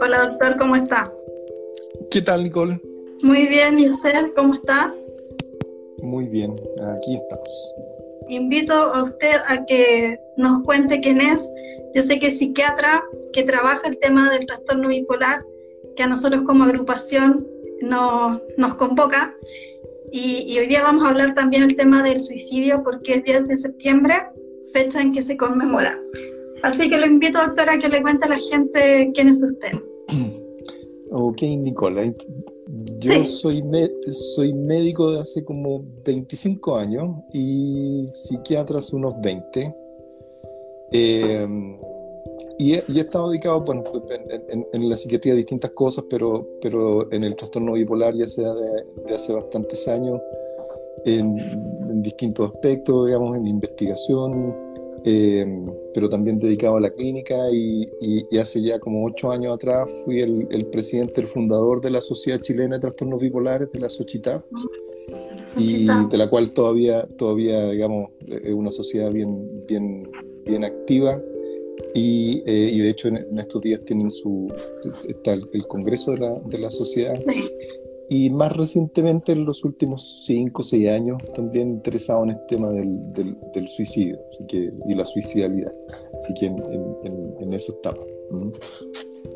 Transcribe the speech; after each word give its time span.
Hola 0.00 0.28
doctor, 0.28 0.56
¿cómo 0.58 0.76
está? 0.76 1.12
¿Qué 2.10 2.22
tal, 2.22 2.44
Nicole? 2.44 2.80
Muy 3.22 3.46
bien, 3.46 3.78
¿y 3.78 3.90
usted 3.90 4.32
cómo 4.34 4.54
está? 4.54 4.94
Muy 6.02 6.28
bien, 6.28 6.52
aquí 6.52 7.12
estamos. 7.14 7.74
Invito 8.28 8.72
a 8.72 9.02
usted 9.02 9.36
a 9.46 9.64
que 9.66 10.18
nos 10.36 10.62
cuente 10.62 11.00
quién 11.00 11.20
es. 11.20 11.46
Yo 11.94 12.02
sé 12.02 12.18
que 12.18 12.28
es 12.28 12.38
psiquiatra, 12.38 13.02
que 13.32 13.42
trabaja 13.42 13.86
el 13.86 13.98
tema 13.98 14.32
del 14.32 14.46
trastorno 14.46 14.88
bipolar, 14.88 15.44
que 15.96 16.02
a 16.02 16.06
nosotros 16.06 16.42
como 16.44 16.64
agrupación 16.64 17.46
nos, 17.82 18.40
nos 18.56 18.74
convoca. 18.74 19.34
Y, 20.10 20.44
y, 20.46 20.58
hoy 20.58 20.68
día 20.68 20.82
vamos 20.82 21.04
a 21.04 21.10
hablar 21.10 21.34
también 21.34 21.64
el 21.64 21.76
tema 21.76 22.02
del 22.02 22.20
suicidio 22.20 22.82
porque 22.84 23.14
es 23.14 23.24
10 23.24 23.48
de 23.48 23.56
septiembre, 23.56 24.14
fecha 24.72 25.00
en 25.00 25.12
que 25.12 25.22
se 25.22 25.36
conmemora. 25.36 25.98
Así 26.62 26.88
que 26.88 26.96
lo 26.96 27.06
invito, 27.06 27.38
doctora, 27.38 27.74
a 27.74 27.78
que 27.78 27.88
le 27.88 28.02
cuente 28.02 28.24
a 28.24 28.28
la 28.28 28.38
gente 28.38 29.10
quién 29.14 29.28
es 29.28 29.42
usted. 29.42 29.72
Ok, 31.16 31.42
Nicola. 31.42 32.12
Yo 32.98 33.24
soy, 33.24 33.62
soy 34.10 34.52
médico 34.52 35.12
de 35.12 35.20
hace 35.20 35.44
como 35.44 35.84
25 36.04 36.76
años 36.76 37.18
y 37.32 38.08
psiquiatra 38.10 38.78
hace 38.78 38.96
unos 38.96 39.14
20. 39.20 39.72
Eh, 40.90 41.46
y, 42.58 42.74
he, 42.74 42.84
estado 43.00 43.30
dedicado 43.30 43.60
bueno, 43.60 43.84
en, 44.72 44.88
la 44.88 44.96
psiquiatría 44.96 45.34
a 45.34 45.36
distintas 45.36 45.70
cosas, 45.72 46.04
pero, 46.08 46.46
pero 46.60 47.12
en 47.12 47.24
el 47.24 47.36
trastorno 47.36 47.72
bipolar 47.72 48.14
ya 48.14 48.28
sea 48.28 48.52
de, 48.52 49.14
hace 49.14 49.32
bastantes 49.32 49.86
años, 49.88 50.20
en, 51.04 51.36
en, 51.90 52.02
distintos 52.02 52.52
aspectos, 52.52 53.06
digamos, 53.06 53.36
en 53.36 53.46
investigación, 53.46 54.54
eh, 55.06 55.46
pero 55.92 56.08
también 56.08 56.38
dedicado 56.38 56.76
a 56.76 56.80
la 56.80 56.90
clínica 56.90 57.50
y, 57.52 57.86
hace 58.38 58.62
ya 58.62 58.78
como 58.78 59.04
ocho 59.04 59.30
años 59.30 59.54
atrás 59.54 59.90
fui 60.04 60.20
el, 60.20 60.66
presidente, 60.72 61.20
el 61.20 61.26
fundador 61.26 61.80
de 61.82 61.90
la 61.90 62.00
Sociedad 62.00 62.40
Chilena 62.40 62.76
de 62.76 62.80
Trastornos 62.80 63.20
Bipolares, 63.20 63.70
de 63.70 63.80
la 63.80 63.88
SOCHITAP, 63.90 64.44
y 65.58 65.86
de 65.86 66.18
la 66.18 66.28
cual 66.30 66.52
todavía, 66.52 67.06
todavía 67.18 67.70
digamos, 67.70 68.10
es 68.26 68.54
una 68.54 68.70
sociedad 68.70 69.12
bien, 69.12 69.66
bien, 69.66 70.10
bien 70.46 70.64
activa. 70.64 71.20
Y, 71.94 72.42
eh, 72.46 72.70
y 72.72 72.80
de 72.80 72.90
hecho 72.90 73.08
en, 73.08 73.38
estos 73.38 73.60
días 73.60 73.80
tienen 73.84 74.10
su 74.10 74.48
está 75.06 75.32
el, 75.32 75.66
congreso 75.66 76.12
de 76.12 76.18
la, 76.18 76.40
de 76.46 76.58
la 76.58 76.70
sociedad 76.70 77.14
y 78.08 78.30
más 78.30 78.54
recientemente, 78.56 79.32
en 79.32 79.44
los 79.44 79.64
últimos 79.64 80.24
5 80.26 80.60
o 80.60 80.64
6 80.64 80.88
años, 80.88 81.22
también 81.34 81.70
interesado 81.70 82.24
en 82.24 82.30
el 82.30 82.46
tema 82.46 82.70
del, 82.70 83.12
del, 83.12 83.68
suicidio 83.68 84.18
así 84.28 84.46
que, 84.46 84.72
y 84.86 84.94
la 84.94 85.04
suicidalidad. 85.04 85.72
Así 86.16 86.34
que 86.34 86.46
en, 86.46 86.56
en, 87.40 87.52
eso 87.52 87.72
estaba. 87.72 87.98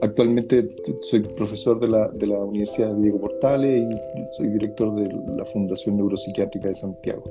Actualmente 0.02 0.68
soy 1.00 1.20
profesor 1.20 1.80
de 1.80 1.88
la, 1.88 2.08
de 2.08 2.26
la 2.26 2.38
Universidad 2.38 2.94
de 2.94 3.02
Diego 3.02 3.20
Portales 3.20 3.84
y 4.16 4.36
soy 4.36 4.48
director 4.48 4.94
de 4.94 5.08
la 5.36 5.44
Fundación 5.46 5.96
Neuropsiquiátrica 5.96 6.68
de 6.68 6.74
Santiago. 6.74 7.24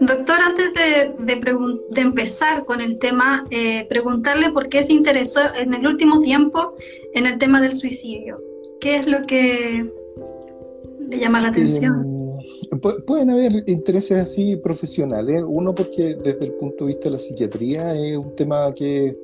Doctor, 0.00 0.36
antes 0.40 0.72
de, 0.74 1.24
de, 1.24 1.40
de 1.90 2.00
empezar 2.00 2.64
con 2.64 2.80
el 2.80 2.98
tema, 2.98 3.44
eh, 3.50 3.86
preguntarle 3.88 4.52
por 4.52 4.68
qué 4.68 4.82
se 4.82 4.92
interesó 4.92 5.40
en 5.58 5.74
el 5.74 5.86
último 5.86 6.20
tiempo 6.20 6.74
en 7.14 7.26
el 7.26 7.38
tema 7.38 7.60
del 7.60 7.74
suicidio. 7.74 8.40
¿Qué 8.80 8.96
es 8.96 9.06
lo 9.06 9.22
que 9.22 9.90
le 11.08 11.18
llama 11.18 11.40
la 11.40 11.48
atención? 11.48 12.14
Eh, 12.72 12.76
pueden 13.06 13.30
haber 13.30 13.64
intereses 13.66 14.22
así 14.22 14.56
profesionales. 14.56 15.42
Uno 15.46 15.74
porque 15.74 16.16
desde 16.22 16.46
el 16.46 16.52
punto 16.52 16.84
de 16.84 16.88
vista 16.88 17.04
de 17.04 17.10
la 17.12 17.18
psiquiatría 17.18 17.94
es 17.94 18.16
un 18.16 18.34
tema 18.34 18.72
que, 18.74 19.16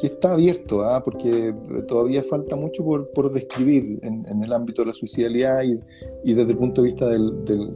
que 0.00 0.06
está 0.06 0.32
abierto, 0.32 0.82
¿ah? 0.84 1.02
porque 1.02 1.54
todavía 1.86 2.22
falta 2.22 2.56
mucho 2.56 2.84
por, 2.84 3.10
por 3.10 3.32
describir 3.32 3.98
en, 4.02 4.26
en, 4.28 4.42
el 4.42 4.52
ámbito 4.52 4.82
de 4.82 4.86
la 4.86 4.92
suicidalidad 4.92 5.62
y, 5.62 5.80
y, 6.24 6.34
desde 6.34 6.52
el 6.52 6.58
punto 6.58 6.82
de 6.82 6.88
vista 6.88 7.08
del, 7.08 7.44
del, 7.44 7.70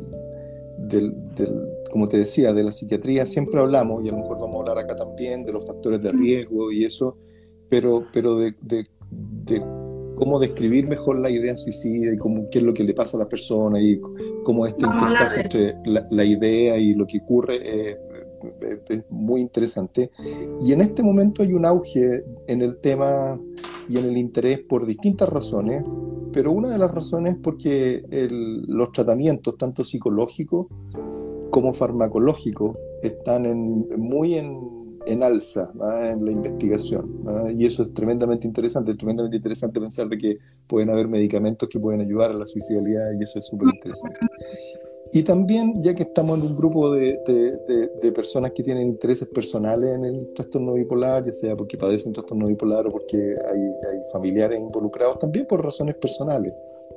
del, 1.36 1.68
como 1.90 2.06
te 2.06 2.18
decía, 2.18 2.52
de 2.52 2.64
la 2.64 2.72
psiquiatría 2.72 3.26
siempre 3.26 3.60
hablamos, 3.60 4.04
y 4.04 4.08
a 4.08 4.12
lo 4.12 4.18
mejor 4.18 4.40
vamos 4.40 4.56
a 4.56 4.70
hablar 4.70 4.84
acá 4.84 4.96
también, 4.96 5.44
de 5.44 5.52
los 5.52 5.66
factores 5.66 6.00
de 6.02 6.12
riesgo 6.12 6.72
y 6.72 6.84
eso, 6.84 7.16
pero, 7.68 8.06
pero 8.12 8.36
de, 8.36 8.54
de, 8.62 8.86
de 9.10 9.77
cómo 10.18 10.40
describir 10.40 10.88
mejor 10.88 11.20
la 11.20 11.30
idea 11.30 11.56
suicida 11.56 12.12
y 12.12 12.18
cómo, 12.18 12.50
qué 12.50 12.58
es 12.58 12.64
lo 12.64 12.74
que 12.74 12.82
le 12.82 12.92
pasa 12.92 13.16
a 13.16 13.20
la 13.20 13.28
persona 13.28 13.80
y 13.80 14.00
cómo 14.42 14.66
esta 14.66 14.86
interfaz 14.86 15.38
entre 15.38 15.76
la, 15.84 16.24
idea 16.24 16.76
y 16.76 16.94
lo 16.94 17.06
que 17.06 17.18
ocurre 17.18 17.90
es, 17.90 17.98
muy 19.10 19.40
interesante. 19.40 20.10
Y 20.62 20.72
en 20.72 20.80
este 20.80 21.02
momento 21.02 21.42
hay 21.42 21.52
un 21.52 21.64
auge 21.64 22.24
en 22.46 22.62
el 22.62 22.78
tema 22.78 23.38
y 23.88 23.98
en 23.98 24.04
el 24.04 24.16
interés 24.16 24.60
por 24.60 24.86
distintas 24.86 25.28
razones, 25.28 25.84
pero 26.32 26.52
una 26.52 26.70
de 26.70 26.78
las 26.78 26.92
razones 26.92 27.34
es 27.34 27.40
porque 27.42 28.04
los 28.10 28.92
tratamientos, 28.92 29.56
tanto 29.56 29.82
psicológicos 29.82 30.66
como 31.50 31.72
farmacológicos, 31.72 32.76
están 33.02 33.46
en, 33.46 33.88
muy 33.96 34.34
en 34.34 34.77
en 35.06 35.22
alza 35.22 35.70
en 36.10 36.24
la 36.24 36.32
investigación. 36.32 37.24
Y 37.56 37.66
eso 37.66 37.82
es 37.82 37.94
tremendamente 37.94 38.46
interesante, 38.46 38.92
es 38.92 38.98
tremendamente 38.98 39.36
interesante 39.36 39.80
pensar 39.80 40.08
de 40.08 40.18
que 40.18 40.38
pueden 40.66 40.90
haber 40.90 41.08
medicamentos 41.08 41.68
que 41.68 41.80
pueden 41.80 42.00
ayudar 42.00 42.30
a 42.30 42.34
la 42.34 42.46
suicidalidad 42.46 43.12
y 43.18 43.22
eso 43.22 43.38
es 43.38 43.46
súper 43.46 43.68
interesante. 43.74 44.18
Y 45.12 45.22
también, 45.22 45.82
ya 45.82 45.94
que 45.94 46.02
estamos 46.02 46.38
en 46.38 46.46
un 46.46 46.56
grupo 46.56 46.92
de, 46.92 47.18
de, 48.02 48.12
personas 48.12 48.52
que 48.52 48.62
tienen 48.62 48.88
intereses 48.88 49.28
personales 49.28 49.94
en 49.94 50.04
el 50.04 50.34
trastorno 50.34 50.74
bipolar, 50.74 51.24
ya 51.24 51.32
sea 51.32 51.56
porque 51.56 51.78
padecen 51.78 52.12
trastorno 52.12 52.46
bipolar 52.46 52.86
o 52.86 52.92
porque 52.92 53.16
hay, 53.16 53.60
hay 53.60 54.00
familiares 54.12 54.58
involucrados, 54.58 55.18
también 55.18 55.46
por 55.46 55.64
razones 55.64 55.94
personales. 55.94 56.52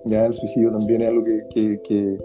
Ya 0.05 0.25
el 0.25 0.33
suicidio 0.33 0.71
también 0.71 1.03
es 1.03 1.09
algo 1.09 1.23
que, 1.23 1.79
que, 1.83 2.17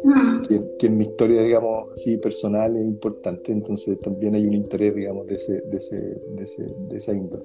que, 0.79 0.87
en 0.87 0.97
mi 0.97 1.05
historia, 1.05 1.43
digamos, 1.43 1.85
así 1.93 2.17
personal 2.17 2.77
es 2.77 2.83
importante, 2.83 3.53
entonces 3.53 4.01
también 4.01 4.35
hay 4.35 4.47
un 4.47 4.55
interés, 4.55 4.95
digamos, 4.95 5.27
de, 5.27 5.35
ese, 5.35 5.61
de, 5.61 5.77
ese, 5.77 5.97
de, 5.97 6.43
ese, 6.43 6.65
de 6.89 6.97
esa 6.97 7.13
índole. 7.13 7.45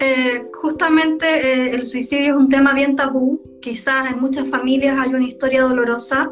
Eh, 0.00 0.44
justamente 0.52 1.26
eh, 1.26 1.70
el 1.74 1.82
suicidio 1.82 2.34
es 2.34 2.40
un 2.40 2.48
tema 2.50 2.74
bien 2.74 2.96
tabú, 2.96 3.40
quizás 3.60 4.12
en 4.12 4.20
muchas 4.20 4.48
familias 4.48 4.98
hay 4.98 5.14
una 5.14 5.26
historia 5.26 5.62
dolorosa 5.62 6.30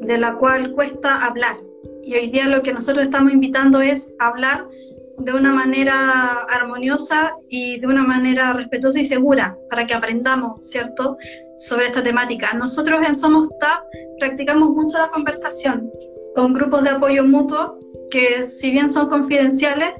de 0.00 0.18
la 0.18 0.36
cual 0.36 0.72
cuesta 0.72 1.24
hablar. 1.24 1.56
Y 2.02 2.14
hoy 2.14 2.28
día 2.28 2.48
lo 2.48 2.62
que 2.62 2.72
nosotros 2.72 3.04
estamos 3.04 3.32
invitando 3.32 3.80
es 3.80 4.12
hablar 4.18 4.66
de 5.18 5.32
una 5.32 5.52
manera 5.52 6.46
armoniosa 6.48 7.34
y 7.48 7.80
de 7.80 7.86
una 7.86 8.04
manera 8.04 8.52
respetuosa 8.52 9.00
y 9.00 9.04
segura 9.04 9.56
para 9.70 9.86
que 9.86 9.94
aprendamos, 9.94 10.66
¿cierto?, 10.66 11.16
sobre 11.56 11.86
esta 11.86 12.02
temática. 12.02 12.54
Nosotros 12.54 13.06
en 13.06 13.16
Somos 13.16 13.48
TAP 13.58 13.82
practicamos 14.18 14.70
mucho 14.70 14.98
la 14.98 15.08
conversación 15.08 15.90
con 16.34 16.52
grupos 16.52 16.84
de 16.84 16.90
apoyo 16.90 17.24
mutuo 17.24 17.78
que 18.10 18.46
si 18.46 18.70
bien 18.70 18.88
son 18.88 19.08
confidenciales, 19.08 19.92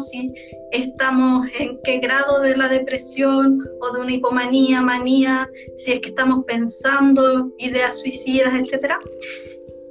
si 0.00 0.32
estamos 0.70 1.46
en 1.58 1.80
qué 1.82 1.98
grado 1.98 2.40
de 2.40 2.56
la 2.56 2.68
depresión 2.68 3.64
o 3.80 3.92
de 3.92 4.00
una 4.00 4.12
hipomanía, 4.12 4.82
manía, 4.82 5.48
si 5.76 5.92
es 5.92 6.00
que 6.00 6.08
estamos 6.08 6.44
pensando 6.44 7.50
ideas 7.58 7.98
suicidas, 8.00 8.52
etcétera. 8.54 8.98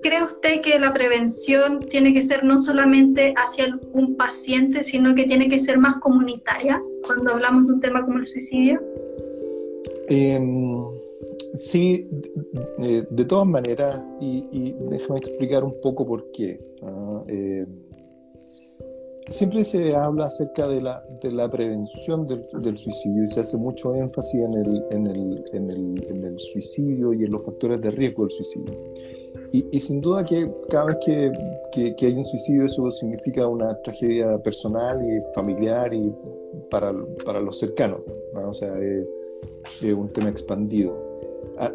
¿Cree 0.07 0.23
usted 0.23 0.61
que 0.61 0.79
la 0.79 0.93
prevención 0.93 1.81
tiene 1.81 2.13
que 2.13 2.21
ser 2.21 2.41
no 2.45 2.57
solamente 2.57 3.33
hacia 3.35 3.77
un 3.91 4.15
paciente, 4.15 4.81
sino 4.81 5.13
que 5.13 5.25
tiene 5.25 5.49
que 5.49 5.59
ser 5.59 5.77
más 5.79 5.97
comunitaria 5.97 6.81
cuando 7.05 7.31
hablamos 7.31 7.67
de 7.67 7.73
un 7.73 7.81
tema 7.81 8.05
como 8.05 8.19
el 8.19 8.25
suicidio? 8.25 8.81
Em, 10.07 10.85
sí, 11.55 12.07
de, 12.77 13.25
todas 13.25 13.47
maneras, 13.47 14.01
y, 14.21 14.73
déjame 14.89 15.19
explicar 15.19 15.65
un 15.65 15.73
poco 15.81 16.07
por 16.07 16.31
qué. 16.31 16.57
Em, 17.27 17.67
siempre 19.27 19.65
se 19.65 19.93
habla 19.93 20.27
acerca 20.27 20.69
de 20.69 20.83
la, 20.83 21.03
de 21.21 21.33
la 21.33 21.51
prevención 21.51 22.25
del, 22.25 22.77
suicidio 22.77 23.23
y 23.23 23.27
se 23.27 23.41
hace 23.41 23.57
mucho 23.57 23.93
énfasis 23.93 24.39
en, 24.39 24.53
el, 24.53 24.85
en, 24.89 25.07
el, 25.07 26.01
en 26.09 26.23
el 26.23 26.39
suicidio 26.39 27.11
y 27.11 27.25
en 27.25 27.31
los 27.33 27.43
factores 27.43 27.81
de 27.81 27.91
riesgo 27.91 28.23
del 28.23 28.31
suicidio. 28.31 28.73
Y, 29.51 29.79
sin 29.79 30.01
duda 30.01 30.25
que 30.25 30.51
cada 30.69 30.85
vez 30.85 30.97
que, 31.03 31.31
que, 31.95 32.05
hay 32.05 32.13
un 32.13 32.25
suicidio 32.25 32.65
eso 32.65 32.91
significa 32.91 33.47
una 33.47 33.81
tragedia 33.81 34.37
personal 34.39 35.01
y 35.05 35.21
familiar 35.33 35.93
y 35.93 36.13
para, 36.69 36.93
para 37.25 37.39
los 37.39 37.57
cercanos, 37.57 38.01
o 38.33 38.53
sea, 38.53 38.77
es, 38.79 39.05
un 39.93 40.09
tema 40.09 40.29
expandido. 40.29 40.97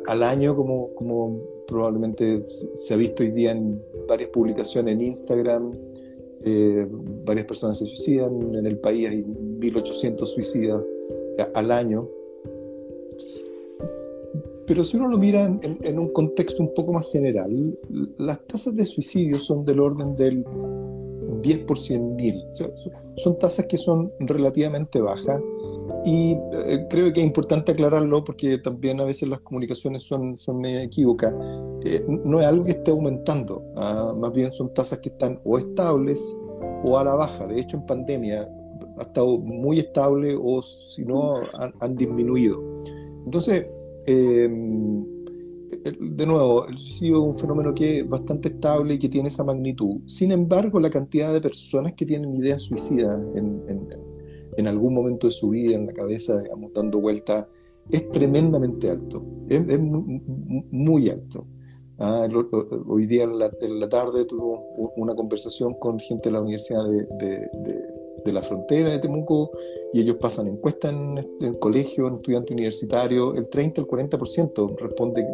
al 0.06 0.22
año, 0.22 0.54
como, 0.54 0.94
como 0.94 1.40
probablemente 1.66 2.42
se 2.44 2.94
ha 2.94 2.96
visto 2.96 3.22
hoy 3.22 3.30
día 3.30 3.52
en 3.52 3.82
varias 4.06 4.30
publicaciones 4.30 4.94
en 4.94 5.00
Instagram, 5.00 5.72
eh, 6.44 6.86
varias 7.24 7.46
personas 7.46 7.78
se 7.78 7.86
suicidan, 7.86 8.54
en 8.54 8.66
el 8.66 8.78
país 8.78 9.08
hay 9.08 9.22
1.800 9.22 10.26
suicidas 10.26 10.82
al 11.54 11.70
año, 11.70 12.08
Pero 14.66 14.84
si 14.84 14.96
uno 14.96 15.08
lo 15.08 15.18
mira 15.18 15.44
en, 15.44 15.98
un 15.98 16.12
contexto 16.12 16.62
un 16.62 16.72
poco 16.74 16.92
más 16.92 17.10
general, 17.10 17.78
las 18.18 18.46
tasas 18.46 18.76
de 18.76 18.84
suicidio 18.84 19.36
son 19.36 19.64
del 19.64 19.80
orden 19.80 20.14
del 20.14 20.44
10 21.42 21.58
por 21.60 21.78
100 21.78 22.16
mil. 22.16 22.44
son 23.16 23.38
tasas 23.38 23.66
que 23.66 23.76
son 23.76 24.12
relativamente 24.20 25.00
bajas 25.00 25.40
y 26.04 26.32
eh, 26.32 26.86
creo 26.90 27.12
que 27.12 27.20
es 27.20 27.26
importante 27.26 27.72
aclararlo 27.72 28.24
porque 28.24 28.58
también 28.58 29.00
a 29.00 29.04
veces 29.04 29.28
las 29.28 29.40
comunicaciones 29.40 30.02
son, 30.02 30.36
son 30.36 30.60
medio 30.60 30.80
equívocas. 30.80 31.32
Eh, 31.84 32.04
no 32.08 32.40
es 32.40 32.46
algo 32.46 32.64
que 32.64 32.72
esté 32.72 32.90
aumentando, 32.90 33.62
ah, 33.76 34.12
más 34.16 34.32
bien 34.32 34.52
son 34.52 34.72
tasas 34.74 34.98
que 34.98 35.10
están 35.10 35.40
o 35.44 35.58
estables 35.58 36.38
o 36.84 36.98
a 36.98 37.04
la 37.04 37.14
baja. 37.14 37.46
De 37.46 37.58
hecho, 37.58 37.76
en 37.76 37.86
pandemia 37.86 38.48
ha 38.98 39.02
estado 39.02 39.38
muy 39.38 39.78
estable 39.78 40.36
o 40.40 40.62
si 40.62 41.04
no 41.04 41.34
han, 41.80 41.96
disminuido. 41.96 42.60
Entonces, 43.24 43.66
em, 44.06 45.04
de 45.82 46.26
nuevo, 46.26 46.66
el 46.66 46.78
suicidio 46.78 47.22
es 47.22 47.28
un 47.28 47.38
fenómeno 47.38 47.74
que 47.74 48.00
es 48.00 48.08
bastante 48.08 48.48
estable 48.48 48.94
y 48.94 48.98
que 48.98 49.08
tiene 49.08 49.28
esa 49.28 49.44
magnitud. 49.44 50.00
Sin 50.06 50.30
embargo, 50.30 50.78
la 50.78 50.90
cantidad 50.90 51.32
de 51.32 51.40
personas 51.40 51.94
que 51.94 52.06
tienen 52.06 52.34
ideas 52.34 52.62
suicidas 52.62 53.20
en, 53.34 54.66
algún 54.66 54.94
momento 54.94 55.26
de 55.26 55.32
su 55.32 55.50
vida, 55.50 55.76
en 55.76 55.86
la 55.86 55.92
cabeza, 55.92 56.40
digamos, 56.40 56.72
dando 56.72 57.00
vueltas, 57.00 57.46
es 57.90 58.10
tremendamente 58.10 58.90
alto. 58.90 59.24
Es, 59.48 59.80
muy, 59.80 61.10
alto. 61.10 61.46
Ah, 61.98 62.28
hoy 62.86 63.06
día 63.06 63.24
en 63.24 63.38
la, 63.38 63.88
tarde 63.88 64.24
tuve 64.24 64.60
una 64.96 65.14
conversación 65.14 65.74
con 65.74 65.98
gente 65.98 66.28
de 66.28 66.32
la 66.32 66.40
Universidad 66.40 66.84
de 66.84 67.91
la 68.30 68.42
frontera 68.42 68.92
de 68.92 68.98
Temuco 68.98 69.50
y 69.92 70.00
ellos 70.00 70.16
pasan 70.16 70.46
encuestas 70.46 70.92
en, 70.92 71.18
el 71.40 71.58
colegio, 71.58 72.06
en 72.06 72.16
estudiante 72.16 72.52
universitario, 72.52 73.34
el 73.34 73.48
30 73.48 73.80
al 73.80 73.86
40% 73.86 74.78
responde 74.78 75.26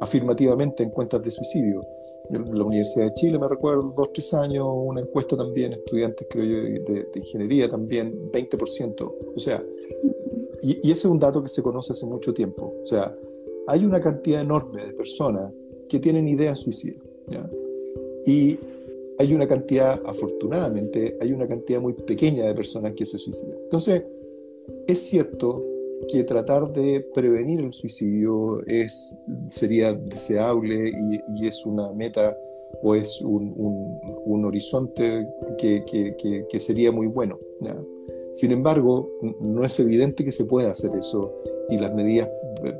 afirmativamente 0.00 0.82
en 0.82 0.90
cuentas 0.90 1.22
de 1.22 1.30
suicidio. 1.30 1.84
En 2.30 2.58
la 2.58 2.64
Universidad 2.64 3.06
de 3.06 3.14
Chile, 3.14 3.38
me 3.38 3.46
recuerdo, 3.46 3.94
dos, 3.96 4.12
tres 4.12 4.34
años, 4.34 4.66
una 4.68 5.00
encuesta 5.02 5.36
también, 5.36 5.74
estudiantes 5.74 6.26
creo 6.28 6.44
yo, 6.44 6.92
de, 6.92 7.08
ingeniería 7.14 7.68
también, 7.70 8.32
20%. 8.32 9.14
O 9.36 9.38
sea, 9.38 9.62
y, 10.62 10.88
y, 10.88 10.90
ese 10.90 11.06
es 11.06 11.12
un 11.12 11.18
dato 11.18 11.42
que 11.42 11.48
se 11.48 11.62
conoce 11.62 11.92
hace 11.92 12.06
mucho 12.06 12.34
tiempo. 12.34 12.74
O 12.82 12.86
sea, 12.86 13.14
hay 13.68 13.84
una 13.84 14.00
cantidad 14.00 14.40
enorme 14.40 14.84
de 14.84 14.92
personas 14.94 15.52
que 15.88 15.98
tienen 16.00 16.26
ideas 16.26 16.58
suicidas. 16.58 17.02
Y 18.26 18.58
hay 19.18 19.34
una 19.34 19.48
cantidad, 19.48 20.00
afortunadamente, 20.06 21.16
hay 21.20 21.32
una 21.32 21.46
cantidad 21.46 21.80
muy 21.80 21.92
pequeña 21.92 22.46
de 22.46 22.54
personas 22.54 22.92
que 22.94 23.04
se 23.04 23.18
suicidan. 23.18 23.58
Entonces, 23.64 24.04
es 24.86 24.98
cierto 25.00 25.64
que 26.06 26.22
tratar 26.22 26.70
de 26.70 27.00
prevenir 27.14 27.60
el 27.60 27.72
suicidio 27.72 28.62
es, 28.66 29.16
sería 29.48 29.92
deseable 29.92 30.92
y, 31.34 31.46
es 31.46 31.66
una 31.66 31.92
meta 31.92 32.36
o 32.82 32.94
es 32.94 33.20
un, 33.22 33.54
un, 34.24 34.44
horizonte 34.44 35.26
que, 35.58 35.84
que, 35.84 36.46
que, 36.48 36.60
sería 36.60 36.92
muy 36.92 37.08
bueno. 37.08 37.38
Sin 38.32 38.52
embargo, 38.52 39.10
no 39.40 39.64
es 39.64 39.80
evidente 39.80 40.24
que 40.24 40.30
se 40.30 40.44
pueda 40.44 40.70
hacer 40.70 40.92
eso 40.96 41.34
y 41.70 41.78
las 41.78 41.92
medidas 41.92 42.28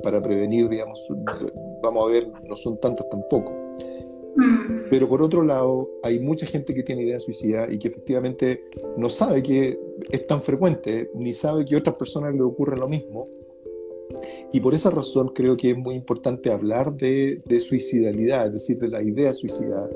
para 0.03 0.23
prevenir, 0.23 0.69
digamos, 0.69 1.13
vamos 1.83 2.09
a 2.09 2.13
ver, 2.13 2.29
no 2.45 2.55
son 2.55 2.79
tantas 2.79 3.09
tampoco. 3.09 3.68
Mm. 4.39 4.89
Pero 4.89 5.09
por 5.09 5.21
otro 5.21 5.43
lado, 5.43 5.91
hay 6.03 6.21
mucha 6.21 6.47
gente 6.47 6.73
que 6.73 6.85
tiene 6.85 7.03
ideas 7.03 7.25
suicidas 7.25 7.69
y 7.73 7.79
que 7.79 7.89
efectivamente 7.89 8.65
no 8.97 9.11
sabe 9.11 9.43
que 9.43 9.79
es 10.11 10.27
tan 10.27 10.43
frecuente, 10.43 11.11
ni 11.15 11.33
sabe 11.33 11.65
que 11.65 11.75
a 11.75 11.79
otras 11.79 11.97
personas 11.97 12.35
le 12.35 12.43
ocurre 12.43 12.77
lo 12.77 12.89
mismo. 12.89 13.27
Y 14.53 14.61
por 14.61 14.75
esa 14.75 14.91
razón 14.91 15.33
creo 15.35 15.57
que 15.57 15.73
es 15.73 15.77
muy 15.77 15.95
importante 15.95 16.51
hablar 16.51 16.97
de, 16.97 17.43
de 17.45 17.61
suicidalidad, 17.61 18.47
es 18.47 18.53
decir, 18.55 18.79
de 18.79 18.89
la 18.89 19.03
idea 19.03 19.35
suicida. 19.35 19.89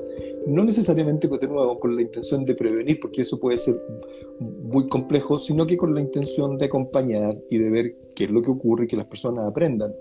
No 0.45 0.63
necesariamente, 0.65 1.27
de 1.27 1.47
nuevo, 1.47 1.79
con 1.79 1.95
la 1.95 2.01
intención 2.01 2.45
de 2.45 2.53
prevenir, 2.53 2.99
porque 2.99 3.21
eso 3.21 3.39
puede 3.39 3.57
ser 3.57 3.81
muy 4.39 4.87
complejo, 4.87 5.39
sino 5.39 5.65
que 5.65 5.77
con 5.77 5.95
la 5.95 6.01
intención 6.01 6.57
de 6.57 6.65
acompañar 6.65 7.37
y 7.49 7.57
de 7.57 7.69
ver 7.69 7.95
qué 8.13 8.25
es 8.25 8.29
lo 8.29 8.41
que 8.41 8.51
ocurre 8.51 8.85
y 8.85 8.87
que 8.87 8.97
las 8.97 9.07
personas 9.07 9.45
aprendan 9.47 9.93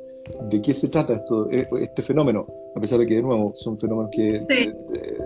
de 0.50 0.62
qué 0.62 0.74
se 0.74 0.88
trata 0.88 1.14
esto, 1.14 1.50
eh, 1.50 1.66
este 1.80 2.02
fenómeno, 2.02 2.46
a 2.74 2.80
pesar 2.80 2.98
de 2.98 3.06
que, 3.06 3.16
de 3.16 3.22
nuevo, 3.22 3.52
son 3.54 3.78
fenómenos 3.78 4.10
que 4.10 4.28
eh, 4.28 4.46
eh, 4.48 5.18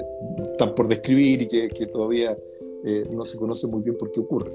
están 0.52 0.74
por 0.74 0.88
describir 0.88 1.42
y 1.42 1.48
que, 1.48 1.86
todavía 1.86 2.36
no 3.10 3.24
se 3.24 3.36
conoce 3.36 3.66
muy 3.66 3.82
bien 3.82 3.96
por 3.98 4.12
qué 4.12 4.20
ocurre. 4.20 4.52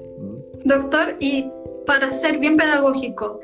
Doctor, 0.64 1.16
y 1.20 1.50
para 1.84 2.12
ser 2.14 2.38
bien 2.38 2.56
pedagógico, 2.56 3.40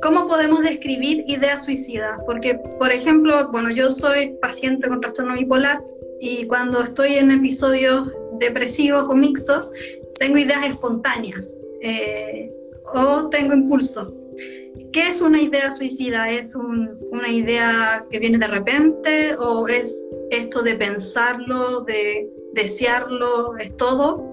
¿cómo 0.00 0.28
podemos 0.28 0.62
describir 0.62 1.24
ideas 1.28 1.64
suicidas? 1.64 2.18
Porque, 2.24 2.54
por 2.78 2.90
ejemplo, 2.90 3.50
bueno, 3.52 3.70
yo 3.70 3.90
soy 3.90 4.30
paciente 4.40 4.88
con 4.88 5.02
trastorno 5.02 5.34
bipolar 5.34 5.82
y 6.20 6.46
cuando 6.46 6.80
estoy 6.80 7.16
en 7.16 7.32
episodios 7.32 8.10
depresivos 8.38 9.06
o 9.10 9.14
mixtos, 9.14 9.70
tengo 10.18 10.38
ideas 10.38 10.64
espontáneas 10.64 11.60
o 12.94 13.28
tengo 13.28 13.52
impulsos 13.52 14.10
¿Qué 14.92 15.08
es 15.08 15.20
una 15.20 15.40
idea 15.40 15.70
suicida? 15.70 16.30
¿Es 16.30 16.56
una 16.56 17.28
idea 17.28 18.04
que 18.10 18.18
viene 18.18 18.38
de 18.38 18.48
repente 18.48 19.36
o 19.36 19.68
es 19.68 20.04
esto 20.30 20.62
de 20.62 20.74
pensarlo, 20.74 21.82
de 21.82 22.28
desearlo, 22.54 23.56
es 23.58 23.76
todo? 23.76 24.28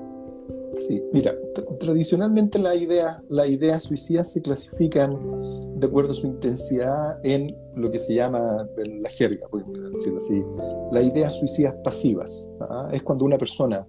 Sí, 0.77 1.03
mira, 1.11 1.35
tradicionalmente 1.79 2.59
la 2.59 2.75
idea, 2.75 3.23
las 3.29 3.49
ideas 3.49 3.83
suicidas 3.83 4.31
se 4.31 4.41
clasifican 4.41 5.79
de 5.79 5.87
acuerdo 5.87 6.11
a 6.11 6.15
su 6.15 6.27
intensidad 6.27 7.19
en 7.23 7.55
lo 7.75 7.91
que 7.91 7.99
se 7.99 8.15
llama 8.15 8.67
la 8.77 9.09
jerga, 9.09 9.47
por 9.47 9.63
decirlo 9.91 10.17
así, 10.17 10.43
las 10.91 11.03
ideas 11.03 11.37
suicidas 11.37 11.75
pasivas. 11.83 12.49
¿ah? 12.61 12.89
Es 12.91 13.03
cuando 13.03 13.25
una 13.25 13.37
persona 13.37 13.87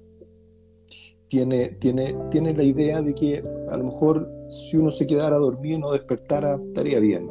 tiene, 1.28 1.68
tiene, 1.80 2.16
tiene 2.30 2.54
la 2.54 2.62
idea 2.62 3.02
de 3.02 3.14
que 3.14 3.44
a 3.70 3.76
lo 3.76 3.84
mejor 3.84 4.37
si 4.48 4.76
uno 4.76 4.90
se 4.90 5.06
quedara 5.06 5.38
dormido 5.38 5.76
y 5.76 5.80
no 5.80 5.92
despertara, 5.92 6.56
estaría 6.56 7.00
bien. 7.00 7.28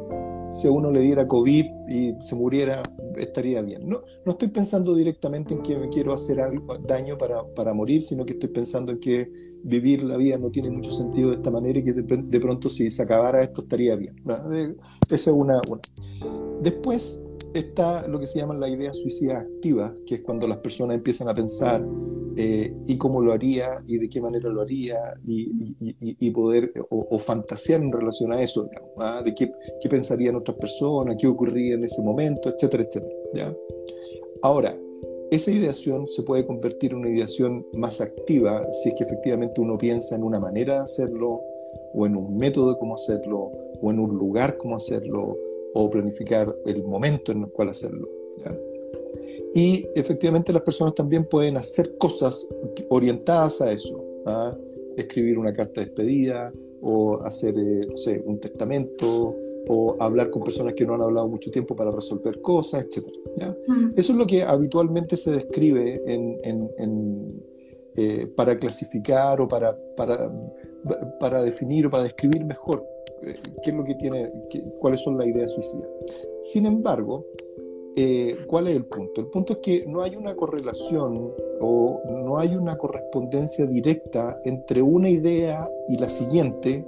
Si 0.52 0.68
a 0.68 0.72
uno 0.72 0.92
le 0.92 1.02
diera 1.02 1.28
COVID 1.28 1.66
y 1.90 2.14
se 2.19 2.36
muriera, 2.36 2.81
estaría 3.18 3.62
bien. 3.62 3.88
No, 3.88 4.02
no 4.25 4.31
estoy 4.31 4.48
pensando 4.48 4.96
directamente 4.96 5.54
en 5.54 5.62
que 5.62 5.78
me 5.78 5.90
quiero 5.90 6.14
hacer 6.14 6.40
algo, 6.40 6.78
daño 6.78 7.18
para, 7.18 7.44
para 7.54 7.74
morir, 7.74 8.02
sino 8.02 8.25
que 8.25 8.34
estoy 8.34 8.50
pensando 8.50 8.94
en 8.94 9.00
que 9.00 9.31
vivir 9.64 10.04
la 10.04 10.16
vida 10.16 10.38
no 10.38 10.50
tiene 10.50 10.69
mucho 10.69 10.92
sentido 10.92 11.31
de 11.31 11.36
esta 11.38 11.52
manera 11.52 11.80
y 11.80 11.84
que 11.84 11.94
de, 11.94 12.40
pronto 12.40 12.69
si 12.69 12.90
se 12.90 13.04
acabara 13.04 13.42
esto 13.42 13.62
estaría 13.62 13.96
bien. 13.96 14.16
Esa 15.12 15.31
es 15.31 15.36
una, 15.36 15.60
una. 15.69 15.81
Después 16.62 17.27
está 17.54 18.08
lo 18.08 18.20
que 18.20 18.28
se 18.28 18.40
llama 18.40 18.56
la 18.56 18.70
idea 18.70 18.94
suicida 18.94 19.40
activa, 19.40 19.94
que 20.06 20.16
es 20.16 20.22
cuando 20.22 20.48
las 20.48 20.58
personas 20.58 20.96
empiezan 20.96 21.30
a 21.30 21.34
pensar 21.34 21.84
eh, 22.36 22.72
y 22.86 22.98
cómo 22.98 23.19
lo 23.19 23.33
haría 23.33 23.83
y 23.88 23.98
de 23.98 24.10
qué 24.10 24.21
manera 24.21 24.50
lo 24.50 24.62
haría 24.62 25.16
y, 25.26 26.30
poder 26.31 26.71
o, 26.90 27.18
fantasear 27.18 27.81
en 27.81 27.92
relación 27.92 28.31
a 28.31 28.42
eso, 28.42 28.69
¿ah? 28.98 29.24
de 29.26 29.33
qué, 29.33 29.52
qué, 29.81 29.90
pensarían 29.90 30.36
otras 30.36 30.56
personas, 30.57 31.16
qué 31.19 31.26
ocurría 31.26 31.74
en 31.74 31.83
ese 31.83 32.04
momento, 32.04 32.50
etcétera, 32.50 32.83
etcétera. 32.83 33.56
Ahora, 34.44 34.78
esa 35.31 35.52
ideación 35.52 36.07
se 36.07 36.21
puede 36.21 36.45
convertir 36.45 36.92
en 36.92 37.00
una 37.00 37.10
ideación 37.10 37.66
más 37.74 38.02
activa 38.02 38.66
si 38.71 38.90
es 38.90 38.95
que 38.95 39.04
efectivamente 39.04 39.60
uno 39.60 39.78
piensa 39.78 40.16
en 40.16 40.24
una 40.24 40.40
manera 40.40 40.76
de 40.76 40.83
hacerlo, 40.83 41.42
o 41.94 42.06
en 42.06 42.16
un 42.16 42.38
método 42.38 42.74
de 42.74 42.80
cómo 42.80 42.94
hacerlo, 42.94 43.52
o 43.81 43.92
en 43.92 44.00
un 44.00 44.16
lugar 44.16 44.57
cómo 44.57 44.76
hacerlo, 44.76 45.36
o 45.80 45.90
planificar 45.92 46.56
el 46.66 46.84
momento 46.84 47.31
en 47.31 47.44
el 47.44 47.50
cual 47.50 47.69
hacerlo. 47.69 48.10
Y 49.54 49.88
efectivamente 49.96 50.52
las 50.52 50.62
personas 50.62 50.94
también 50.94 51.26
pueden 51.26 51.57
hacer 51.57 51.98
cosas 51.98 52.48
orientadas 52.90 53.62
a 53.62 53.72
eso, 53.72 54.04
¿ah? 54.26 54.56
escribir 54.98 55.38
una 55.38 55.54
carta 55.54 55.81
de 55.81 55.88
despedida 55.88 56.52
o 56.81 57.22
hacer, 57.24 57.56
eh, 57.57 57.88
no 57.88 57.96
sé, 57.96 58.22
un 58.26 58.40
testamento 58.40 59.36
o 59.68 59.96
hablar 60.00 60.30
con 60.30 60.44
personas 60.44 60.74
que 60.74 60.86
no 60.86 60.96
han 60.96 61.02
hablado 61.02 61.28
mucho 61.28 61.50
tiempo 61.52 61.76
para 61.76 61.92
resolver 61.92 62.42
cosas, 62.42 62.86
etc. 62.86 63.06
Mm. 63.68 63.92
Eso 63.96 64.14
es 64.14 64.18
lo 64.18 64.26
que 64.26 64.44
habitualmente 64.44 65.16
se 65.16 65.31
describe 65.31 66.02
en, 66.06 67.42
eh, 67.96 68.28
para 68.36 68.57
clasificar 68.57 69.42
o 69.42 69.48
para, 69.48 69.76
para, 69.96 70.31
para, 71.19 71.42
definir 71.42 71.88
o 71.88 71.90
para 71.90 72.04
describir 72.04 72.46
mejor 72.46 72.86
qué 73.21 73.69
es 73.69 73.74
lo 73.74 73.83
que 73.83 73.95
tiene, 73.95 74.31
cuáles 74.80 75.02
son 75.02 75.18
las 75.18 75.28
ideas 75.28 75.52
suicidas. 75.52 75.90
Sin 76.42 76.66
embargo, 76.66 77.26
eh, 77.95 78.38
¿cuál 78.45 78.68
es 78.68 78.76
el 78.76 78.86
punto? 78.86 79.21
El 79.21 79.28
punto 79.28 79.54
es 79.54 79.59
que 79.59 79.86
no 79.88 80.02
hay 80.02 80.16
una 80.16 80.36
correlación 80.36 81.31
o 81.59 82.02
no 82.07 82.38
hay 82.38 82.56
una 82.56 82.78
correspondencia 82.78 83.66
directa 83.66 84.40
entre 84.45 84.83
una 84.83 85.09
idea 85.09 85.68
y 85.90 85.97
la 85.97 86.09
siguiente 86.09 86.86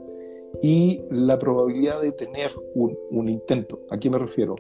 y 0.62 1.02
la 1.10 1.40
probabilidad 1.40 2.02
de 2.02 2.12
tener 2.12 2.52
un, 2.76 3.28
intento. 3.28 3.80
¿A 3.90 3.98
qué 3.98 4.10
me 4.10 4.20
refiero? 4.20 4.56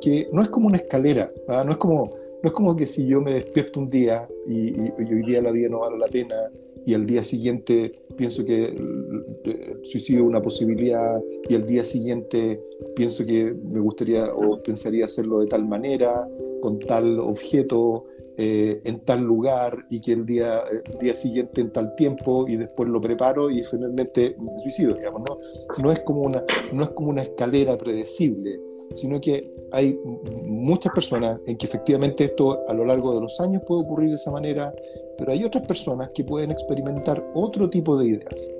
Que 0.00 0.28
no 0.32 0.42
es 0.42 0.48
como 0.48 0.66
una 0.66 0.76
escalera, 0.76 1.32
no, 1.46 1.70
es 1.70 1.76
como, 1.78 2.10
no 2.42 2.48
es 2.48 2.52
como 2.52 2.76
que 2.76 2.86
si 2.86 3.06
yo 3.06 3.20
me 3.20 3.32
despierto 3.32 3.80
un 3.80 3.88
día 3.88 4.28
y, 4.46 4.78
hoy 4.78 5.22
día 5.26 5.40
la 5.40 5.52
vida 5.52 5.68
no 5.68 5.80
vale 5.80 5.98
la 5.98 6.06
pena 6.06 6.50
y 6.86 6.94
al 6.94 7.06
día 7.06 7.22
siguiente 7.22 7.92
pienso 8.16 8.44
que 8.44 8.66
el 8.66 9.80
suicidio 9.82 10.22
es 10.22 10.26
una 10.26 10.42
posibilidad 10.42 11.20
y 11.48 11.54
al 11.54 11.66
día 11.66 11.84
siguiente 11.84 12.60
pienso 12.96 13.24
que 13.24 13.52
me 13.52 13.80
gustaría 13.80 14.32
o 14.34 14.60
pensaría 14.62 15.04
hacerlo 15.04 15.40
de 15.40 15.46
tal 15.46 15.66
manera, 15.66 16.28
con 16.60 16.78
tal 16.78 17.20
objeto, 17.20 18.06
eh, 18.40 18.80
en 18.84 19.00
tal 19.00 19.22
lugar 19.22 19.86
y 19.90 20.00
que 20.00 20.12
el 20.12 20.24
día, 20.24 20.62
el 20.70 20.98
día 21.00 21.12
siguiente 21.14 21.60
en 21.60 21.72
tal 21.72 21.96
tiempo 21.96 22.46
y 22.46 22.56
después 22.56 22.88
lo 22.88 23.00
preparo 23.00 23.50
y 23.50 23.64
finalmente 23.64 24.36
me 24.38 24.56
suicido, 24.60 24.94
digamos, 24.94 25.22
¿no? 25.28 25.38
No 25.82 25.90
es 25.90 25.98
como 26.00 26.22
una, 26.22 26.44
no 26.72 26.84
es 26.84 26.90
como 26.90 27.10
una 27.10 27.22
escalera 27.22 27.76
predecible, 27.76 28.60
sino 28.92 29.20
que 29.20 29.52
hay 29.72 29.98
muchas 30.44 30.92
personas 30.92 31.40
en 31.46 31.56
que 31.56 31.66
efectivamente 31.66 32.22
esto 32.22 32.60
a 32.68 32.72
lo 32.74 32.84
largo 32.84 33.12
de 33.12 33.22
los 33.22 33.40
años 33.40 33.62
puede 33.66 33.82
ocurrir 33.82 34.10
de 34.10 34.14
esa 34.14 34.30
manera, 34.30 34.72
pero 35.18 35.32
hay 35.32 35.44
otras 35.44 35.66
personas 35.66 36.10
que 36.14 36.24
pueden 36.24 36.52
experimentar 36.52 37.28
otro 37.34 37.68
tipo 37.68 37.98
de 37.98 38.06
ideas. 38.06 38.50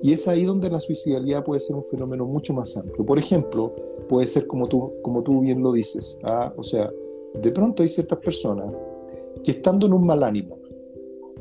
Y 0.00 0.12
es 0.12 0.28
ahí 0.28 0.44
donde 0.44 0.70
la 0.70 0.78
suicidalidad 0.78 1.42
puede 1.42 1.60
ser 1.60 1.74
un 1.74 1.82
fenómeno 1.82 2.24
mucho 2.24 2.54
más 2.54 2.76
amplio. 2.76 3.04
Por 3.04 3.18
ejemplo, 3.18 3.74
puede 4.08 4.26
ser 4.28 4.46
como 4.46 4.68
tú, 4.68 4.92
como 5.02 5.22
tú 5.22 5.40
bien 5.40 5.62
lo 5.62 5.72
dices, 5.72 6.18
¿ah? 6.22 6.52
o 6.56 6.62
sea, 6.62 6.90
de 7.34 7.50
pronto 7.50 7.82
hay 7.82 7.88
ciertas 7.88 8.18
personas 8.20 8.72
que 9.42 9.50
estando 9.50 9.86
en 9.86 9.92
un 9.92 10.06
mal 10.06 10.22
ánimo, 10.22 10.58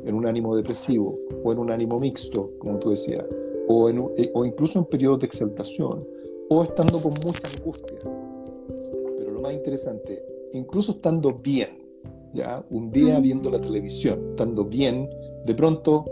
en 0.04 0.16
un 0.16 0.26
ánimo 0.26 0.56
depresivo 0.56 1.20
o 1.44 1.52
en 1.52 1.60
un 1.60 1.70
ánimo 1.70 2.00
mixto, 2.00 2.52
como 2.58 2.80
tú 2.80 2.90
decías, 2.90 3.24
o, 3.68 3.90
en, 3.90 4.10
eh, 4.18 4.32
o 4.34 4.44
incluso 4.44 4.80
en 4.80 4.86
periodos 4.86 5.20
de 5.20 5.28
exaltación, 5.28 6.08
o 6.50 6.64
estando 6.64 7.00
con 7.00 7.14
mucha 7.24 7.48
angustia. 7.60 8.00
Pero 9.20 9.32
lo 9.32 9.42
más 9.42 9.54
interesante, 9.54 10.24
incluso 10.54 10.94
estando 10.94 11.34
bien, 11.34 11.83
ya 12.34 12.64
un 12.70 12.92
día 12.92 13.20
viendo 13.20 13.50
la 13.50 13.62
televisión, 13.62 14.32
estando 14.32 14.66
bien, 14.66 15.10
de 15.46 15.56
pronto 15.56 16.06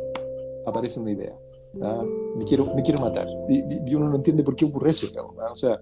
aparece 0.66 1.00
una 1.00 1.12
idea. 1.12 1.38
Me, 2.36 2.46
quiero, 2.46 2.74
me 2.76 2.84
quiero 2.84 3.02
matar. 3.04 3.28
Y, 3.50 3.96
uno 3.96 4.10
no 4.10 4.16
entiende 4.16 4.44
por 4.44 4.56
qué 4.56 4.66
ocurre 4.66 4.92
eso. 4.92 5.08
O 5.52 5.56
sea, 5.56 5.82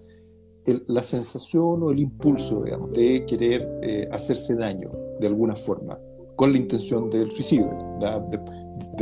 la 0.87 1.03
sensación 1.03 1.83
o 1.83 1.91
el 1.91 1.99
impulso 1.99 2.63
digamos, 2.63 2.91
de 2.93 3.25
querer 3.25 3.79
eh, 3.81 4.07
hacerse 4.11 4.55
daño 4.55 4.91
de 5.19 5.27
alguna 5.27 5.55
forma, 5.55 5.99
con 6.35 6.51
la 6.51 6.57
intención 6.57 7.09
del 7.09 7.31
suicidio. 7.31 7.69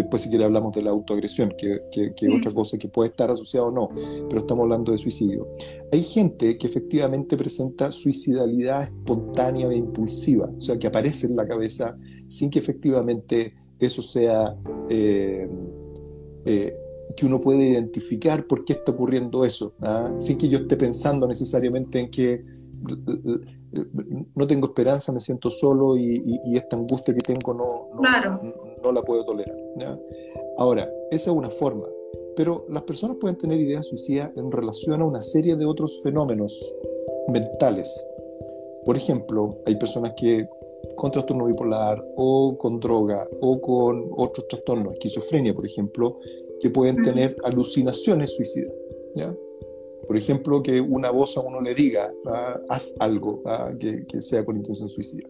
Después 0.01 0.21
si 0.21 0.29
quiere 0.29 0.45
hablamos 0.45 0.73
de 0.73 0.81
la 0.81 0.91
autoagresión, 0.91 1.53
que, 1.57 1.81
es 1.91 2.33
otra 2.33 2.53
cosa 2.53 2.77
que 2.77 2.87
puede 2.87 3.09
estar 3.09 3.31
asociada 3.31 3.67
o 3.67 3.71
no, 3.71 3.89
pero 4.29 4.41
estamos 4.41 4.63
hablando 4.63 4.91
de 4.91 4.97
suicidio. 4.97 5.47
Hay 5.91 6.03
gente 6.03 6.57
que 6.57 6.67
efectivamente 6.67 7.37
presenta 7.37 7.91
suicidalidad 7.91 8.83
espontánea 8.83 9.67
e 9.69 9.75
impulsiva, 9.75 10.49
o 10.55 10.61
sea, 10.61 10.77
que 10.77 10.87
aparece 10.87 11.27
en 11.27 11.35
la 11.35 11.47
cabeza 11.47 11.97
sin 12.27 12.49
que 12.49 12.59
efectivamente 12.59 13.55
eso 13.79 14.01
sea... 14.01 14.55
Eh, 14.89 15.47
eh, 16.45 16.75
que 17.15 17.25
uno 17.25 17.41
puede 17.41 17.69
identificar 17.69 18.45
por 18.45 18.63
qué 18.63 18.73
está 18.73 18.91
ocurriendo 18.91 19.43
eso, 19.43 19.73
¿ah? 19.81 20.13
sin 20.19 20.37
que 20.37 20.49
yo 20.49 20.59
esté 20.59 20.77
pensando 20.77 21.25
necesariamente 21.27 21.99
en 21.99 22.11
que 22.11 22.45
no 24.35 24.47
tengo 24.47 24.67
esperanza, 24.67 25.11
me 25.11 25.19
siento 25.19 25.49
solo 25.49 25.97
y, 25.97 26.39
esta 26.55 26.75
angustia 26.75 27.13
que 27.13 27.21
tengo 27.21 27.53
no, 27.53 28.01
no, 28.01 28.66
la 28.91 29.03
puedo 29.03 29.25
tolerar. 29.25 29.57
Ahora, 30.57 30.91
esa 31.11 31.31
es 31.31 31.37
una 31.37 31.49
forma, 31.49 31.87
pero 32.35 32.65
las 32.69 32.83
personas 32.83 33.17
pueden 33.19 33.37
tener 33.37 33.59
ideas 33.59 33.87
suicidas 33.87 34.31
en 34.35 34.51
relación 34.51 35.01
a 35.01 35.05
una 35.05 35.21
serie 35.21 35.55
de 35.55 35.65
otros 35.65 36.01
fenómenos 36.03 36.75
mentales. 37.29 38.05
Por 38.85 38.97
ejemplo, 38.97 39.57
hay 39.65 39.75
personas 39.75 40.13
que 40.15 40.47
con 40.95 41.11
trastorno 41.11 41.45
bipolar 41.45 42.03
o 42.15 42.57
con 42.57 42.79
droga 42.79 43.27
o 43.41 43.59
con 43.61 44.09
otros 44.15 44.47
trastornos, 44.47 44.93
esquizofrenia, 44.93 45.53
por 45.53 45.65
ejemplo, 45.65 46.19
que 46.59 46.69
pueden 46.69 47.01
tener 47.03 47.35
alucinaciones 47.43 48.35
suicidas. 48.35 48.73
¿ya? 49.15 49.35
Por 50.07 50.15
ejemplo, 50.15 50.63
que 50.63 50.79
una 50.79 51.11
voz 51.11 51.37
a 51.37 51.41
uno 51.41 51.61
le 51.61 51.75
diga, 51.75 52.13
ah, 52.25 52.59
haz 52.69 52.95
algo 52.99 53.41
ah, 53.45 53.71
que, 53.77 54.21
sea 54.21 54.45
con 54.45 54.55
intención 54.55 54.89
suicida. 54.89 55.27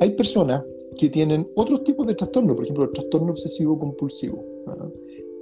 Hay 0.00 0.10
personas 0.10 0.62
que 0.96 1.08
tienen 1.08 1.46
otros 1.54 1.84
tipos 1.84 2.06
de 2.06 2.14
trastornos, 2.14 2.54
por 2.54 2.64
ejemplo, 2.64 2.84
el 2.84 2.92
trastorno 2.92 3.30
obsesivo 3.30 3.78
compulsivo. 3.78 4.44
¿ah? 4.66 4.88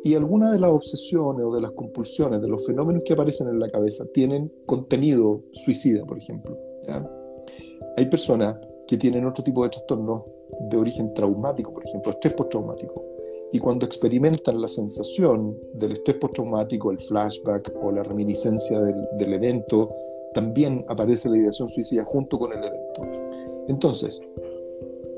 y 0.05 0.15
algunas 0.15 0.53
de 0.53 0.61
las 0.61 0.71
obsesiones 0.71 1.45
o 1.45 1.53
de 1.53 1.61
las 1.61 1.73
compulsiones, 1.73 2.41
de 2.41 2.49
los 2.49 2.65
fenómenos 2.65 3.03
que 3.05 3.13
aparecen 3.13 3.49
en 3.49 3.59
la 3.59 3.69
cabeza, 3.69 4.07
tienen 4.07 4.51
contenido 4.65 5.43
suicida, 5.53 6.07
por 6.07 6.19
ejemplo. 6.19 6.57
Hay 7.97 8.07
personas 8.07 8.57
que 8.87 8.97
tienen 8.97 9.27
otro 9.27 9.43
tipo 9.43 9.65
de 9.65 9.71
trastornos 9.71 10.23
de 10.71 10.77
origen 10.77 11.13
traumático, 11.13 11.75
por 11.75 11.85
ejemplo, 11.85 12.13
estrés 12.13 12.33
postraumático 12.33 13.05
y 13.53 13.59
cuando 13.59 13.87
experimentan 13.87 14.61
la 14.61 14.69
sensación 14.69 15.59
del 15.73 15.93
estrés 15.93 16.19
postraumático, 16.19 16.91
el 16.91 16.99
flashback 16.99 17.73
o 17.83 17.91
la 17.91 18.03
reminiscencia 18.03 18.81
del, 18.81 19.33
evento, 19.33 19.95
también 20.35 20.85
aparece 20.89 21.31
la 21.31 21.39
ideación 21.39 21.69
suicida 21.69 22.05
junto 22.05 22.39
con 22.39 22.53
el 22.53 22.59
evento. 22.59 23.03
Entonces, 23.69 24.21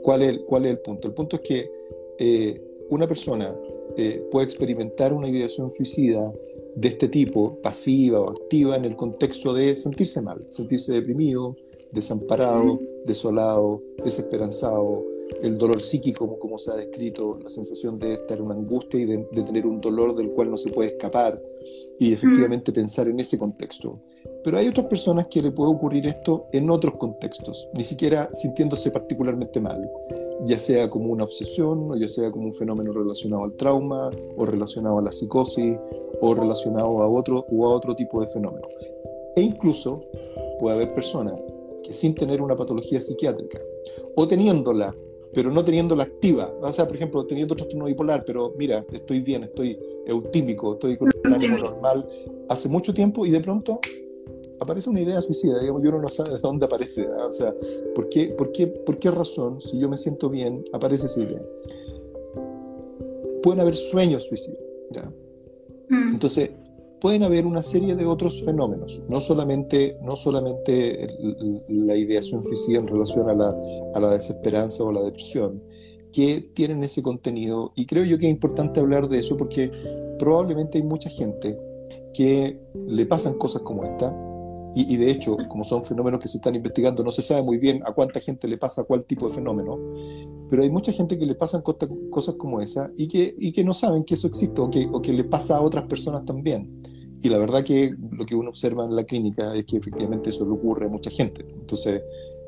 ¿cuál 0.03 0.23
es, 0.23 0.39
cuál 0.47 0.67
es 0.67 0.73
el 0.73 0.79
punto? 0.81 1.09
El 1.09 1.15
punto 1.15 1.37
es 1.37 1.43
que 1.43 1.71
eh, 2.19 2.63
una 2.91 3.07
persona 3.07 3.57
eh, 3.97 4.27
puede 4.31 4.45
experimentar 4.45 5.13
una 5.13 5.29
ideación 5.29 5.71
suicida 5.71 6.33
de 6.75 6.89
este 6.89 7.09
tipo, 7.09 7.61
pasiva 7.63 8.21
o 8.21 8.31
activa, 8.31 8.77
en 8.77 8.85
el 8.85 8.97
contexto 8.97 9.53
de 9.53 9.77
sentirse 9.77 10.21
mal, 10.23 10.47
sentirse 10.51 10.93
deprimido, 10.93 11.57
desamparado, 11.93 12.79
desolado, 13.05 13.83
desesperanzado, 14.05 15.05
el 15.43 15.59
dolor 15.59 15.81
psíquico, 15.81 16.39
como, 16.39 16.59
se 16.59 16.71
ha 16.71 16.77
descrito, 16.77 17.39
la 17.43 17.51
sensación 17.51 17.99
de 17.99 18.13
estar 18.13 18.39
en 18.39 18.45
una 18.45 18.55
angustia 18.55 19.01
y 19.01 19.07
de, 19.07 19.19
tener 19.45 19.67
un 19.67 19.81
dolor 19.81 20.15
del 20.15 20.31
cual 20.31 20.51
no 20.51 20.57
se 20.57 20.71
puede 20.71 20.91
escapar, 20.91 21.43
y 21.99 22.13
efectivamente 22.13 22.73
pensar 22.73 23.09
en 23.09 23.19
ese 23.21 23.39
contexto. 23.39 24.01
Pero 24.43 24.59
hay 24.59 24.69
otras 24.69 24.87
personas 24.87 25.27
que 25.29 25.43
le 25.43 25.51
puede 25.51 25.71
ocurrir 25.71 26.07
esto 26.07 26.47
en 26.53 26.71
otros 26.71 26.95
contextos, 26.97 27.69
ni 27.75 27.83
siquiera 27.83 28.31
sintiéndose 28.33 28.91
particularmente 28.91 29.61
mal, 29.61 29.91
ya 30.47 30.59
sea 30.59 30.89
como 30.89 31.13
una 31.13 31.25
obsesión, 31.25 31.91
o 31.91 31.97
ya 31.97 32.09
sea 32.09 32.31
como 32.31 32.47
un 32.47 32.55
fenómeno 32.55 32.93
relacionado 32.93 33.45
al 33.45 33.53
trauma, 33.53 34.11
o 34.37 34.47
relacionado 34.47 34.99
a 34.99 35.03
la 35.03 35.13
psicosis, 35.13 35.77
o 36.21 36.35
relacionado 36.35 37.03
a 37.03 37.09
otro 37.09 37.47
u 37.51 37.67
a 37.67 37.75
otro 37.75 37.95
tipo 37.95 38.21
de 38.21 38.29
fenómeno. 38.29 38.67
E 39.37 39.43
incluso 39.43 40.05
puede 40.59 40.77
haber 40.77 40.95
personas 40.95 41.35
que 41.83 41.93
sin 41.93 42.15
tener 42.15 42.41
una 42.41 42.57
patología 42.57 43.01
psiquiátrica, 43.01 43.59
o 44.17 44.27
teniéndola, 44.27 44.95
pero 45.33 45.51
no 45.51 45.63
teniéndola 45.65 46.05
activa, 46.05 46.53
o 46.61 46.73
sea, 46.73 46.87
por 46.87 46.97
ejemplo, 46.97 47.25
teniendo 47.27 47.55
trastorno 47.55 47.85
bipolar, 47.85 48.25
pero 48.25 48.55
mira, 48.57 48.85
estoy 48.93 49.21
bien, 49.21 49.45
estoy 49.45 49.79
eutímico, 50.07 50.75
estoy 50.75 50.97
con 50.97 51.11
un 51.25 51.33
ánimo 51.33 51.59
normal 51.59 52.07
hace 52.49 52.69
mucho 52.69 52.93
tiempo 52.93 53.25
y 53.25 53.31
de 53.31 53.41
pronto 53.41 53.81
aparece 54.61 54.91
una 54.91 55.01
idea 55.01 55.21
suicida, 55.21 55.59
digamos, 55.59 55.83
y 55.83 55.87
uno 55.89 56.01
no 56.01 56.09
sabe 56.09 56.33
de 56.33 56.39
dónde 56.39 56.67
aparece, 56.67 57.09
o 57.09 57.33
sea, 57.33 57.55
¿por 57.95 58.09
qué, 58.09 58.29
por, 58.29 58.53
qué, 58.53 58.67
¿por 58.67 58.99
qué 58.99 59.11
razón, 59.11 59.61
si 59.61 59.79
yo 59.79 59.89
me 59.89 59.97
siento 59.97 60.29
bien, 60.29 60.65
aparece 60.73 61.07
esa 61.07 61.21
idea? 61.21 61.43
Pueden 63.43 63.61
haber 63.61 63.75
sueños 63.75 64.25
suicidas, 64.25 64.61
¿ya? 64.91 65.11
Mm. 65.89 66.15
Entonces, 66.15 66.51
pueden 67.01 67.23
haber 67.23 67.47
una 67.47 67.63
serie 67.63 67.97
de 67.97 68.05
otros 68.05 68.45
fenómenos, 68.45 69.03
no 69.09 69.21
solamente, 69.21 69.97
no 70.03 70.17
solamente 70.17 71.09
la 71.69 71.97
ideación 71.97 72.45
suicida 72.45 72.79
en 72.79 72.87
relación 72.87 73.31
a 73.31 73.35
la, 73.35 73.57
a 73.95 74.01
la 74.01 74.11
desesperanza 74.11 74.85
o 74.85 74.93
la 74.93 75.03
depresión, 75.03 75.63
que 76.13 76.51
tienen 76.55 76.83
ese 76.85 77.03
contenido. 77.03 77.73
Y 77.75 77.87
creo 77.87 78.05
yo 78.05 78.19
que 78.19 78.27
es 78.27 78.33
importante 78.33 78.81
hablar 78.81 79.09
de 79.09 79.19
eso 79.19 79.37
porque 79.37 79.71
probablemente 80.19 80.79
hay 80.79 80.85
mucha 80.85 81.09
gente 81.09 81.59
que 82.13 82.61
le 82.75 83.07
pasan 83.07 83.39
cosas 83.39 83.63
como 83.63 83.85
esta. 83.85 84.15
Y, 84.75 84.95
y, 84.95 84.97
de 84.97 85.11
hecho, 85.11 85.37
como 85.49 85.65
son 85.65 85.83
fenómenos 85.83 86.21
que 86.21 86.29
se 86.29 86.39
están 86.39 86.55
investigando, 86.55 87.03
no 87.03 87.11
se 87.11 87.23
sabe 87.23 87.43
muy 87.43 87.59
bien 87.59 87.83
a 87.85 87.93
cuánta 87.93 88.21
gente 88.21 88.47
le 88.47 88.57
pasa 88.57 88.85
cuál 88.85 89.05
tipo 89.05 89.29
de 89.29 89.35
fenómeno, 89.35 89.79
pero 90.49 90.63
hay 90.63 90.71
mucha 90.71 90.93
gente 90.93 91.19
que 91.19 91.27
le 91.27 91.35
pasan 91.35 91.63
cosas 91.63 92.35
como 92.37 92.61
esa 92.61 92.91
y 92.97 93.09
que, 93.09 93.35
y 93.39 93.53
que 93.53 93.65
no 93.65 93.73
saben 93.73 94.05
que 94.05 94.15
eso 94.15 94.27
existe 94.27 94.61
o 94.61 94.71
que, 94.71 94.89
o 94.91 95.01
que 95.01 95.13
le 95.13 95.25
pasa 95.25 95.57
a 95.57 95.61
otras 95.61 95.87
personas 95.87 96.25
también. 96.25 96.83
Y 97.23 97.29
la 97.29 97.39
verdad 97.39 97.63
que 97.63 97.95
lo 98.13 98.25
que 98.25 98.35
uno 98.35 98.49
observa 98.49 98.85
en 98.85 98.97
la 98.97 99.05
clínica 99.05 99.55
es 99.55 99.65
que 99.67 99.77
efectivamente 99.77 100.31
eso 100.31 100.45
le 100.45 100.53
ocurre 100.53 100.87
a 100.87 100.89
mucha 100.89 101.11
gente. 101.11 101.45
Entonces, 101.49 102.03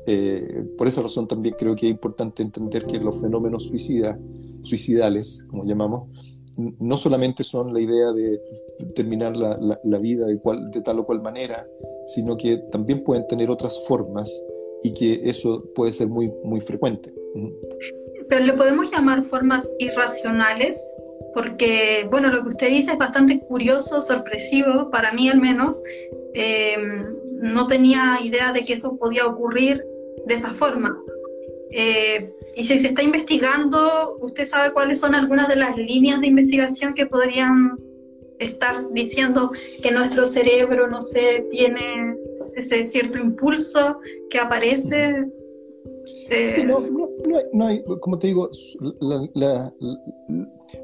eh, 0.05 0.65
por 0.77 0.87
esa 0.87 1.01
razón 1.01 1.27
también 1.27 1.55
creo 1.57 1.75
que 1.75 1.87
es 1.87 1.91
importante 1.91 2.41
entender 2.41 2.85
que 2.85 2.99
los 2.99 3.21
fenómenos 3.21 3.67
suicidas, 3.67 4.17
suicidales, 4.63 5.45
como 5.49 5.63
llamamos, 5.63 6.09
no 6.57 6.97
solamente 6.97 7.43
son 7.43 7.73
la 7.73 7.79
idea 7.79 8.11
de 8.11 8.39
terminar 8.95 9.35
la, 9.35 9.79
la, 9.83 9.97
vida 9.97 10.25
de, 10.25 10.37
cual, 10.39 10.69
de 10.71 10.81
tal 10.81 10.99
o 10.99 11.05
cual 11.05 11.21
manera, 11.21 11.65
sino 12.03 12.37
que 12.37 12.57
también 12.71 13.03
pueden 13.03 13.27
tener 13.27 13.49
otras 13.49 13.85
formas 13.87 14.29
y 14.83 14.93
que 14.93 15.21
eso 15.29 15.63
puede 15.75 15.93
ser 15.93 16.07
muy, 16.07 16.31
muy 16.43 16.61
frecuente. 16.61 17.13
Pero 18.29 18.45
le 18.45 18.53
podemos 18.53 18.91
llamar 18.91 19.23
formas 19.23 19.73
irracionales 19.79 20.95
porque, 21.33 22.07
bueno, 22.11 22.29
lo 22.29 22.43
que 22.43 22.49
usted 22.49 22.69
dice 22.69 22.91
es 22.91 22.97
bastante 22.97 23.39
curioso, 23.39 24.01
sorpresivo, 24.01 24.89
para 24.91 25.11
mí 25.13 25.29
al 25.29 25.39
menos. 25.39 25.81
Eh, 26.33 26.77
no 27.41 27.67
tenía 27.67 28.19
idea 28.23 28.53
de 28.53 28.63
que 28.65 28.73
eso 28.73 28.97
podía 28.97 29.25
ocurrir 29.25 29.83
de 30.27 30.35
esa 30.35 30.53
forma. 30.53 30.97
Eh, 31.71 32.31
Y 32.55 32.65
si 32.65 32.77
se 32.77 32.89
está 32.89 33.01
investigando, 33.01 34.17
¿usted 34.21 34.45
sabe 34.45 34.73
cuáles 34.73 34.99
son 34.99 35.15
algunas 35.15 35.47
de 35.47 35.55
las 35.55 35.75
líneas 35.75 36.21
de 36.21 36.27
investigación 36.27 36.93
que 36.93 37.07
podrían 37.07 37.79
estar 38.45 38.75
diciendo 38.91 39.51
que 39.81 39.91
nuestro 39.91 40.25
cerebro, 40.25 40.87
no 40.87 41.01
sé, 41.01 41.47
tiene 41.51 42.15
ese 42.55 42.83
cierto 42.85 43.17
impulso 43.17 43.97
que 44.29 44.39
aparece? 44.39 45.25
Sí, 46.27 46.63
no, 46.65 46.81
no, 47.53 47.65
hay, 47.65 47.83
como 48.01 48.19
te 48.19 48.27
digo, 48.27 48.49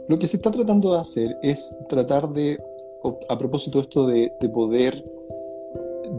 lo 0.08 0.20
que 0.20 0.28
se 0.28 0.38
está 0.38 0.52
tratando 0.52 0.94
de 0.94 1.00
hacer 1.00 1.36
es 1.42 1.78
tratar 1.88 2.30
de, 2.30 2.58
a 3.28 3.38
propósito 3.38 3.80
de 3.80 3.84
esto 3.84 4.08
de, 4.08 4.32
de 4.40 4.50
poder, 4.50 5.04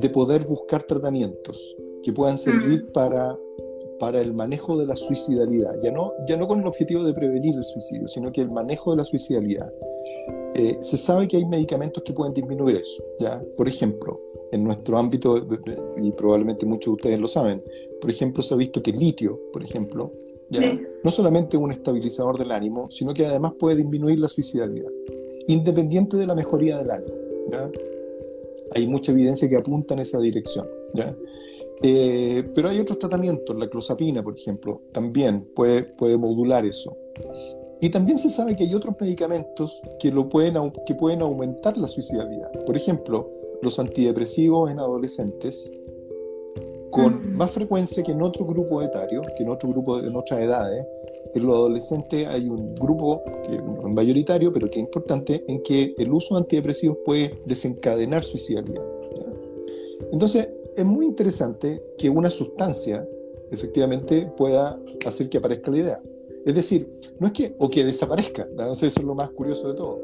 de 0.01 0.11
poder 0.11 0.45
buscar 0.45 0.83
tratamientos 0.83 1.77
que 2.03 2.13
puedan 2.13 2.39
servir 2.39 2.91
para, 2.93 3.37
para 4.01 4.21
el 4.21 4.33
manejo 4.33 4.79
de 4.79 4.87
la 4.87 4.97
suicidalidad, 4.97 5.79
ya 5.83 5.93
no, 5.93 6.15
ya 6.27 6.37
no 6.37 6.49
con 6.49 6.61
el 6.61 6.67
objetivo 6.67 7.05
de 7.05 7.13
prevenir 7.13 7.55
el 7.55 7.65
suicidio, 7.65 8.09
sino 8.09 8.33
que 8.33 8.41
el 8.41 8.51
manejo 8.51 8.91
de 8.91 8.97
la 8.97 9.05
suicidalidad. 9.05 9.71
Eh, 10.55 10.79
se 10.81 10.97
sabe 10.97 11.29
que 11.29 11.37
hay 11.37 11.45
medicamentos 11.45 12.03
que 12.03 12.13
pueden 12.13 12.33
disminuir 12.33 12.77
eso. 12.77 13.05
¿ya? 13.21 13.41
Por 13.57 13.69
ejemplo, 13.69 14.19
en 14.51 14.65
nuestro 14.65 14.99
ámbito, 14.99 15.47
y 15.99 16.11
probablemente 16.13 16.67
muchos 16.67 16.93
de 16.93 16.97
ustedes 16.97 17.21
lo 17.21 17.29
saben, 17.29 17.63
por 18.01 18.11
ejemplo, 18.11 18.43
se 18.43 18.55
ha 18.55 18.57
visto 18.57 18.83
que 18.83 18.91
el 18.91 18.99
litio, 18.99 19.39
por 19.53 19.63
ejemplo, 19.63 20.13
¿ya? 20.49 20.77
no 21.05 21.11
solamente 21.11 21.59
es 21.59 21.63
un 21.63 21.71
estabilizador 21.71 22.39
del 22.39 22.53
ánimo, 22.53 22.91
sino 22.91 23.13
que 23.13 23.27
además 23.27 23.53
puede 23.61 23.77
disminuir 23.77 24.19
la 24.19 24.29
suicidalidad, 24.29 24.91
independiente 25.47 26.17
de 26.17 26.27
la 26.27 26.35
mejoría 26.35 26.79
del 26.79 26.91
ánimo. 26.91 27.15
¿ya? 27.53 27.71
Hay 28.75 28.89
mucha 28.89 29.13
evidencia 29.13 29.49
que 29.49 29.57
apunta 29.57 29.93
en 29.93 30.01
esa 30.01 30.19
dirección. 30.19 30.67
¿ya? 30.95 31.15
Eh, 31.83 32.45
pero 32.55 32.69
hay 32.69 32.79
otros 32.79 32.99
tratamientos, 32.99 33.57
la 33.57 33.69
clozapina, 33.69 34.23
por 34.23 34.37
ejemplo, 34.37 34.83
también 34.93 35.39
puede, 35.55 35.85
puede 35.85 36.19
modular 36.19 36.65
eso. 36.67 36.97
Y 37.81 37.89
también 37.89 38.19
se 38.19 38.29
sabe 38.29 38.55
que 38.55 38.65
hay 38.65 38.75
otros 38.75 38.95
medicamentos 39.01 39.81
que, 39.99 40.11
lo 40.11 40.29
pueden, 40.29 40.55
que 40.85 40.95
pueden 40.95 41.23
aumentar 41.23 41.79
la 41.79 41.89
suicidalidad. 41.89 42.51
Por 42.67 42.77
ejemplo, 42.77 43.31
los 43.63 43.79
antidepresivos 43.79 44.71
en 44.71 44.79
adolescentes, 44.79 45.73
con 46.91 47.35
más 47.37 47.51
frecuencia 47.53 48.03
que 48.03 48.13
en 48.13 48.21
otro 48.21 48.45
grupo 48.45 48.83
etario, 48.83 49.23
que 49.37 49.43
en 49.43 49.49
otro 49.49 49.71
grupo, 49.71 49.99
en 49.99 50.15
otras 50.15 50.41
edades. 50.41 50.85
En 51.35 51.47
los 51.47 51.55
adolescentes 51.55 52.27
hay 52.27 52.49
un 52.49 52.75
grupo 52.75 53.23
que 53.47 53.55
es 53.55 53.63
mayoritario, 53.95 54.53
pero 54.53 54.67
que 54.67 54.81
es 54.81 54.85
importante, 54.85 55.45
en 55.47 55.63
que 55.63 55.95
el 55.97 56.13
uso 56.13 56.35
de 56.35 56.41
antidepresivos 56.41 56.99
puede 57.05 57.41
desencadenar 57.47 58.25
suicidalidad. 58.25 58.83
Entonces, 60.13 60.49
es 60.77 60.85
muy 60.85 61.07
interesante 61.07 61.83
que 61.99 62.09
una 62.09 62.31
sustancia 62.31 63.07
efectivamente 63.51 64.31
pueda 64.37 64.79
hacer 65.07 65.29
que 65.29 65.39
aparezca 65.39 65.71
la 65.71 65.79
idea. 65.79 66.03
Es 66.47 66.55
decir, 66.55 66.89
no 67.19 67.27
es 67.27 67.33
que, 67.33 67.55
o 67.59 67.69
que 67.69 67.85
desaparezca, 67.85 68.49
¿no? 68.57 68.73
eso 68.73 68.87
es 68.87 69.03
lo 69.03 69.15
más 69.15 69.31
curioso 69.31 69.69
de 69.69 69.75
todo. 69.75 70.01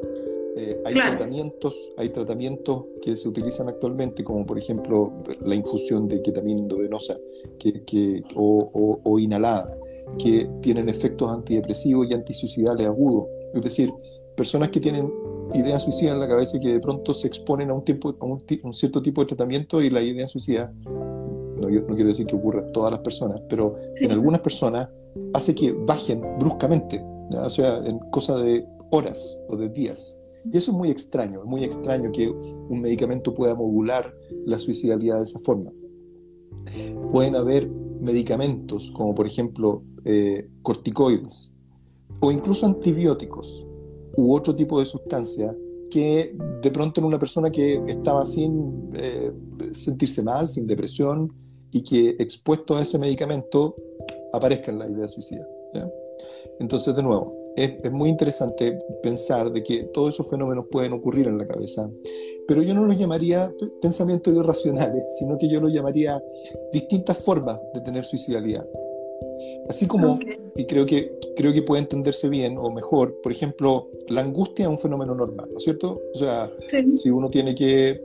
Eh, 0.55 0.81
hay, 0.85 0.93
tratamientos, 0.95 1.93
hay 1.97 2.09
tratamientos 2.09 2.85
que 3.01 3.15
se 3.15 3.29
utilizan 3.29 3.69
actualmente, 3.69 4.23
como 4.23 4.43
por 4.43 4.57
ejemplo 4.57 5.13
la 5.41 5.53
infusión 5.53 6.07
de 6.07 6.21
ketamina 6.23 6.61
endovenosa 6.61 7.15
que, 7.59 7.83
que, 7.85 8.23
o, 8.35 8.99
o, 9.03 9.19
inhalada, 9.19 9.77
que 10.17 10.49
tienen 10.61 10.89
efectos 10.89 11.29
antidepresivos 11.29 12.07
y 12.09 12.15
antisuicidales 12.15 12.87
agudos. 12.87 13.27
Es 13.53 13.61
decir, 13.61 13.91
personas 14.35 14.69
que 14.69 14.79
tienen 14.79 15.11
ideas 15.53 15.83
suicidas 15.83 16.13
en 16.13 16.19
la 16.19 16.27
cabeza 16.27 16.57
y 16.57 16.59
que 16.59 16.73
de 16.73 16.79
pronto 16.79 17.13
se 17.13 17.27
exponen 17.27 17.69
a 17.69 17.73
un, 17.73 17.83
tiempo, 17.83 18.15
a 18.19 18.25
un, 18.25 18.73
cierto 18.73 19.01
tipo 19.01 19.21
de 19.21 19.27
tratamiento 19.27 19.81
y 19.81 19.89
la 19.89 20.01
idea 20.01 20.27
suicida, 20.27 20.71
no, 20.85 21.69
no 21.69 21.95
quiero 21.95 22.07
decir 22.07 22.25
que 22.25 22.35
ocurra 22.35 22.65
en 22.65 22.71
todas 22.71 22.91
las 22.91 23.01
personas, 23.01 23.41
pero 23.49 23.75
en 23.95 24.11
algunas 24.11 24.41
personas 24.41 24.89
hace 25.33 25.55
que 25.55 25.71
bajen 25.71 26.21
bruscamente, 26.39 27.03
o 27.31 27.49
sea, 27.49 27.77
en 27.77 27.99
cosa 28.11 28.37
de 28.37 28.65
horas 28.91 29.41
o 29.49 29.55
de 29.55 29.69
días. 29.69 30.19
Y 30.51 30.57
eso 30.57 30.71
es 30.71 30.77
muy 30.77 30.89
extraño, 30.89 31.41
es 31.41 31.45
muy 31.45 31.63
extraño 31.63 32.11
que 32.11 32.29
un 32.29 32.81
medicamento 32.81 33.33
pueda 33.33 33.55
modular 33.55 34.13
la 34.45 34.57
suicidalidad 34.59 35.17
de 35.17 35.23
esa 35.23 35.39
forma. 35.39 35.71
Pueden 37.11 37.35
haber 37.35 37.69
medicamentos 37.99 38.91
como 38.91 39.13
por 39.15 39.25
ejemplo 39.25 39.83
eh, 40.05 40.47
corticoides 40.61 41.53
o 42.19 42.31
incluso 42.31 42.65
antibióticos 42.65 43.66
u 44.17 44.35
otro 44.35 44.53
tipo 44.55 44.79
de 44.79 44.85
sustancia 44.85 45.55
que 45.89 46.35
de 46.61 46.71
pronto 46.71 46.99
en 46.99 47.05
una 47.05 47.17
persona 47.17 47.49
que 47.49 47.81
estaba 47.87 48.25
sin 48.25 48.91
eh, 48.95 49.31
sentirse 49.71 50.21
mal, 50.21 50.49
sin 50.49 50.67
depresión 50.67 51.31
y 51.71 51.83
que 51.83 52.09
expuesto 52.19 52.75
a 52.75 52.81
ese 52.81 52.99
medicamento 52.99 53.75
aparezca 54.33 54.71
en 54.71 54.79
la 54.79 54.89
idea 54.89 55.07
suicida. 55.07 55.47
Entonces, 56.59 56.95
de 56.95 57.03
nuevo, 57.03 57.37
es, 57.55 57.91
muy 57.91 58.09
interesante 58.09 58.77
pensar 59.03 59.51
de 59.51 59.63
que 59.63 59.83
todos 59.93 60.15
esos 60.15 60.29
fenómenos 60.29 60.65
pueden 60.71 60.93
ocurrir 60.93 61.27
en 61.27 61.37
la 61.37 61.45
cabeza, 61.45 61.89
pero 62.47 62.63
yo 62.63 62.73
no 62.73 62.85
los 62.85 62.97
llamaría 62.97 63.51
pensamientos 63.81 64.33
irracionales, 64.33 65.03
sino 65.17 65.37
que 65.37 65.47
yo 65.47 65.59
los 65.59 65.71
llamaría 65.71 66.21
distintas 66.73 67.17
formas 67.17 67.59
de 67.73 67.81
tener 67.81 68.05
suicidalidad. 68.05 68.65
Así 69.69 69.87
como, 69.87 70.19
y 70.55 70.65
creo 70.65 70.85
que, 70.85 71.17
creo 71.35 71.53
que 71.53 71.61
puede 71.61 71.81
entenderse 71.81 72.29
bien 72.29 72.57
o 72.57 72.71
mejor, 72.71 73.19
por 73.21 73.31
ejemplo, 73.31 73.89
la 74.07 74.21
angustia 74.21 74.65
es 74.65 74.69
un 74.69 74.79
fenómeno 74.79 75.13
normal, 75.13 75.49
¿no 75.51 75.57
es 75.57 75.63
cierto? 75.63 76.01
O 76.13 76.17
sea, 76.17 76.51
si 76.87 77.09
uno 77.09 77.29
tiene 77.29 77.53
que, 77.53 78.01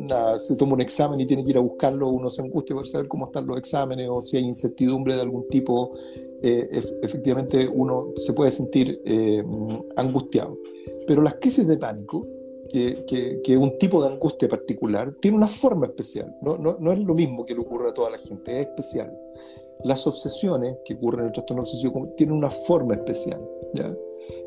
nada, 0.00 0.38
se 0.38 0.56
toma 0.56 0.74
un 0.74 0.80
examen 0.80 1.20
y 1.20 1.26
tiene 1.26 1.42
que 1.42 1.50
ir 1.50 1.56
a 1.56 1.60
buscarlo, 1.60 2.08
uno 2.08 2.28
se 2.28 2.42
angustia 2.42 2.76
por 2.76 2.86
saber 2.86 3.08
cómo 3.08 3.26
están 3.26 3.46
los 3.46 3.58
exámenes 3.58 4.08
o 4.10 4.20
si 4.20 4.36
hay 4.36 4.44
incertidumbre 4.44 5.14
de 5.14 5.22
algún 5.22 5.48
tipo, 5.48 5.94
eh, 6.42 6.82
efectivamente 7.02 7.66
uno 7.66 8.12
se 8.16 8.32
puede 8.32 8.50
sentir 8.50 9.00
eh, 9.04 9.42
angustiado. 9.96 10.58
Pero 11.06 11.22
las 11.22 11.34
crisis 11.36 11.66
de 11.66 11.78
pánico, 11.78 12.26
que, 12.70 13.04
que, 13.06 13.40
que, 13.42 13.56
un 13.56 13.78
tipo 13.78 14.02
de 14.02 14.12
angustia 14.12 14.48
particular, 14.48 15.14
tiene 15.20 15.36
una 15.36 15.46
forma 15.46 15.86
especial, 15.86 16.36
no, 16.42 16.58
no, 16.58 16.76
no 16.78 16.92
es 16.92 16.98
lo 16.98 17.14
mismo 17.14 17.46
que 17.46 17.54
le 17.54 17.60
ocurre 17.60 17.90
a 17.90 17.94
toda 17.94 18.10
la 18.10 18.18
gente, 18.18 18.60
es 18.60 18.66
especial 18.66 19.16
las 19.84 20.06
obsesiones 20.06 20.78
que 20.84 20.94
ocurren 20.94 21.20
en 21.20 21.26
el 21.26 21.32
trastorno 21.32 21.62
obsesivo 21.62 22.12
tienen 22.16 22.36
una 22.36 22.50
forma 22.50 22.94
especial. 22.94 23.40
¿ya? 23.72 23.94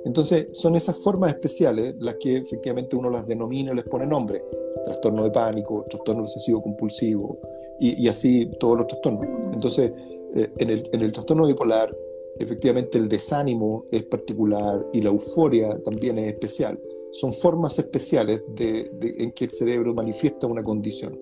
Entonces, 0.05 0.47
son 0.51 0.75
esas 0.75 0.97
formas 0.97 1.33
especiales 1.33 1.95
las 1.99 2.15
que 2.15 2.37
efectivamente 2.37 2.95
uno 2.95 3.09
las 3.09 3.27
denomina 3.27 3.71
y 3.71 3.75
les 3.75 3.85
pone 3.85 4.05
nombre. 4.05 4.43
Trastorno 4.85 5.23
de 5.23 5.31
pánico, 5.31 5.85
trastorno 5.89 6.23
obsesivo 6.23 6.61
compulsivo 6.61 7.39
y, 7.79 8.07
así 8.07 8.49
todos 8.59 8.77
los 8.77 8.87
trastornos. 8.87 9.27
Entonces, 9.53 9.91
eh, 10.35 10.51
en, 10.57 10.69
el, 10.69 10.89
en 10.91 11.01
el 11.01 11.11
trastorno 11.11 11.47
bipolar, 11.47 11.95
efectivamente 12.37 12.97
el 12.97 13.07
desánimo 13.07 13.85
es 13.91 14.03
particular 14.03 14.85
y 14.93 15.01
la 15.01 15.09
euforia 15.09 15.77
también 15.83 16.17
es 16.19 16.33
especial. 16.33 16.79
Son 17.11 17.33
formas 17.33 17.77
especiales 17.79 18.41
de, 18.55 18.91
en 19.01 19.31
que 19.31 19.45
el 19.45 19.51
cerebro 19.51 19.93
manifiesta 19.93 20.47
una 20.47 20.63
condición. 20.63 21.19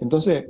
Entonces, 0.00 0.44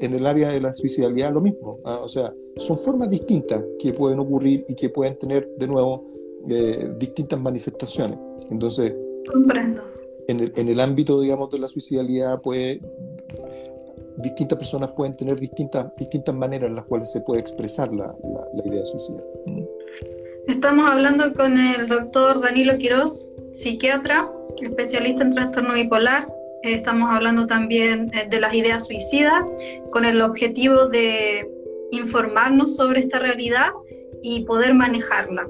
en 0.00 0.14
el 0.14 0.26
área 0.26 0.50
de 0.50 0.60
la 0.60 0.72
suicidalidad 0.72 1.32
lo 1.32 1.40
mismo. 1.40 1.80
¿ah? 1.84 2.00
O 2.02 2.08
sea, 2.08 2.32
son 2.56 2.78
formas 2.78 3.10
distintas 3.10 3.62
que 3.78 3.92
pueden 3.92 4.20
ocurrir 4.20 4.64
y 4.68 4.74
que 4.74 4.88
pueden 4.88 5.18
tener 5.18 5.48
de 5.56 5.66
nuevo 5.66 6.06
eh, 6.48 6.92
distintas 6.98 7.40
manifestaciones. 7.40 8.18
Entonces, 8.50 8.94
En 10.28 10.40
el, 10.40 10.52
en 10.56 10.68
el 10.68 10.80
ámbito, 10.80 11.20
digamos, 11.20 11.50
de 11.50 11.58
la 11.58 11.66
suicidalidad, 11.66 12.40
pues, 12.40 12.78
distintas 14.18 14.58
personas 14.58 14.90
pueden 14.94 15.16
tener 15.16 15.38
distintas, 15.38 15.92
distintas 15.94 16.34
maneras 16.34 16.68
en 16.68 16.76
las 16.76 16.86
cuales 16.86 17.10
se 17.10 17.20
puede 17.22 17.40
expresar 17.40 17.92
la, 17.92 18.14
la, 18.54 18.66
idea 18.66 18.84
suicida. 18.86 19.22
¿Mm? 19.46 19.64
Estamos 20.48 20.90
hablando 20.90 21.34
con 21.34 21.58
el 21.58 21.86
doctor 21.86 22.40
Danilo 22.40 22.76
Quiroz, 22.78 23.28
psiquiatra, 23.52 24.30
especialista 24.60 25.22
en 25.22 25.34
trastorno 25.34 25.74
bipolar, 25.74 26.28
Estamos 26.62 27.10
hablando 27.10 27.46
también 27.46 28.10
eh, 28.14 28.26
de 28.28 28.40
las 28.40 28.54
ideas 28.54 28.86
suicidas 28.86 29.42
con 29.90 30.04
el 30.04 30.20
objetivo 30.20 30.86
de 30.86 31.48
informarnos 31.90 32.76
sobre 32.76 33.00
esta 33.00 33.18
realidad 33.18 33.70
y 34.22 34.44
poder 34.44 34.74
manejarla. 34.74 35.48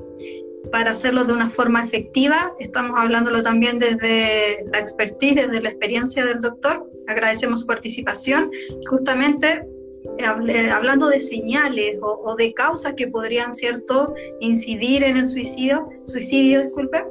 Para 0.70 0.92
hacerlo 0.92 1.24
de 1.24 1.32
una 1.32 1.50
forma 1.50 1.82
efectiva, 1.82 2.54
estamos 2.60 2.92
hablándolo 2.96 3.42
también 3.42 3.78
desde 3.78 4.64
la 4.72 4.78
expertise, 4.78 5.48
desde 5.48 5.62
la 5.62 5.70
experiencia 5.70 6.24
del 6.24 6.40
doctor. 6.40 6.88
Agradecemos 7.08 7.60
su 7.60 7.66
participación. 7.66 8.50
Justamente 8.88 9.64
eh, 10.18 10.70
hablando 10.70 11.08
de 11.08 11.20
señales 11.20 11.98
o, 12.02 12.36
de 12.36 12.52
causas 12.54 12.94
que 12.94 13.08
podrían, 13.08 13.52
¿cierto?, 13.52 14.14
incidir 14.40 15.02
en 15.02 15.16
el 15.16 15.28
suicidio, 15.28 15.88
suicidio, 16.04 16.62
disculpe, 16.62 17.04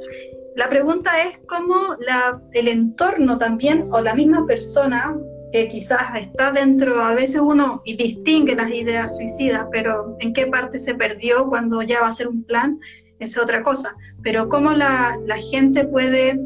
la 0.56 0.70
pregunta 0.70 1.12
es 1.24 1.40
cómo 1.48 1.96
la, 2.00 2.42
el 2.54 2.68
entorno 2.68 3.38
también 3.38 3.88
o 3.92 4.02
la 4.02 4.14
misma 4.14 4.46
persona 4.46 5.16
que 5.52 5.68
quizás 5.68 6.02
está 6.20 6.52
dentro, 6.52 7.02
a 7.04 7.14
veces 7.14 7.42
uno 7.42 7.82
y 7.86 7.96
distingue 7.96 8.56
las 8.56 8.70
ideas 8.72 9.16
suicidas, 9.16 9.66
pero 9.72 10.16
en 10.20 10.34
qué 10.34 10.48
parte 10.48 10.80
se 10.80 10.96
perdió 10.96 11.48
cuando 11.48 11.82
ya 11.82 12.02
va 12.02 12.10
a 12.10 12.14
ser 12.14 12.28
un 12.28 12.44
plan, 12.44 12.80
es 13.20 13.38
otra 13.38 13.64
cosa. 13.64 13.96
Pero 14.24 14.48
cómo 14.50 14.72
la, 14.72 15.18
gente 15.52 15.88
puede, 15.88 16.40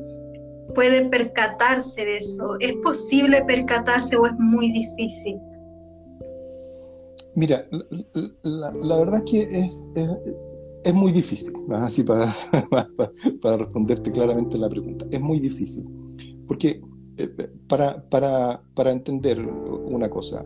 puede 0.73 1.05
percatarse 1.09 2.05
de 2.05 2.17
eso. 2.17 2.55
¿Es 2.59 2.73
posible 2.75 3.43
percatarse 3.45 4.15
o 4.15 4.25
es 4.25 4.33
muy 4.37 4.71
difícil? 4.71 5.37
Mira, 7.35 7.65
la, 8.43 8.99
verdad 8.99 9.21
es 9.25 9.31
que 9.31 9.41
Es 9.41 9.71
muy 10.93 11.11
difícil, 11.11 11.53
así 11.69 12.03
para, 12.03 12.33
para 13.41 13.57
responderte 13.57 14.11
claramente 14.11 14.57
la 14.57 14.69
pregunta. 14.69 15.05
Es 15.11 15.21
muy 15.21 15.39
difícil. 15.39 15.87
Porque 16.47 16.81
eh, 17.17 17.29
para, 17.67 18.03
para, 18.09 18.61
para 18.73 18.91
entender 18.91 19.39
una 19.39 20.09
cosa, 20.09 20.45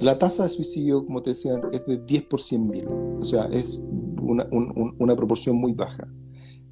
la 0.00 0.18
tasa 0.18 0.44
de 0.44 0.48
suicidio, 0.48 1.04
como 1.04 1.22
te 1.22 1.30
decía, 1.30 1.60
es 1.72 1.84
de 1.86 1.98
10 1.98 2.22
por 2.24 2.40
100 2.40 2.68
mil. 2.68 2.86
O 3.20 3.24
sea, 3.24 3.46
es 3.52 3.82
una, 4.20 4.46
una, 4.50 5.16
proporción 5.16 5.56
muy 5.56 5.72
baja. 5.72 6.08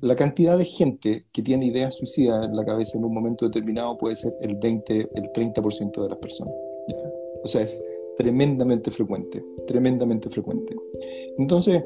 La 0.01 0.15
cantidad 0.15 0.57
de 0.57 0.65
gente 0.65 1.27
que 1.33 1.43
tiene 1.43 1.67
ideas 1.67 1.97
suicidas 1.97 2.45
en 2.45 2.55
la 2.55 2.65
cabeza 2.65 2.99
en 2.99 3.05
un 3.05 3.15
momento 3.15 3.47
determinado 3.47 3.99
puede 3.99 4.15
ser 4.15 4.35
el 4.41 4.57
20, 4.57 5.11
el 5.15 5.33
30% 5.33 6.03
de 6.03 6.09
las 6.09 6.19
personas. 6.19 6.55
O 7.43 7.49
sea, 7.49 7.63
es 7.63 7.85
tremendamente 8.17 8.91
frecuente, 8.91 9.45
tremendamente 9.67 10.31
frecuente. 10.31 10.77
Entonces, 11.39 11.83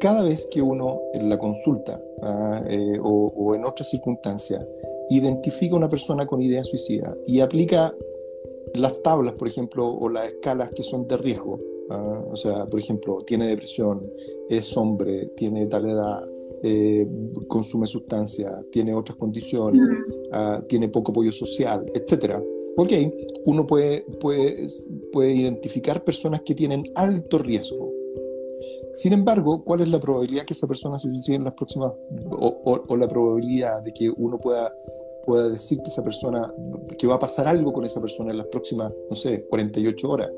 cada 0.00 0.22
vez 0.22 0.46
que 0.50 0.62
uno 0.62 1.00
en 1.14 1.28
la 1.28 1.38
consulta 1.38 2.00
ah, 2.22 2.62
eh, 2.68 2.98
o, 3.02 3.32
o, 3.34 3.54
en 3.54 3.64
otras 3.64 3.88
circunstancias 3.88 4.66
identifica 5.10 5.74
a 5.74 5.78
una 5.78 5.88
persona 5.88 6.26
con 6.26 6.40
idea 6.42 6.64
suicida 6.64 7.14
y 7.26 7.40
aplica 7.40 7.94
las 8.74 9.02
tablas, 9.02 9.34
por 9.34 9.48
ejemplo, 9.48 9.86
o 9.86 10.08
las 10.08 10.28
escalas 10.28 10.70
que 10.72 10.82
son 10.82 11.06
de 11.06 11.16
riesgo, 11.16 11.60
¿ah? 11.90 12.24
o 12.30 12.36
sea, 12.36 12.66
por 12.66 12.80
ejemplo, 12.80 13.18
tiene 13.18 13.48
depresión, 13.48 14.10
es 14.48 14.76
hombre, 14.76 15.32
tiene 15.36 15.66
tal 15.66 15.88
edad, 15.88 16.24
eh, 16.62 17.06
consume 17.48 17.86
sustancias, 17.86 18.52
tiene 18.70 18.94
otras 18.94 19.16
condiciones, 19.18 19.82
ah, 20.32 20.62
tiene 20.68 20.88
poco 20.88 21.12
apoyo 21.12 21.32
social, 21.32 21.84
etc. 21.92 22.36
Ok, 22.76 22.92
uno 23.46 23.66
puede, 23.66 24.02
puede, 24.20 24.66
puede 25.12 25.32
identificar 25.32 26.04
personas 26.04 26.42
que 26.42 26.54
tienen 26.54 26.84
alto 26.94 27.38
riesgo. 27.38 27.91
Sin 28.94 29.12
embargo, 29.12 29.64
¿cuál 29.64 29.80
es 29.80 29.90
la 29.90 30.00
probabilidad 30.00 30.44
que 30.44 30.54
esa 30.54 30.66
persona 30.66 30.98
se 30.98 31.08
suicide 31.08 31.36
en 31.36 31.44
las 31.44 31.54
próximas, 31.54 31.92
o 32.30 32.96
la 32.96 33.08
probabilidad 33.08 33.82
de 33.82 33.92
que 33.92 34.10
uno 34.10 34.38
pueda 34.38 34.72
pueda 35.24 35.48
decir 35.48 35.78
que 35.82 35.88
esa 35.88 36.02
persona, 36.02 36.52
que 36.98 37.06
va 37.06 37.14
a 37.14 37.18
pasar 37.18 37.48
algo 37.48 37.72
con 37.72 37.84
esa 37.84 38.00
persona 38.00 38.30
en 38.30 38.38
las 38.38 38.46
próximas, 38.48 38.92
no 39.08 39.16
sé, 39.16 39.44
48 39.48 40.10
horas 40.10 40.30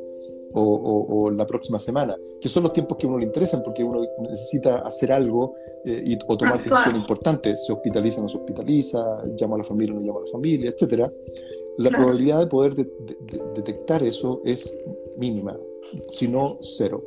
o, 0.52 0.62
o, 0.62 1.30
la 1.30 1.46
próxima 1.46 1.78
semana, 1.78 2.16
que 2.40 2.48
son 2.48 2.62
los 2.62 2.72
tiempos 2.72 2.96
que 2.96 3.06
a 3.06 3.08
uno 3.08 3.18
le 3.18 3.24
interesan 3.24 3.62
porque 3.64 3.82
uno 3.82 4.00
necesita 4.20 4.78
hacer 4.78 5.10
algo 5.10 5.54
eh, 5.84 6.02
y, 6.06 6.18
o 6.28 6.36
tomar 6.36 6.62
decisiones 6.62 7.00
importantes, 7.00 7.66
se 7.66 7.72
hospitaliza 7.72 8.20
o 8.20 8.22
no 8.22 8.28
se 8.28 8.38
hospitaliza, 8.38 9.24
llama 9.34 9.56
a 9.56 9.58
la 9.58 9.64
familia 9.64 9.94
o 9.94 10.00
no 10.00 10.06
llama 10.06 10.20
a 10.20 10.24
la 10.24 10.30
familia, 10.30 10.70
etcétera. 10.70 11.12
La 11.78 11.90
probabilidad 11.90 12.38
de 12.38 12.46
poder 12.46 12.74
detectar 13.56 14.04
eso 14.04 14.40
es 14.44 14.78
mínima, 15.16 15.58
si 16.10 16.28
no 16.28 16.58
cero. 16.60 17.02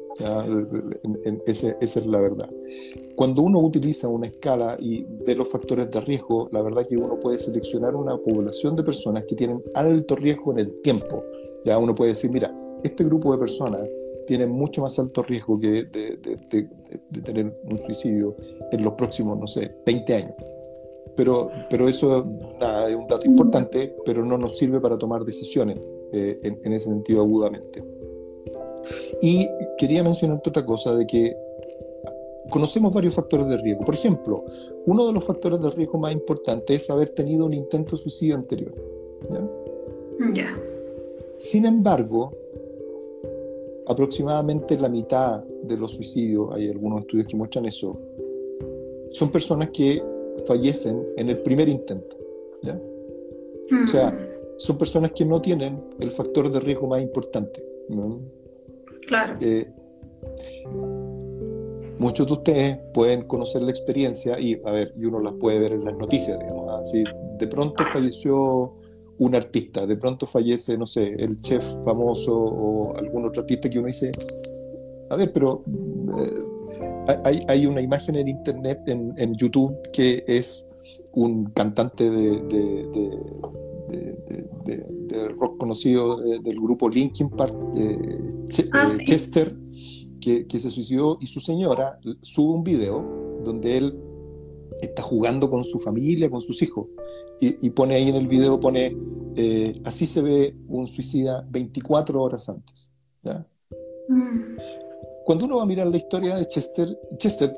esa 1.45 1.75
es 1.79 2.05
la 2.05 2.21
verdad. 2.21 2.49
Cuando 3.15 3.41
uno 3.41 3.59
utiliza 3.59 4.07
una 4.07 4.27
escala 4.27 4.77
y 4.79 5.03
ve 5.25 5.35
los 5.35 5.49
factores 5.49 5.89
de 5.89 6.01
riesgo, 6.01 6.49
la 6.51 6.61
verdad 6.61 6.85
que 6.85 6.95
uno 6.95 7.19
puede 7.19 7.39
seleccionar 7.39 7.95
una 7.95 8.17
población 8.17 8.75
de 8.75 8.83
personas 8.83 9.23
que 9.23 9.35
tienen 9.35 9.63
alto 9.73 10.15
riesgo 10.15 10.51
en 10.51 10.59
el 10.59 10.81
tiempo. 10.81 11.23
Ya 11.65 11.77
uno 11.77 11.95
puede 11.95 12.11
decir, 12.11 12.31
mira, 12.31 12.53
este 12.83 13.03
grupo 13.03 13.31
de 13.31 13.39
personas 13.39 13.81
tiene 14.27 14.45
mucho 14.45 14.81
más 14.81 14.99
alto 14.99 15.23
riesgo 15.23 15.59
que 15.59 15.85
de, 15.85 16.19
tener 17.23 17.59
un 17.63 17.79
suicidio 17.79 18.35
en 18.71 18.83
los 18.83 18.93
próximos, 18.93 19.39
no 19.39 19.47
sé, 19.47 19.71
20 19.85 20.13
años. 20.13 20.33
Pero, 21.15 21.49
pero 21.69 21.87
eso 21.87 22.19
es 22.19 22.95
un 22.95 23.07
dato 23.07 23.25
importante, 23.25 23.95
pero 24.05 24.23
no 24.23 24.37
nos 24.37 24.57
sirve 24.57 24.79
para 24.79 24.97
tomar 24.97 25.25
decisiones 25.25 25.79
eh, 26.13 26.39
en, 26.43 26.59
en 26.63 26.73
ese 26.73 26.89
sentido 26.89 27.21
agudamente. 27.21 27.96
Y 29.21 29.47
quería 29.77 30.03
mencionarte 30.03 30.49
otra 30.49 30.65
cosa 30.65 30.95
de 30.95 31.05
que 31.05 31.35
conocemos 32.49 32.93
varios 32.93 33.13
factores 33.13 33.47
de 33.47 33.57
riesgo. 33.57 33.83
Por 33.83 33.95
ejemplo, 33.95 34.45
uno 34.85 35.05
de 35.05 35.13
los 35.13 35.23
factores 35.23 35.61
de 35.61 35.69
riesgo 35.69 35.97
más 35.97 36.13
importantes 36.13 36.83
es 36.83 36.89
haber 36.89 37.09
tenido 37.09 37.45
un 37.45 37.53
intento 37.53 37.95
de 37.95 38.01
suicidio 38.01 38.35
anterior. 38.35 38.73
¿ya? 40.33 40.57
Sin 41.37 41.65
embargo, 41.65 42.33
aproximadamente 43.85 44.77
la 44.77 44.89
mitad 44.89 45.43
de 45.43 45.77
los 45.77 45.93
suicidios, 45.93 46.49
hay 46.53 46.69
algunos 46.69 47.01
estudios 47.01 47.27
que 47.27 47.35
muestran 47.35 47.65
eso, 47.65 47.99
son 49.11 49.31
personas 49.31 49.69
que 49.69 50.03
fallecen 50.45 51.05
en 51.17 51.29
el 51.29 51.39
primer 51.39 51.69
intento. 51.69 52.17
¿ya? 52.61 52.79
O 53.83 53.87
sea, 53.87 54.11
mm. 54.11 54.17
son 54.57 54.77
personas 54.77 55.11
que 55.11 55.25
no 55.25 55.41
tienen 55.41 55.83
el 55.99 56.11
factor 56.11 56.51
de 56.51 56.59
riesgo 56.59 56.87
más 56.87 57.01
importante. 57.01 57.63
Claro. 59.07 59.37
Eh, 59.41 59.71
muchos 61.97 62.27
de 62.27 62.33
ustedes 62.33 62.77
pueden 62.93 63.23
conocer 63.23 63.61
la 63.63 63.71
experiencia 63.71 64.39
y, 64.39 64.61
a 64.63 64.71
ver, 64.71 64.93
y 64.97 65.05
uno 65.05 65.19
las 65.19 65.33
puede 65.33 65.59
ver 65.59 65.71
en 65.71 65.85
las 65.85 65.95
noticias, 65.95 66.37
digamos, 66.39 66.81
así, 66.81 67.03
de 67.39 67.47
pronto 67.47 67.83
falleció 67.85 68.75
un 69.19 69.35
artista, 69.35 69.87
de 69.87 69.97
pronto 69.97 70.27
fallece, 70.27 70.77
no 70.77 70.85
sé, 70.85 71.15
el 71.17 71.37
chef 71.37 71.65
famoso 71.83 72.37
o 72.37 72.95
algún 72.95 73.25
otro 73.25 73.41
artista 73.41 73.69
que 73.69 73.79
uno 73.79 73.87
dice, 73.87 74.11
a 75.09 75.15
ver, 75.15 75.31
pero 75.31 75.63
eh, 76.19 77.17
hay, 77.23 77.43
hay, 77.47 77.65
una 77.65 77.81
imagen 77.81 78.15
en 78.15 78.27
internet, 78.27 78.81
en, 78.85 79.33
YouTube, 79.35 79.75
que 79.91 80.23
es 80.27 80.67
un 81.13 81.45
cantante 81.45 82.09
de, 82.09 83.09
rock 85.37 85.57
conocido 85.57 86.17
del 86.17 86.59
grupo 86.59 86.89
Linkin 86.89 87.29
Park, 87.29 87.55
ah, 88.73 88.87
Chester, 89.05 89.55
que, 90.19 90.59
se 90.59 90.69
suicidó 90.69 91.17
y 91.21 91.27
su 91.27 91.39
señora 91.39 91.99
sube 92.21 92.53
un 92.53 92.63
video 92.63 93.41
donde 93.43 93.77
él 93.77 93.99
está 94.81 95.01
jugando 95.01 95.49
con 95.49 95.63
su 95.63 95.79
familia, 95.79 96.29
con 96.29 96.41
sus 96.41 96.61
hijos, 96.61 96.87
y, 97.39 97.69
pone 97.69 97.95
ahí 97.95 98.09
en 98.09 98.15
el 98.15 98.27
video, 98.27 98.59
pone, 98.59 98.97
eh, 99.35 99.79
así 99.85 100.07
se 100.07 100.21
ve 100.21 100.55
un 100.67 100.87
suicida 100.87 101.45
24 101.49 102.21
horas 102.21 102.49
antes. 102.49 102.91
Mm. 104.09 104.86
Cuando 105.27 105.43
uno 105.43 105.57
va 105.57 105.63
a 105.63 105.65
mirar 105.65 105.87
la 105.87 105.97
historia 105.97 106.37
de 106.37 106.47
Chester, 106.47 106.87
Chester 107.17 107.53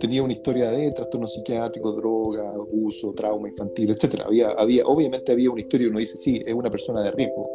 tenía 0.00 0.22
una 0.22 0.32
historia 0.32 0.70
de 0.70 0.92
trastorno 0.92 1.26
psiquiátrico, 1.26 1.92
droga, 1.92 2.48
abuso, 2.48 3.12
trauma 3.12 3.50
infantil, 3.50 3.90
etc. 3.90 4.22
Había, 4.24 4.52
había, 4.52 4.86
obviamente 4.86 5.30
había 5.30 5.50
una 5.50 5.60
historia 5.60 5.88
y 5.88 5.90
uno 5.90 5.98
dice, 5.98 6.16
sí, 6.16 6.42
es 6.46 6.54
una 6.54 6.70
persona 6.70 7.02
de 7.02 7.10
riesgo. 7.10 7.50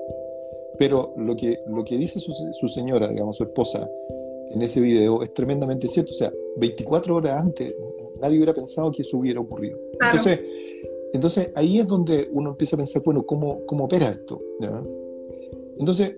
Pero 0.78 1.16
lo 1.18 1.36
que, 1.36 1.58
lo 1.66 1.84
que 1.84 1.98
dice 1.98 2.20
su, 2.20 2.32
su 2.54 2.68
señora, 2.68 3.08
digamos, 3.08 3.36
su 3.36 3.46
esposa, 3.46 3.90
en 4.52 4.62
ese 4.62 4.80
video 4.80 5.24
es 5.24 5.34
tremendamente 5.34 5.88
cierto. 5.88 6.12
O 6.12 6.16
sea, 6.16 6.32
24 6.58 7.16
horas 7.16 7.42
antes, 7.42 7.74
nadie 8.22 8.38
hubiera 8.38 8.54
pensado 8.54 8.92
que 8.92 9.02
eso 9.02 9.18
hubiera 9.18 9.40
ocurrido. 9.40 9.80
Entonces, 10.00 10.40
entonces, 11.14 11.50
ahí 11.56 11.80
es 11.80 11.88
donde 11.88 12.30
uno 12.32 12.52
empieza 12.52 12.76
a 12.76 12.78
pensar, 12.78 13.02
bueno, 13.04 13.26
¿cómo, 13.26 13.66
cómo 13.66 13.86
opera 13.86 14.10
esto? 14.10 14.40
Entonces, 15.80 16.16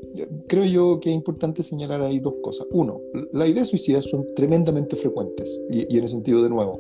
creo 0.47 0.63
yo 0.65 0.99
que 0.99 1.09
es 1.09 1.15
importante 1.15 1.63
señalar 1.63 2.01
ahí 2.01 2.19
dos 2.19 2.35
cosas. 2.41 2.67
Uno, 2.71 3.01
las 3.33 3.49
ideas 3.49 3.67
suicidas 3.67 4.05
son 4.05 4.33
tremendamente 4.35 4.95
frecuentes 4.95 5.61
y, 5.69 5.97
en 5.97 6.03
el 6.03 6.07
sentido 6.07 6.41
de 6.41 6.49
nuevo, 6.49 6.79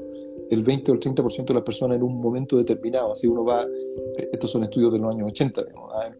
el 0.49 0.63
20 0.63 0.91
o 0.91 0.93
el 0.95 0.99
30% 0.99 1.45
de 1.45 1.53
las 1.53 1.63
personas 1.63 1.97
en 1.97 2.03
un 2.03 2.19
momento 2.19 2.57
determinado, 2.57 3.11
así 3.11 3.27
uno 3.27 3.45
va, 3.45 3.63
eh, 3.63 4.29
estos 4.31 4.49
son 4.49 4.63
estudios 4.63 4.91
de 4.91 4.97
los 4.97 5.13
años 5.13 5.27
80, 5.27 5.61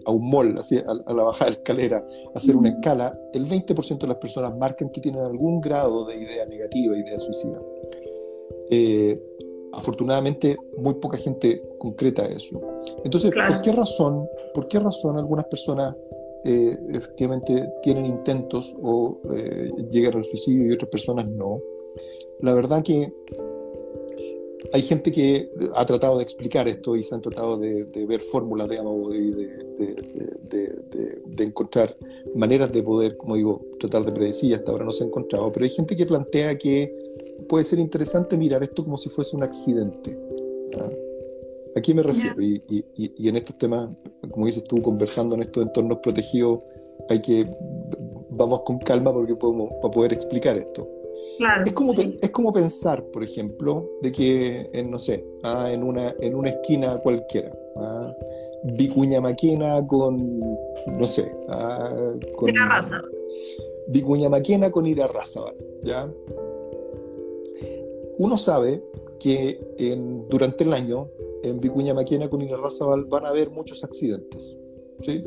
a, 0.06 0.12
un 0.12 0.30
mall, 0.30 0.56
así, 0.60 0.78
a, 0.78 1.14
la 1.14 1.24
bajada 1.24 1.50
de 1.50 1.58
escalera, 1.58 2.06
a 2.34 2.38
hacer 2.38 2.56
una 2.56 2.70
escala, 2.70 3.20
el 3.34 3.48
20% 3.48 3.98
de 3.98 4.08
las 4.08 4.18
personas 4.18 4.56
marcan 4.56 4.90
que 4.90 5.02
tienen 5.02 5.22
algún 5.22 5.60
grado 5.60 6.06
de 6.06 6.18
idea 6.18 6.46
negativa, 6.46 6.96
idea 6.96 7.20
suicida. 7.20 7.60
Eh, 8.70 9.20
afortunadamente 9.74 10.58
muy 10.78 10.96
poca 10.96 11.18
gente 11.18 11.64
concreta 11.78 12.26
eso. 12.26 12.62
Entonces, 13.04 13.32
¿por 13.32 13.62
qué 13.62 13.72
razón, 13.72 14.28
por 14.54 14.68
qué 14.68 14.80
razón 14.80 15.18
algunas 15.18 15.46
personas 15.46 15.96
eh, 16.46 16.78
efectivamente 16.94 17.74
tienen 17.84 18.06
intentos 18.06 18.76
o 18.82 19.20
eh, 19.36 19.72
llegan 19.92 20.16
al 20.16 20.26
suicidio 20.26 20.68
y 20.68 20.74
otras 20.74 20.90
personas 20.90 21.28
no? 21.28 21.62
La 22.42 22.54
verdad 22.54 22.82
que 22.84 23.12
hay 24.72 24.82
gente 24.82 25.12
que 25.12 25.52
ha 25.74 25.86
tratado 25.86 26.18
de 26.18 26.24
explicar 26.24 26.68
esto 26.68 26.96
y 26.96 27.04
se 27.04 27.16
han 27.16 27.22
tratado 27.22 27.58
de, 27.58 27.86
ver 28.08 28.22
fórmulas, 28.22 28.70
digamos, 28.70 29.14
y 29.16 29.32
de, 29.32 29.48
de, 31.26 31.44
encontrar 31.44 31.96
maneras 32.36 32.72
de 32.72 32.84
poder, 32.84 33.18
como 33.18 33.36
digo, 33.36 33.66
tratar 33.80 34.06
de 34.06 34.12
predecir, 34.12 34.54
hasta 34.54 34.72
ahora 34.72 34.86
no 34.86 34.92
se 34.92 35.04
ha 35.04 35.08
encontrado, 35.08 35.52
pero 35.52 35.64
hay 35.64 35.70
gente 35.70 35.96
que 35.96 36.06
plantea 36.06 36.58
que 36.58 36.94
puede 37.48 37.64
ser 37.64 37.80
interesante 37.80 38.38
mirar 38.38 38.62
esto 38.62 38.84
como 38.84 38.98
si 38.98 39.10
fuese 39.10 39.36
un 39.36 39.44
accidente. 39.44 40.18
¿A 41.76 41.82
qué 41.82 41.94
me 41.94 42.04
refiero? 42.04 42.42
Y, 42.42 42.62
y, 42.96 43.30
en 43.30 43.36
estos 43.36 43.58
temas, 43.58 43.96
como 44.32 44.46
dices 44.46 44.64
tú, 44.64 44.82
conversando 44.82 45.36
en 45.36 45.44
estos 45.44 45.64
entornos 45.64 46.00
protegidos, 46.00 46.60
hay 47.10 47.22
que, 47.22 47.46
vamos 48.30 48.62
con 48.66 48.80
calma 48.80 49.14
porque 49.14 49.36
podemos, 49.36 49.72
para 49.82 49.92
poder 49.92 50.14
explicar 50.14 50.58
esto. 50.58 50.88
es, 51.66 51.74
como, 51.74 51.94
es 51.94 52.30
como 52.32 52.52
pensar, 52.52 53.04
por 53.06 53.24
ejemplo, 53.24 53.90
de 54.02 54.12
que, 54.12 54.70
en, 54.74 54.90
no 54.92 55.00
sé, 55.00 55.26
ah, 55.44 55.72
en, 55.72 55.84
una, 55.84 56.16
en 56.20 56.36
una 56.36 56.50
esquina 56.50 56.98
cualquiera, 57.00 57.52
ah, 57.78 58.14
Vicuña 58.64 59.22
Maquena 59.22 59.86
con, 59.88 60.40
no 60.40 61.08
sé, 61.08 61.34
ah, 61.50 62.14
con... 62.36 62.50
Ira 62.50 62.68
Raza. 62.68 63.02
Vicuña 63.88 64.30
Maquena 64.30 64.70
con 64.70 64.86
Ira 64.86 65.08
Raza, 65.08 65.42
¿ya? 65.84 66.10
uno 68.20 68.38
sabe 68.38 68.84
que 69.20 69.60
durante 70.30 70.64
el 70.64 70.74
año 70.74 71.10
en 71.44 71.60
Vicuña 71.60 71.94
Maquena 71.94 72.30
con 72.30 72.48
Razabal 72.48 73.06
van 73.06 73.26
a 73.26 73.30
haber 73.30 73.50
muchos 73.50 73.84
accidentes. 73.84 74.60
¿sí? 75.00 75.24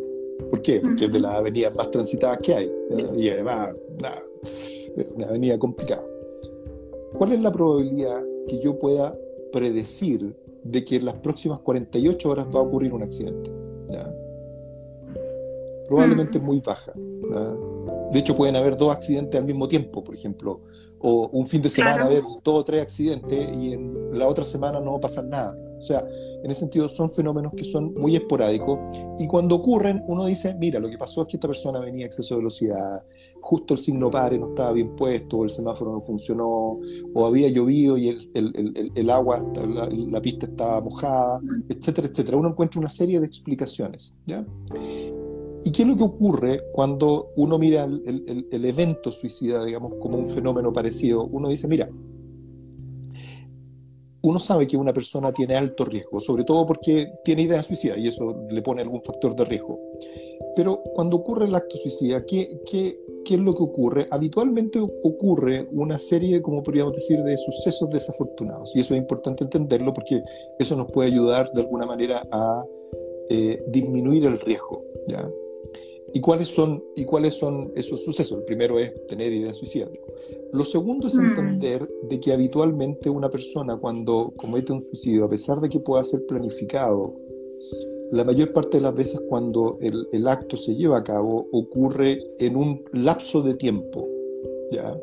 ¿Por 0.51 0.61
qué? 0.63 0.81
Porque 0.81 1.05
es 1.07 1.13
de 1.13 1.21
las 1.21 1.35
avenidas 1.35 1.75
más 1.75 1.91
transitadas 1.91 2.39
que 2.39 2.55
hay. 2.55 2.73
Y 3.17 3.29
además, 3.29 3.75
nada, 4.01 4.23
una 5.15 5.29
avenida 5.29 5.59
complicada. 5.59 6.05
¿Cuál 7.17 7.33
es 7.33 7.41
la 7.41 7.53
probabilidad 7.53 8.23
que 8.49 8.59
yo 8.59 8.79
pueda 8.79 9.17
predecir 9.53 10.35
de 10.65 10.85
que 10.85 10.97
en 10.97 11.05
las 11.05 11.15
próximas 11.15 11.61
48 11.61 12.31
horas 12.31 12.47
va 12.55 12.61
a 12.61 12.63
ocurrir 12.63 12.93
un 12.93 13.03
accidente? 13.03 13.51
Probablemente 15.87 16.39
muy 16.39 16.61
baja. 16.61 16.93
De 18.13 18.19
hecho, 18.19 18.35
pueden 18.35 18.57
haber 18.57 18.77
dos 18.77 18.95
accidentes 18.95 19.39
al 19.39 19.47
mismo 19.47 19.69
tiempo, 19.69 20.03
por 20.03 20.15
ejemplo, 20.15 20.61
o 21.03 21.29
un 21.33 21.47
fin 21.47 21.61
de 21.61 21.69
semana 21.69 22.05
haber 22.05 22.23
dos 22.23 22.61
o 22.61 22.65
tres 22.65 22.83
accidentes 22.83 23.49
y 23.57 23.73
en 23.73 24.19
la 24.19 24.29
otra 24.29 24.45
semana 24.45 24.81
no 24.81 25.01
pasa 25.01 25.23
nada. 25.23 25.57
O 25.79 25.83
sea, 25.83 26.07
en 26.43 26.51
ese 26.51 26.61
sentido 26.61 26.89
son 26.89 27.11
fenómenos 27.11 27.53
que 27.57 27.65
son 27.65 27.93
muy 27.95 28.15
esporádicos 28.15 28.79
y 29.19 29.27
cuando 29.27 29.57
ocurren 29.57 30.03
uno 30.07 30.27
dice, 30.27 30.55
mira, 30.55 30.79
lo 30.79 30.89
que 30.89 30.97
pasó 30.97 31.23
es 31.23 31.29
que 31.29 31.37
esta 31.37 31.49
persona 31.49 31.81
venía 31.81 32.05
a 32.05 32.07
exceso 32.07 32.35
de 32.35 32.39
velocidad, 32.39 33.03
justo 33.41 33.75
el 33.75 33.81
signo 33.81 34.09
pare 34.09 34.39
no 34.39 34.51
estaba 34.51 34.73
bien 34.73 34.95
puesto, 34.95 35.39
o 35.39 35.45
el 35.45 35.51
semáforo 35.51 35.93
no 35.93 36.01
funcionó, 36.01 36.79
o 37.13 37.27
había 37.27 37.49
llovido 37.49 37.99
y 37.99 38.09
el, 38.09 38.31
el, 38.35 38.93
el, 38.95 39.11
agua, 39.11 39.45
la, 39.55 39.89
la, 39.91 40.23
pista 40.23 40.47
estaba 40.47 40.81
mojada, 40.81 41.41
etcétera, 41.69 42.07
etcétera. 42.07 42.37
Uno 42.37 42.51
encuentra 42.51 42.79
una 42.79 42.89
serie 42.89 43.19
de 43.19 43.27
explicaciones. 43.27 44.17
¿ya? 44.27 44.47
¿Y 45.65 45.71
qué 45.71 45.83
es 45.83 45.89
lo 45.89 45.97
que 45.97 46.05
ocurre 46.05 46.61
cuando 46.73 47.33
uno 47.37 47.59
mira 47.59 47.85
el, 47.85 48.47
el, 48.51 48.65
evento 48.65 49.13
suicida, 49.13 49.65
digamos, 49.65 49.95
como 50.01 50.19
un 50.19 50.27
fenómeno 50.27 50.73
parecido? 50.73 51.25
Uno 51.25 51.49
dice, 51.49 51.69
mira, 51.69 51.89
uno 54.23 54.39
sabe 54.39 54.67
que 54.67 54.77
una 54.77 54.93
persona 54.93 55.33
tiene 55.33 55.55
alto 55.55 55.85
riesgo, 55.85 56.21
sobre 56.21 56.45
todo 56.45 56.65
porque 56.67 57.13
tiene 57.25 57.43
idea 57.43 57.63
suicida 57.63 57.97
y 57.97 58.09
eso 58.09 58.45
le 58.49 58.63
pone 58.63 58.83
algún 58.83 59.03
factor 59.03 59.37
de 59.37 59.45
riesgo. 59.45 59.79
Pero 60.55 60.83
cuando 60.95 61.17
ocurre 61.17 61.47
el 61.47 61.55
acto 61.55 61.77
suicida, 61.77 62.25
¿qué, 62.25 62.61
qué, 62.69 62.99
qué 63.25 63.35
es 63.35 63.41
lo 63.41 63.55
que 63.55 63.63
ocurre? 63.63 64.07
Habitualmente 64.11 64.81
ocurre 64.81 65.69
una 65.73 65.99
serie, 65.99 66.43
como 66.43 66.63
podríamos 66.63 66.95
decir, 66.95 67.23
de 67.23 67.37
sucesos 67.37 67.89
desafortunados. 67.91 68.75
Y 68.77 68.81
eso 68.81 68.95
es 68.95 69.01
importante 69.01 69.45
entenderlo 69.45 69.93
porque 69.93 70.23
eso 70.59 70.77
nos 70.77 70.91
puede 70.91 71.11
ayudar 71.11 71.51
de 71.53 71.63
alguna 71.63 71.87
manera 71.87 72.27
a 72.31 72.65
eh, 73.31 73.63
disminuir 73.69 74.27
el 74.27 74.39
riesgo. 74.41 74.85
¿ya? 75.09 75.29
¿Y 76.15 76.21
cuáles, 76.21 76.49
son, 76.49 76.85
¿Y 76.95 77.05
cuáles 77.05 77.35
son 77.35 77.73
esos 77.75 78.05
sucesos? 78.05 78.39
El 78.39 78.45
primero 78.45 78.79
es 78.79 78.93
tener 79.07 79.33
ideas 79.33 79.57
suicidas. 79.57 79.91
Lo 80.53 80.65
segundo 80.65 81.07
es 81.07 81.17
mm. 81.17 81.25
entender 81.25 81.89
de 82.03 82.21
que 82.21 82.33
habitualmente 82.33 83.09
una 83.09 83.31
persona 83.31 83.79
cuando 83.79 84.33
comete 84.37 84.73
un 84.73 84.83
suicidio, 84.83 85.25
a 85.25 85.31
pesar 85.31 85.61
de 85.61 85.69
que 85.69 85.81
pueda 85.81 86.05
ser 86.05 86.27
planificado, 86.27 87.15
la 88.11 88.25
mayor 88.25 88.53
parte 88.53 88.77
de 88.77 88.83
las 88.83 88.95
veces 88.95 89.23
cuando 89.27 89.79
el, 89.81 90.07
el 90.13 90.29
acto 90.29 90.59
se 90.59 90.75
lleva 90.75 90.99
a 90.99 91.05
cabo 91.05 91.49
ocurre 91.51 92.21
en 92.39 92.57
un 92.57 92.85
lapso 92.93 93.41
de 93.41 93.55
tiempo, 93.55 94.07
¿ya? 94.71 94.95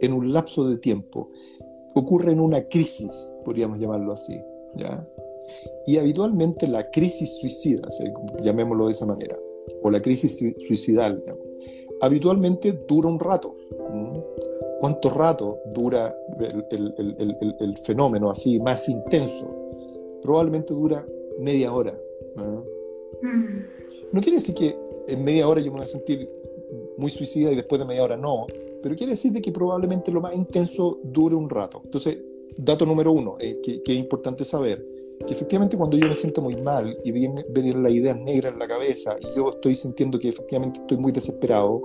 En 0.00 0.12
un 0.12 0.32
lapso 0.32 0.68
de 0.68 0.76
tiempo. 0.78 1.30
Ocurre 1.94 2.30
en 2.30 2.38
una 2.38 2.68
crisis, 2.68 3.32
podríamos 3.44 3.80
llamarlo 3.80 4.12
así, 4.12 4.40
¿ya? 4.76 5.04
Y 5.88 5.96
habitualmente 5.96 6.68
la 6.68 6.88
crisis 6.90 7.36
suicida, 7.38 7.88
llamémoslo 8.42 8.86
de 8.86 8.92
esa 8.92 9.06
manera, 9.06 9.36
o 9.82 9.90
la 9.90 10.00
crisis 10.00 10.38
suicidal, 10.58 11.22
habitualmente 12.00 12.72
dura 12.86 13.08
un 13.08 13.18
rato. 13.18 13.56
¿Cuánto 14.80 15.10
rato 15.10 15.58
dura 15.72 16.14
el, 16.70 17.78
fenómeno 17.84 18.30
así 18.30 18.58
más 18.58 18.88
intenso? 18.88 19.48
Probablemente 20.20 20.74
dura 20.74 21.06
media 21.38 21.72
hora. 21.72 21.96
Mm. 22.34 22.58
¿no? 24.12 24.20
quiere 24.20 24.38
decir 24.38 24.54
que 24.54 24.76
en 25.06 25.22
media 25.22 25.46
hora 25.46 25.60
yo 25.60 25.70
me 25.70 25.78
voy 25.78 25.84
a 25.84 25.88
sentir 25.88 26.28
muy 26.96 27.10
suicida 27.10 27.52
y 27.52 27.56
después 27.56 27.78
de 27.78 27.84
media 27.84 28.04
hora 28.04 28.16
no, 28.16 28.46
pero 28.82 28.96
quiere 28.96 29.12
decir 29.12 29.32
que 29.40 29.52
probablemente 29.52 30.10
lo 30.10 30.20
más 30.20 30.34
intenso 30.34 30.98
dure 31.02 31.34
un 31.34 31.48
rato. 31.48 31.80
Entonces, 31.84 32.18
dato 32.56 32.84
número 32.84 33.12
uno, 33.12 33.36
eh, 33.38 33.60
que, 33.62 33.82
que, 33.82 33.92
es 33.92 33.98
importante 33.98 34.44
saber, 34.44 34.84
que 35.26 35.34
efectivamente 35.34 35.76
cuando 35.76 35.96
yo 35.96 36.08
me 36.08 36.14
siento 36.14 36.40
muy 36.42 36.56
mal 36.56 36.96
y 37.04 37.12
vienen 37.12 37.44
la 37.82 37.90
idea 37.90 38.14
negra 38.14 38.48
en 38.50 38.58
la 38.58 38.68
cabeza 38.68 39.16
y 39.20 39.36
yo 39.36 39.50
estoy 39.50 39.74
sintiendo 39.74 40.18
que 40.18 40.28
efectivamente 40.28 40.80
estoy 40.80 40.98
muy 40.98 41.12
desesperado, 41.12 41.82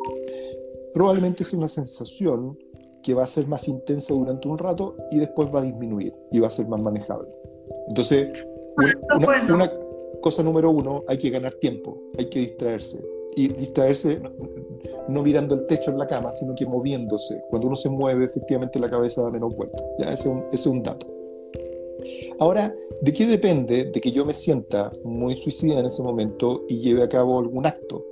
probablemente 0.94 1.44
es 1.44 1.54
una 1.54 1.68
sensación 1.68 2.58
que 3.04 3.14
va 3.14 3.24
a 3.24 3.28
ser 3.28 3.48
más 3.48 3.68
intensa 3.68 4.14
durante 4.14 4.48
un 4.48 4.58
rato 4.58 4.96
y 5.12 5.20
después 5.20 5.54
va 5.54 5.60
a 5.60 5.64
disminuir 5.64 6.14
y 6.32 6.40
va 6.40 6.48
a 6.48 6.50
ser 6.50 6.68
más 6.68 6.82
manejable. 6.82 7.30
Entonces, 7.88 8.30
una, 9.50 9.72
cosa 10.22 10.44
número 10.44 10.72
uno, 10.72 11.04
hay 11.08 11.18
que 11.18 11.30
ganar 11.30 11.54
tiempo, 11.54 11.98
hay 12.18 12.26
que 12.26 12.40
distraerse. 12.40 13.04
Y 13.36 13.50
distraerse 13.50 14.20
no, 15.08 15.22
mirando 15.22 15.56
el 15.56 15.66
techo 15.68 15.92
en 15.92 16.00
la 16.00 16.08
cama, 16.08 16.34
sino 16.34 16.56
que 16.56 16.66
moviéndose. 16.66 17.44
Cuando 17.50 17.68
uno 17.68 17.76
se 17.76 17.88
mueve, 17.88 18.26
efectivamente 18.26 18.80
la 18.80 18.90
cabeza 18.90 19.22
da 19.22 19.30
menos 19.30 19.56
vuelta. 19.56 19.82
¿ya? 20.00 20.12
Ese, 20.12 20.30
ese 20.30 20.48
es 20.52 20.66
un 20.66 20.82
dato. 20.82 21.08
Ahora, 22.40 22.74
¿de 23.02 23.14
qué 23.14 23.26
depende 23.26 23.86
de 23.86 24.02
que 24.02 24.12
yo 24.12 24.26
me 24.26 24.34
sienta 24.34 24.92
muy 25.06 25.38
suicida 25.38 25.80
en 25.80 25.86
ese 25.86 26.04
momento 26.04 26.66
y 26.68 26.80
lleve 26.80 27.04
a 27.04 27.10
cabo 27.10 27.40
algún 27.40 27.66
acto? 27.66 28.06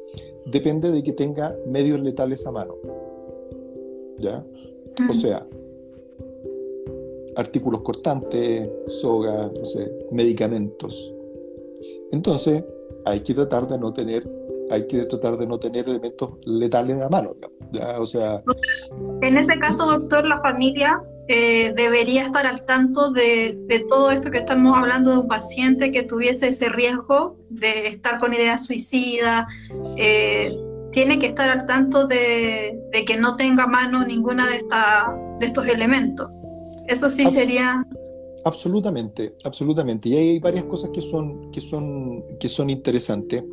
Depende 0.45 0.91
de 0.91 1.03
que 1.03 1.13
tenga 1.13 1.55
medios 1.67 1.99
letales 1.99 2.45
a 2.47 2.51
mano. 2.51 2.75
¿Ya? 4.17 4.45
O 5.09 5.13
sea, 5.13 5.45
artículos 7.35 7.81
cortantes, 7.81 8.69
soga, 8.87 9.51
no 9.53 9.65
sé, 9.65 9.91
medicamentos. 10.11 11.13
Entonces, 12.11 12.63
hay 13.03 13.21
que 13.21 13.33
tratar 13.33 13.67
de 13.67 13.77
no 13.77 13.93
tener 13.93 14.27
hay 14.71 14.87
que 14.87 15.05
tratar 15.05 15.37
de 15.37 15.45
no 15.45 15.59
tener 15.59 15.87
elementos 15.87 16.31
letales 16.43 16.99
a 17.01 17.09
mano. 17.09 17.35
¿ya? 17.71 17.99
O 17.99 18.05
sea, 18.05 18.41
en 19.21 19.37
ese 19.37 19.59
caso, 19.59 19.85
doctor, 19.85 20.25
la 20.25 20.41
familia 20.41 21.03
eh, 21.27 21.73
debería 21.75 22.23
estar 22.23 22.45
al 22.45 22.65
tanto 22.65 23.11
de, 23.11 23.57
todo 23.89 24.11
esto 24.11 24.29
que 24.29 24.39
estamos 24.39 24.77
hablando 24.77 25.11
de 25.11 25.17
un 25.19 25.27
paciente 25.27 25.91
que 25.91 26.03
tuviese 26.03 26.49
ese 26.49 26.69
riesgo 26.69 27.37
de 27.49 27.87
estar 27.87 28.19
con 28.19 28.33
idea 28.33 28.57
suicida. 28.57 29.47
Eh, 29.97 30.55
tiene 30.91 31.17
que 31.17 31.27
estar 31.27 31.49
al 31.49 31.65
tanto 31.65 32.07
de, 32.07 32.79
que 33.05 33.17
no 33.17 33.35
tenga 33.35 33.63
a 33.63 33.67
mano 33.67 34.05
ninguna 34.05 34.47
de, 34.47 34.57
esta, 34.57 35.13
de 35.39 35.47
estos 35.47 35.67
elementos. 35.67 36.29
Eso 36.87 37.09
sí 37.09 37.27
sería... 37.27 37.85
Absolutamente, 38.43 39.33
absolutamente. 39.43 40.09
Y 40.09 40.17
hay 40.17 40.39
varias 40.39 40.65
cosas 40.65 40.91
que 40.91 41.01
son, 41.01 41.49
que 41.51 41.59
son, 41.59 42.23
que 42.39 42.47
son 42.47 42.69
interesantes 42.69 43.43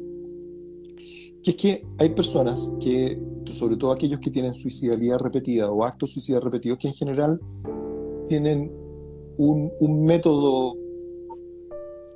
que 1.42 1.50
es 1.50 1.56
que 1.56 1.86
hay 1.98 2.10
personas 2.10 2.74
que, 2.80 3.20
sobre 3.46 3.76
todo 3.76 3.92
aquellos 3.92 4.20
que 4.20 4.30
tienen 4.30 4.54
suicidalidad 4.54 5.18
repetida 5.18 5.70
o 5.70 5.84
actos 5.84 6.12
suicidas 6.12 6.42
repetidos, 6.42 6.78
que 6.78 6.88
en 6.88 6.94
general 6.94 7.40
tienen 8.28 8.72
un, 9.38 9.72
un 9.80 10.04
método 10.04 10.76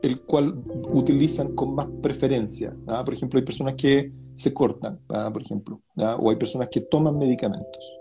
el 0.02 0.20
cual 0.22 0.62
utilizan 0.92 1.54
con 1.54 1.74
más 1.74 1.88
preferencia. 2.00 2.76
Por 3.04 3.14
ejemplo, 3.14 3.38
hay 3.38 3.44
personas 3.44 3.74
que 3.74 4.12
se 4.34 4.54
cortan, 4.54 5.00
por 5.06 5.42
ejemplo, 5.42 5.80
o 5.96 6.30
hay 6.30 6.36
personas 6.36 6.68
que 6.68 6.82
toman 6.82 7.18
medicamentos. 7.18 7.98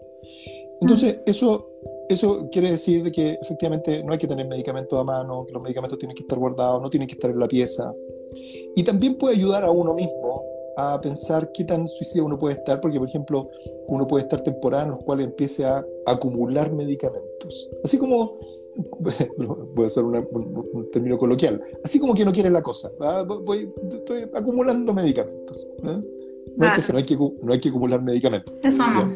Entonces, 0.81 1.19
eso, 1.25 1.69
eso 2.09 2.49
quiere 2.51 2.71
decir 2.71 3.11
que 3.11 3.39
efectivamente 3.41 4.03
no 4.03 4.11
hay 4.11 4.19
que 4.19 4.27
tener 4.27 4.47
medicamentos 4.47 4.99
a 4.99 5.03
mano, 5.03 5.45
que 5.45 5.53
los 5.53 5.63
medicamentos 5.63 5.97
tienen 5.97 6.15
que 6.15 6.23
estar 6.23 6.37
guardados, 6.37 6.81
no 6.81 6.89
tienen 6.89 7.07
que 7.07 7.13
estar 7.13 7.31
en 7.31 7.39
la 7.39 7.47
pieza. 7.47 7.93
Y 8.75 8.83
también 8.83 9.17
puede 9.17 9.35
ayudar 9.35 9.63
a 9.63 9.71
uno 9.71 9.93
mismo 9.93 10.43
a 10.77 10.99
pensar 11.01 11.51
qué 11.51 11.63
tan 11.63 11.87
suicida 11.87 12.23
uno 12.23 12.37
puede 12.37 12.55
estar, 12.55 12.81
porque 12.81 12.99
por 12.99 13.07
ejemplo, 13.07 13.49
uno 13.87 14.07
puede 14.07 14.23
estar 14.23 14.41
temporadas 14.41 14.85
en 14.85 14.91
los 14.91 15.03
cuales 15.03 15.27
empiece 15.27 15.65
a 15.65 15.85
acumular 16.05 16.71
medicamentos. 16.71 17.69
Así 17.83 17.97
como, 17.97 18.37
voy 18.99 19.83
a 19.83 19.87
usar 19.87 20.03
un, 20.03 20.89
término 20.91 21.17
coloquial, 21.17 21.61
así 21.83 21.99
como 21.99 22.13
que 22.13 22.25
no 22.25 22.31
quiere 22.31 22.49
la 22.49 22.61
cosa, 22.61 22.91
voy, 23.25 23.71
estoy 23.91 24.29
acumulando 24.33 24.93
medicamentos. 24.93 25.69
No, 26.57 26.65
hay 26.65 26.71
que, 27.03 27.17
no, 27.41 27.51
hay 27.51 27.59
que, 27.59 27.69
acumular 27.69 28.01
medicamentos. 28.01 28.53
Eso 28.63 28.87
no. 28.87 29.11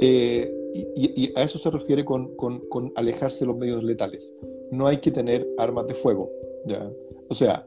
Eh, 0.00 0.56
y, 0.94 1.32
a 1.36 1.42
eso 1.42 1.58
se 1.58 1.70
refiere 1.70 2.04
con, 2.04 2.34
con, 2.36 2.60
con, 2.68 2.92
alejarse 2.94 3.40
de 3.40 3.46
los 3.48 3.56
medios 3.56 3.82
letales. 3.82 4.36
No 4.70 4.86
hay 4.86 4.98
que 4.98 5.10
tener 5.10 5.46
armas 5.58 5.86
de 5.86 5.94
fuego. 5.94 6.30
¿ya? 6.64 6.90
O 7.28 7.34
sea, 7.34 7.66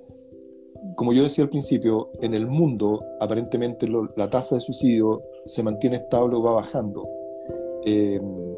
como 0.96 1.14
yo 1.14 1.24
decía 1.24 1.44
al 1.44 1.50
principio, 1.50 2.12
en 2.22 2.34
el 2.34 2.48
mundo 2.48 3.04
aparentemente 3.20 3.88
la 4.16 4.30
tasa 4.30 4.56
de 4.56 4.62
suicidio 4.62 5.24
se 5.46 5.64
mantiene 5.64 5.98
estable 5.98 6.36
o 6.36 6.44
va 6.44 6.54
bajando, 6.54 7.08
em, 7.86 8.56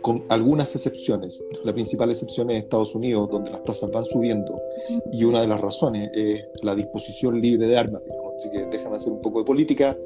con 0.00 0.24
algunas 0.28 0.74
excepciones. 0.74 1.44
La 1.64 1.72
principal 1.72 2.10
excepción 2.10 2.50
es 2.50 2.62
Estados 2.62 2.94
Unidos, 2.94 3.28
donde 3.30 3.50
las 3.50 3.64
tasas 3.64 3.90
van 3.90 4.04
subiendo, 4.04 4.60
y 5.12 5.24
una 5.24 5.40
de 5.40 5.48
las 5.48 5.60
razones 5.60 6.10
es 6.14 6.44
la 6.62 6.74
disposición 6.74 7.40
libre 7.40 7.66
de 7.66 7.76
armas, 7.76 8.02
digamos. 8.04 8.34
Así 8.36 8.50
que 8.50 8.66
déjame 8.66 8.96
hacer 8.96 9.12
un 9.12 9.20
poco 9.20 9.40
de 9.40 9.44
política. 9.44 9.96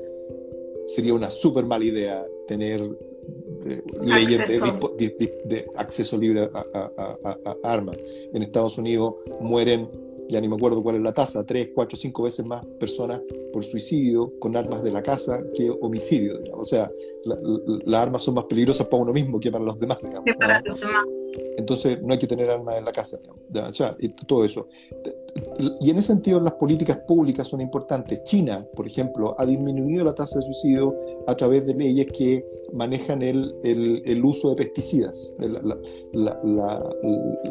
Sería 0.87 1.15
una 1.15 1.31
súper 1.31 1.65
mala 1.65 1.85
idea 1.85 2.25
tener 2.49 2.83
leyes 4.05 4.63
de, 5.45 5.67
acceso 5.77 6.19
libre 6.19 6.51
a, 6.53 7.57
armas. 7.63 7.97
En 8.33 8.43
Estados 8.43 8.79
Unidos 8.79 9.15
mueren 9.41 9.89
ya 10.29 10.41
ni 10.41 10.49
me 10.49 10.57
acuerdo 10.57 10.83
cuál 10.83 10.97
es 10.97 11.03
la 11.03 11.13
tasa, 11.13 11.45
tres, 11.45 11.71
cuatro, 11.75 11.97
cinco 11.97 12.23
veces 12.23 12.47
más 12.47 12.65
personas 12.79 13.21
por 13.53 13.65
suicidio 13.65 14.33
con 14.39 14.57
armas 14.57 14.83
de 14.83 14.91
la 14.91 15.03
casa 15.03 15.43
que 15.55 15.71
homicidio. 15.71 16.35
O 16.55 16.65
sea, 16.65 16.91
las 17.85 18.01
armas 18.01 18.23
son 18.23 18.35
más 18.35 18.45
peligrosas 18.45 18.87
para 18.87 19.03
uno 19.03 19.13
mismo 19.13 19.39
que 19.39 19.51
para 19.51 19.65
los 19.65 19.79
demás. 19.79 19.99
Entonces 21.57 22.03
no 22.03 22.13
hay 22.13 22.19
que 22.19 22.27
tener 22.27 22.51
armas 22.51 22.79
en 22.79 22.85
la 22.85 22.93
casa. 22.93 23.19
O 23.55 23.73
sea, 23.73 23.97
y 23.99 24.09
todo 24.09 24.45
eso. 24.45 24.69
Y 25.81 25.91
en 25.91 25.99
ese 25.99 26.09
sentido 26.09 26.41
las 26.41 26.55
políticas 26.55 26.99
públicas 26.99 27.47
son 27.49 27.61
importantes. 27.61 28.23
China, 28.25 28.67
por 28.75 28.87
ejemplo, 28.87 29.35
ha 29.39 29.47
disminuido 29.47 30.05
la 30.05 30.15
tasa 30.15 30.39
de 30.39 30.45
suicidio 30.45 30.95
a 31.27 31.35
través 31.37 31.67
de 31.67 31.75
leyes 31.75 32.07
que 32.13 32.45
manejan 32.73 33.23
el, 33.23 33.55
el, 33.63 34.25
uso 34.25 34.51
de 34.51 34.57
pesticidas. 34.57 35.35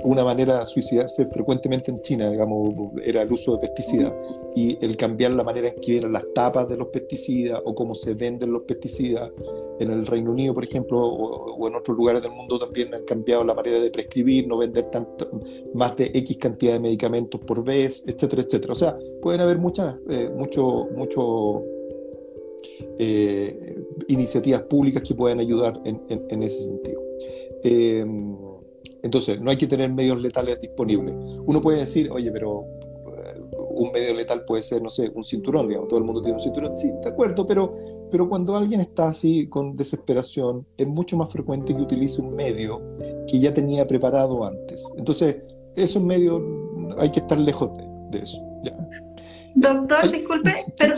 una 0.04 0.24
manera 0.24 0.60
de 0.60 0.66
suicidarse 0.66 1.26
frecuentemente 1.28 1.92
en 1.92 2.02
China, 2.02 2.30
digamos, 2.30 2.70
era 3.04 3.22
el 3.22 3.32
uso 3.32 3.54
de 3.54 3.60
pesticidas. 3.60 4.14
Y 4.56 4.78
el 4.86 4.98
cambiar 4.98 5.32
la 5.32 5.44
manera 5.44 5.70
en 5.70 5.80
que 5.80 5.98
eran 5.98 6.12
las 6.12 6.26
tapas 6.34 6.68
de 6.68 6.76
los 6.76 6.88
pesticidas 6.88 7.62
o 7.64 7.74
cómo 7.74 7.96
se 7.96 8.14
venden 8.14 8.52
los 8.52 8.64
pesticidas. 8.64 9.32
En 9.80 9.90
el 9.92 10.06
Reino 10.06 10.32
Unido, 10.32 10.54
por 10.54 10.64
ejemplo, 10.64 11.00
o, 11.00 11.68
en 11.68 11.76
otros 11.76 11.98
lugares 11.98 12.22
del 12.22 12.32
mundo 12.32 12.60
también 12.60 12.94
han 12.94 13.04
cambiado 13.04 13.44
la 13.44 13.56
manera 13.56 13.80
de 13.80 13.90
prescribir, 13.90 14.48
no 14.48 14.58
vender 14.58 14.92
tanto, 14.92 15.28
más 15.74 15.96
de 15.96 16.12
X 16.14 16.38
cantidad 16.38 16.74
de 16.74 16.80
medicamentos 16.80 17.42
por 17.42 17.64
vez, 17.64 17.71
etcétera, 17.80 18.42
etcétera. 18.42 18.74
O 18.74 18.76
sea, 18.76 18.98
pueden 19.22 19.42
haber 19.42 19.58
muchas, 19.58 19.96
eh, 20.10 20.30
mucho, 20.34 21.64
eh, 22.98 23.84
iniciativas 24.08 24.64
públicas 24.64 25.04
que 25.04 25.16
puedan 25.16 25.40
ayudar 25.40 25.74
en, 25.84 26.44
ese 26.44 26.66
sentido. 26.66 27.02
Eh, 27.64 28.06
entonces, 29.04 29.42
no 29.42 29.50
hay 29.50 29.58
que 29.58 29.68
tener 29.68 29.92
medios 29.92 30.22
letales 30.22 30.60
disponibles. 30.62 31.16
Uno 31.46 31.62
puede 31.62 31.80
decir, 31.80 32.12
oye, 32.12 32.32
pero 32.32 32.66
eh, 33.08 33.42
un 33.72 33.92
medio 33.92 34.14
letal 34.14 34.46
puede 34.46 34.62
ser, 34.62 34.82
no 34.82 34.90
sé, 34.90 35.12
un 35.14 35.24
cinturón, 35.24 35.68
digamos, 35.68 35.88
todo 35.88 36.00
el 36.00 36.06
mundo 36.06 36.22
tiene 36.22 36.36
un 36.36 36.40
cinturón. 36.40 36.78
Sí, 36.78 36.92
de 37.02 37.10
acuerdo, 37.10 37.46
pero, 37.48 37.76
pero 38.12 38.30
cuando 38.30 38.56
alguien 38.56 38.82
está 38.82 39.10
así 39.10 39.48
con 39.48 39.76
desesperación, 39.76 40.66
es 40.78 40.88
mucho 40.88 41.18
más 41.18 41.32
frecuente 41.32 41.76
que 41.76 41.82
utilice 41.82 42.22
un 42.22 42.36
medio 42.36 42.82
que 43.28 43.40
ya 43.40 43.54
tenía 43.54 43.88
preparado 43.88 44.44
antes. 44.46 44.88
Entonces, 44.98 45.38
esos 45.76 46.04
medios 46.04 46.42
hay 47.02 47.10
que 47.10 47.20
estar 47.20 47.38
lejos 47.38 47.72
de, 48.12 48.20
eso. 48.20 48.40
Doctor, 49.56 50.12
disculpe, 50.12 50.66
pero 50.78 50.98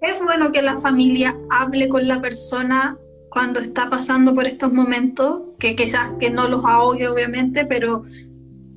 es 0.00 0.18
bueno 0.22 0.52
que 0.52 0.62
la 0.62 0.78
familia 0.80 1.36
hable 1.50 1.88
con 1.88 2.06
la 2.06 2.20
persona 2.20 2.96
cuando 3.30 3.60
está 3.60 3.90
pasando 3.90 4.34
por 4.34 4.46
estos 4.46 4.72
momentos, 4.72 5.42
que 5.58 5.74
quizás 5.74 6.12
que 6.20 6.30
no 6.30 6.48
los 6.48 6.64
ahogue 6.64 7.08
obviamente, 7.08 7.66
pero 7.66 8.04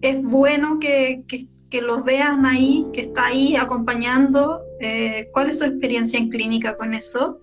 es 0.02 0.22
bueno 0.24 0.80
que, 0.80 1.24
que, 1.28 1.82
los 1.82 2.04
vean 2.04 2.46
ahí, 2.46 2.88
que 2.92 3.02
está 3.02 3.28
ahí 3.28 3.56
acompañando. 3.56 4.62
Eh, 4.82 5.30
¿Cuál 5.32 5.52
es 5.52 5.60
su 5.60 5.66
experiencia 5.66 6.20
en 6.20 6.30
clínica 6.30 6.76
con 6.76 6.96
eso? 6.96 7.40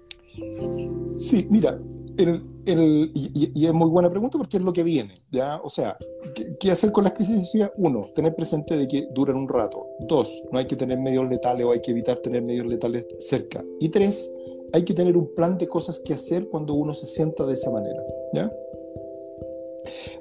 Sí, 1.06 1.46
mira, 1.48 1.78
el, 2.16 2.42
el, 2.66 3.12
y, 3.14 3.64
es 3.64 3.72
muy 3.72 3.88
buena 3.90 4.10
pregunta 4.10 4.38
porque 4.38 4.56
es 4.56 4.62
lo 4.62 4.72
que 4.72 4.82
viene, 4.82 5.22
¿ya? 5.30 5.60
O 5.62 5.70
sea, 5.70 5.96
¿qué, 6.34 6.70
hacer 6.70 6.92
con 6.92 7.04
las 7.04 7.14
crisis 7.14 7.36
de 7.36 7.40
sociedad? 7.40 7.72
Uno, 7.76 8.10
tener 8.14 8.34
presente 8.34 8.76
de 8.76 8.86
que 8.88 9.08
duran 9.12 9.36
un 9.36 9.48
rato. 9.48 9.86
Dos, 10.00 10.42
no 10.50 10.58
hay 10.58 10.66
que 10.66 10.76
tener 10.76 10.98
medios 10.98 11.28
letales 11.28 11.66
o 11.66 11.72
hay 11.72 11.80
que 11.80 11.92
evitar 11.92 12.18
tener 12.18 12.42
medios 12.42 12.66
letales 12.66 13.06
cerca. 13.18 13.64
Y 13.80 13.88
tres, 13.88 14.34
hay 14.72 14.82
que 14.82 14.94
tener 14.94 15.16
un 15.16 15.34
plan 15.34 15.56
de 15.56 15.68
cosas 15.68 16.00
que 16.00 16.14
hacer 16.14 16.48
cuando 16.48 16.74
uno 16.74 16.92
se 16.94 17.06
sienta 17.06 17.46
de 17.46 17.54
esa 17.54 17.70
manera, 17.70 18.02
¿ya? 18.32 18.52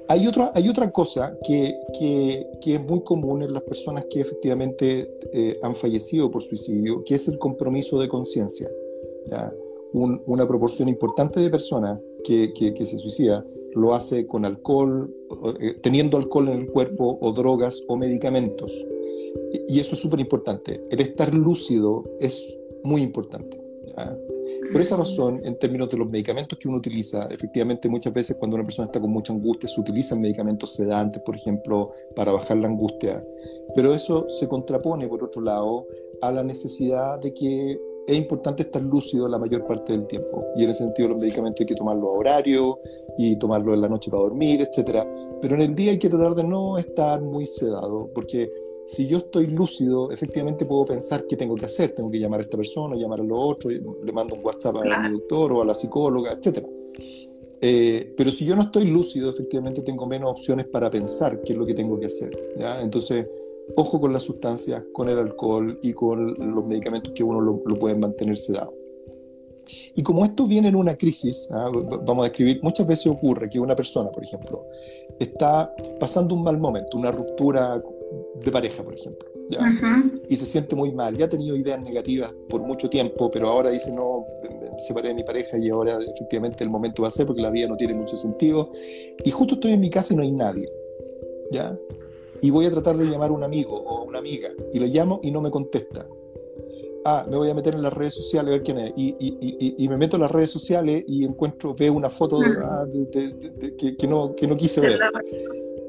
Hay 0.08 0.26
otra, 0.26 0.52
hay 0.54 0.68
otra 0.68 0.90
cosa 0.90 1.36
que, 1.42 1.80
que, 1.98 2.46
que, 2.60 2.74
es 2.74 2.80
muy 2.82 3.02
común 3.02 3.42
en 3.42 3.52
las 3.52 3.62
personas 3.62 4.04
que 4.10 4.20
efectivamente 4.20 5.18
eh, 5.32 5.58
han 5.62 5.74
fallecido 5.74 6.30
por 6.30 6.42
suicidio, 6.42 7.02
que 7.04 7.14
es 7.14 7.26
el 7.28 7.38
compromiso 7.38 7.98
de 7.98 8.08
conciencia. 8.08 8.70
una 9.92 10.46
proporción 10.46 10.88
importante 10.88 11.40
de 11.40 11.50
personas 11.50 11.98
que, 12.24 12.52
que, 12.52 12.84
se 12.84 12.98
suicida 12.98 13.44
lo 13.74 13.94
hace 13.94 14.26
con 14.26 14.44
alcohol, 14.44 15.12
teniendo 15.82 16.18
alcohol 16.18 16.48
en 16.48 16.60
el 16.60 16.66
cuerpo 16.66 17.18
o 17.20 17.32
drogas 17.32 17.82
o 17.88 17.96
medicamentos. 17.96 18.72
Y, 19.68 19.80
eso 19.80 19.94
es 19.94 20.00
súper 20.00 20.20
importante. 20.20 20.82
El 20.90 21.00
estar 21.00 21.32
lúcido 21.32 22.04
es 22.20 22.58
muy 22.82 23.02
importante. 23.02 23.60
Por 24.72 24.80
esa 24.80 24.96
razón, 24.96 25.40
en 25.44 25.56
términos 25.56 25.88
de 25.88 25.98
los 25.98 26.08
medicamentos 26.08 26.58
que 26.58 26.68
uno 26.68 26.78
utiliza, 26.78 27.28
efectivamente 27.30 27.88
muchas 27.88 28.12
veces 28.12 28.36
cuando 28.36 28.56
una 28.56 28.64
persona 28.64 28.86
está 28.86 29.00
con 29.00 29.10
mucha 29.10 29.32
angustia 29.32 29.68
se 29.68 29.80
utilizan 29.80 30.20
medicamentos 30.20 30.74
sedantes, 30.74 31.22
por 31.22 31.36
ejemplo, 31.36 31.92
para 32.16 32.32
bajar 32.32 32.56
la 32.56 32.68
angustia. 32.68 33.24
Pero 33.76 33.94
eso 33.94 34.28
se 34.28 34.48
contrapone, 34.48 35.06
por 35.06 35.22
otro 35.22 35.42
lado, 35.42 35.86
a 36.22 36.32
la 36.32 36.42
necesidad 36.42 37.20
de 37.20 37.32
que 37.32 37.78
es 38.06 38.18
importante 38.18 38.64
estar 38.64 38.82
lúcido 38.82 39.28
la 39.28 39.38
mayor 39.38 39.66
parte 39.66 39.92
del 39.92 40.06
tiempo. 40.06 40.46
Y 40.56 40.64
en 40.64 40.70
ese 40.70 40.84
sentido 40.84 41.08
los 41.10 41.18
medicamentos 41.18 41.60
hay 41.60 41.66
que 41.66 41.74
tomarlos 41.74 42.04
a 42.04 42.18
horario 42.18 42.78
y 43.16 43.36
tomarlos 43.36 43.74
en 43.74 43.80
la 43.80 43.88
noche 43.88 44.10
para 44.10 44.22
dormir, 44.22 44.60
etc. 44.60 45.06
Pero 45.40 45.54
en 45.54 45.62
el 45.62 45.74
día 45.74 45.92
hay 45.92 45.98
que 45.98 46.08
tratar 46.08 46.34
de 46.34 46.44
no 46.44 46.78
estar 46.78 47.22
muy 47.22 47.46
sedado, 47.46 48.10
porque 48.14 48.50
si 48.86 49.06
yo 49.06 49.18
estoy 49.18 49.46
lúcido, 49.46 50.10
efectivamente 50.10 50.66
puedo 50.66 50.84
pensar 50.84 51.26
qué 51.26 51.36
tengo 51.36 51.54
que 51.54 51.64
hacer. 51.64 51.92
Tengo 51.92 52.10
que 52.10 52.18
llamar 52.18 52.40
a 52.40 52.42
esta 52.42 52.56
persona, 52.56 52.96
llamar 52.96 53.20
a 53.20 53.24
lo 53.24 53.38
otro, 53.38 53.70
le 53.70 54.12
mando 54.12 54.34
un 54.34 54.44
WhatsApp 54.44 54.76
a 54.76 55.08
mi 55.08 55.18
doctor 55.18 55.52
o 55.52 55.62
a 55.62 55.64
la 55.64 55.74
psicóloga, 55.74 56.32
etc. 56.32 56.66
Eh, 57.60 58.12
pero 58.14 58.30
si 58.30 58.44
yo 58.44 58.54
no 58.54 58.62
estoy 58.62 58.84
lúcido, 58.84 59.30
efectivamente 59.30 59.80
tengo 59.80 60.06
menos 60.06 60.30
opciones 60.30 60.66
para 60.66 60.90
pensar 60.90 61.40
qué 61.40 61.54
es 61.54 61.58
lo 61.58 61.64
que 61.64 61.72
tengo 61.72 61.98
que 61.98 62.06
hacer. 62.06 62.30
¿ya? 62.58 62.82
Entonces, 62.82 63.26
ojo 63.76 64.00
con 64.00 64.12
las 64.12 64.22
sustancias, 64.22 64.82
con 64.92 65.08
el 65.08 65.18
alcohol 65.18 65.78
y 65.82 65.92
con 65.92 66.34
los 66.54 66.64
medicamentos 66.66 67.12
que 67.12 67.24
uno 67.24 67.40
lo, 67.40 67.62
puede 67.78 67.96
mantener 67.96 68.38
sedado. 68.38 68.74
Y 69.94 70.02
como 70.02 70.24
esto 70.24 70.46
viene 70.46 70.68
en 70.68 70.76
una 70.76 70.94
crisis, 70.94 71.48
¿ah? 71.50 71.70
vamos 72.02 72.24
a 72.24 72.28
describir, 72.28 72.60
muchas 72.62 72.86
veces 72.86 73.06
ocurre 73.06 73.48
que 73.48 73.58
una 73.58 73.74
persona, 73.74 74.10
por 74.10 74.22
ejemplo, 74.22 74.66
está 75.18 75.74
pasando 75.98 76.34
un 76.34 76.42
mal 76.42 76.58
momento, 76.58 76.98
una 76.98 77.10
ruptura 77.10 77.82
de 78.44 78.52
pareja, 78.52 78.82
por 78.82 78.94
ejemplo, 78.94 79.28
y 80.28 80.36
se 80.36 80.46
siente 80.46 80.76
muy 80.76 80.92
mal, 80.92 81.16
ya 81.16 81.26
ha 81.26 81.28
tenido 81.28 81.56
ideas 81.56 81.80
negativas 81.80 82.32
por 82.48 82.62
mucho 82.62 82.90
tiempo, 82.90 83.30
pero 83.30 83.48
ahora 83.48 83.70
dice, 83.70 83.94
no, 83.94 84.26
separé 84.78 85.08
de 85.08 85.14
mi 85.14 85.24
pareja 85.24 85.56
y 85.58 85.70
ahora 85.70 85.98
efectivamente 85.98 86.62
el 86.62 86.70
momento 86.70 87.02
va 87.02 87.08
a 87.08 87.10
ser 87.10 87.26
porque 87.26 87.42
la 87.42 87.50
vida 87.50 87.68
no 87.68 87.76
tiene 87.76 87.94
mucho 87.94 88.16
sentido, 88.16 88.70
y 89.24 89.30
justo 89.30 89.54
estoy 89.54 89.72
en 89.72 89.80
mi 89.80 89.90
casa 89.90 90.12
y 90.12 90.16
no 90.16 90.22
hay 90.22 90.32
nadie, 90.32 90.68
¿ya? 91.50 91.76
Y 92.44 92.50
voy 92.50 92.66
a 92.66 92.70
tratar 92.70 92.98
de 92.98 93.06
llamar 93.06 93.30
a 93.30 93.32
un 93.32 93.42
amigo 93.42 93.74
o 93.74 94.02
una 94.02 94.18
amiga 94.18 94.50
y 94.70 94.78
lo 94.78 94.84
llamo 94.84 95.18
y 95.22 95.30
no 95.30 95.40
me 95.40 95.50
contesta. 95.50 96.06
Ah, 97.02 97.26
me 97.26 97.38
voy 97.38 97.48
a 97.48 97.54
meter 97.54 97.74
en 97.74 97.82
las 97.82 97.92
redes 97.94 98.16
sociales 98.16 98.48
a 98.48 98.50
ver 98.52 98.62
quién 98.62 98.78
es. 98.80 98.92
Y, 98.96 99.16
y, 99.18 99.74
y, 99.78 99.88
me 99.88 99.96
meto 99.96 100.18
en 100.18 100.22
las 100.22 100.30
redes 100.30 100.50
sociales 100.50 101.04
y 101.06 101.24
encuentro, 101.24 101.74
veo 101.74 101.94
una 101.94 102.10
foto 102.10 102.40
ah, 102.62 102.84
que, 103.10 104.06
no, 104.06 104.34
que 104.34 104.46
no 104.46 104.56
quise 104.58 104.82
ver. 104.82 105.00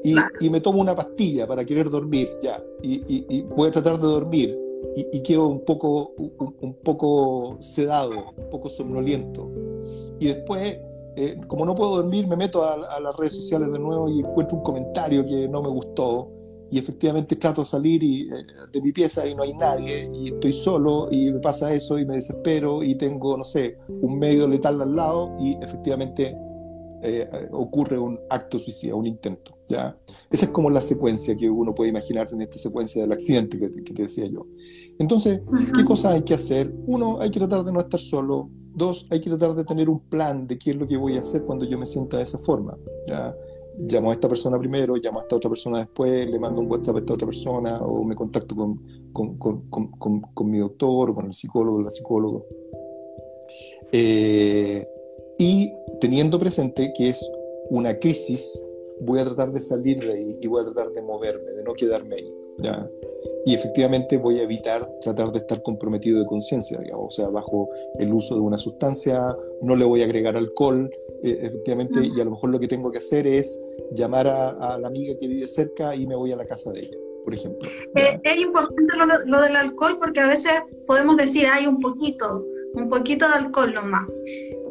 Y, 0.02 0.48
me 0.48 0.62
tomo 0.62 0.80
una 0.80 0.96
pastilla 0.96 1.46
para 1.46 1.62
querer 1.62 1.90
dormir, 1.90 2.30
ya. 2.42 2.64
Y, 2.82 3.42
voy 3.42 3.68
a 3.68 3.72
tratar 3.72 4.00
de 4.00 4.06
dormir. 4.06 4.58
Y, 4.96 5.20
quedo 5.20 5.48
un 5.48 5.62
poco, 5.62 6.14
un, 6.16 6.74
poco 6.82 7.58
sedado, 7.60 8.32
un 8.34 8.48
poco 8.48 8.70
somnoliento. 8.70 9.50
Y 10.18 10.28
después 10.28 10.78
eh, 11.16 11.38
como 11.46 11.66
no 11.66 11.74
puedo 11.74 11.96
dormir, 11.96 12.26
me 12.26 12.36
meto 12.36 12.62
a, 12.62 12.74
a, 12.74 13.00
las 13.00 13.14
redes 13.16 13.34
sociales 13.34 13.70
de 13.72 13.78
nuevo 13.78 14.08
y 14.08 14.20
encuentro 14.20 14.58
un 14.58 14.62
comentario 14.62 15.24
que 15.24 15.48
no 15.48 15.62
me 15.62 15.68
gustó 15.68 16.35
y 16.70 16.78
efectivamente 16.78 17.36
trato 17.36 17.62
de 17.62 17.66
salir 17.66 18.02
y, 18.02 18.28
eh, 18.28 18.46
de 18.72 18.80
mi 18.80 18.92
pieza 18.92 19.26
y 19.26 19.34
no 19.34 19.42
hay 19.42 19.54
nadie 19.54 20.10
y 20.12 20.34
estoy 20.34 20.52
solo 20.52 21.08
y 21.10 21.32
me 21.32 21.40
pasa 21.40 21.72
eso 21.72 21.98
y 21.98 22.04
me 22.04 22.14
desespero 22.14 22.82
y 22.82 22.96
tengo, 22.96 23.36
no 23.36 23.44
sé, 23.44 23.78
un 23.88 24.18
medio 24.18 24.48
letal 24.48 24.80
al 24.80 24.94
lado 24.94 25.36
y 25.40 25.56
efectivamente 25.62 26.36
eh, 27.02 27.28
ocurre 27.52 27.98
un 27.98 28.18
acto 28.30 28.58
suicida, 28.58 28.94
un 28.94 29.06
intento. 29.06 29.56
¿ya? 29.68 29.96
Esa 30.30 30.46
es 30.46 30.50
como 30.50 30.70
la 30.70 30.80
secuencia 30.80 31.36
que 31.36 31.48
uno 31.48 31.74
puede 31.74 31.90
imaginarse 31.90 32.34
en 32.34 32.42
esta 32.42 32.58
secuencia 32.58 33.02
del 33.02 33.12
accidente 33.12 33.58
que, 33.58 33.68
te 33.68 34.02
decía 34.02 34.26
yo. 34.26 34.46
Entonces, 34.98 35.40
¿qué 35.74 35.84
cosas 35.84 36.14
hay 36.14 36.22
que 36.22 36.34
hacer? 36.34 36.72
Uno, 36.86 37.20
hay 37.20 37.30
que 37.30 37.38
tratar 37.38 37.64
de 37.64 37.72
no 37.72 37.80
estar 37.80 38.00
solo. 38.00 38.50
Dos, 38.74 39.06
hay 39.10 39.20
que 39.20 39.30
tratar 39.30 39.54
de 39.54 39.64
tener 39.64 39.88
un 39.88 40.00
plan 40.00 40.46
de 40.46 40.58
qué 40.58 40.70
es 40.70 40.76
lo 40.76 40.86
que 40.86 40.96
voy 40.96 41.16
a 41.16 41.20
hacer 41.20 41.42
cuando 41.44 41.64
yo 41.64 41.78
me 41.78 41.86
sienta 41.86 42.16
de 42.16 42.24
esa 42.24 42.38
forma. 42.38 42.76
¿ya? 43.06 43.34
Llamo 43.78 44.10
a 44.10 44.14
esta 44.14 44.28
persona 44.28 44.58
primero, 44.58 44.96
llamo 44.96 45.20
a 45.20 45.22
esta 45.22 45.36
otra 45.36 45.50
persona 45.50 45.78
después, 45.78 46.28
le 46.28 46.38
mando 46.38 46.62
un 46.62 46.70
WhatsApp 46.70 46.96
a 46.96 46.98
esta 47.00 47.14
otra 47.14 47.26
persona 47.26 47.80
o 47.80 48.04
me 48.04 48.14
contacto 48.14 48.54
con, 48.54 48.80
con, 49.12 49.36
con, 49.38 50.20
con, 50.20 50.50
mi 50.50 50.58
doctor 50.58 51.10
o 51.10 51.14
con 51.14 51.26
el 51.26 51.34
psicólogo 51.34 51.78
o 51.78 51.82
la 51.82 51.90
psicóloga. 51.90 52.40
Eh, 53.92 54.86
y 55.38 55.72
teniendo 56.00 56.38
presente 56.38 56.92
que 56.96 57.10
es 57.10 57.30
una 57.70 57.98
crisis, 57.98 58.66
voy 59.00 59.20
a 59.20 59.24
tratar 59.24 59.52
de 59.52 59.60
salir 59.60 60.00
de 60.00 60.12
ahí 60.12 60.38
y 60.40 60.46
voy 60.46 60.62
a 60.62 60.64
tratar 60.64 60.92
de 60.92 61.02
moverme, 61.02 61.50
de 61.52 61.62
no 61.62 61.74
quedarme 61.74 62.16
ahí. 62.16 62.38
¿ya? 62.58 62.88
Y 63.46 63.54
efectivamente 63.54 64.18
voy 64.18 64.40
a 64.40 64.42
evitar 64.42 64.90
tratar 65.00 65.30
de 65.30 65.38
estar 65.38 65.62
comprometido 65.62 66.18
de 66.18 66.26
conciencia, 66.26 66.78
digamos, 66.78 67.06
o 67.06 67.10
sea, 67.12 67.28
bajo 67.28 67.70
el 67.96 68.12
uso 68.12 68.34
de 68.34 68.40
una 68.40 68.58
sustancia, 68.58 69.20
no 69.62 69.76
le 69.76 69.84
voy 69.84 70.02
a 70.02 70.04
agregar 70.04 70.36
alcohol, 70.36 70.90
eh, 71.22 71.38
efectivamente, 71.42 72.00
y 72.04 72.20
a 72.20 72.24
lo 72.24 72.32
mejor 72.32 72.50
lo 72.50 72.58
que 72.58 72.66
tengo 72.66 72.90
que 72.90 72.98
hacer 72.98 73.24
es 73.28 73.64
llamar 73.92 74.26
a, 74.26 74.76
la 74.78 74.88
amiga 74.88 75.14
que 75.16 75.28
vive 75.28 75.46
cerca 75.46 75.94
y 75.94 76.08
me 76.08 76.16
voy 76.16 76.32
a 76.32 76.36
la 76.36 76.44
casa 76.44 76.72
de 76.72 76.80
ella, 76.80 76.98
por 77.24 77.34
ejemplo. 77.34 77.70
Eh, 77.94 78.20
es 78.20 78.36
importante 78.36 78.96
lo, 79.26 79.40
del 79.40 79.54
alcohol 79.54 79.96
porque 80.00 80.18
a 80.18 80.26
veces 80.26 80.52
podemos 80.84 81.16
decir, 81.16 81.46
hay 81.46 81.68
un 81.68 81.78
poquito, 81.78 82.44
un 82.74 82.90
poquito 82.90 83.28
de 83.28 83.34
alcohol 83.34 83.72
nomás. 83.72 84.08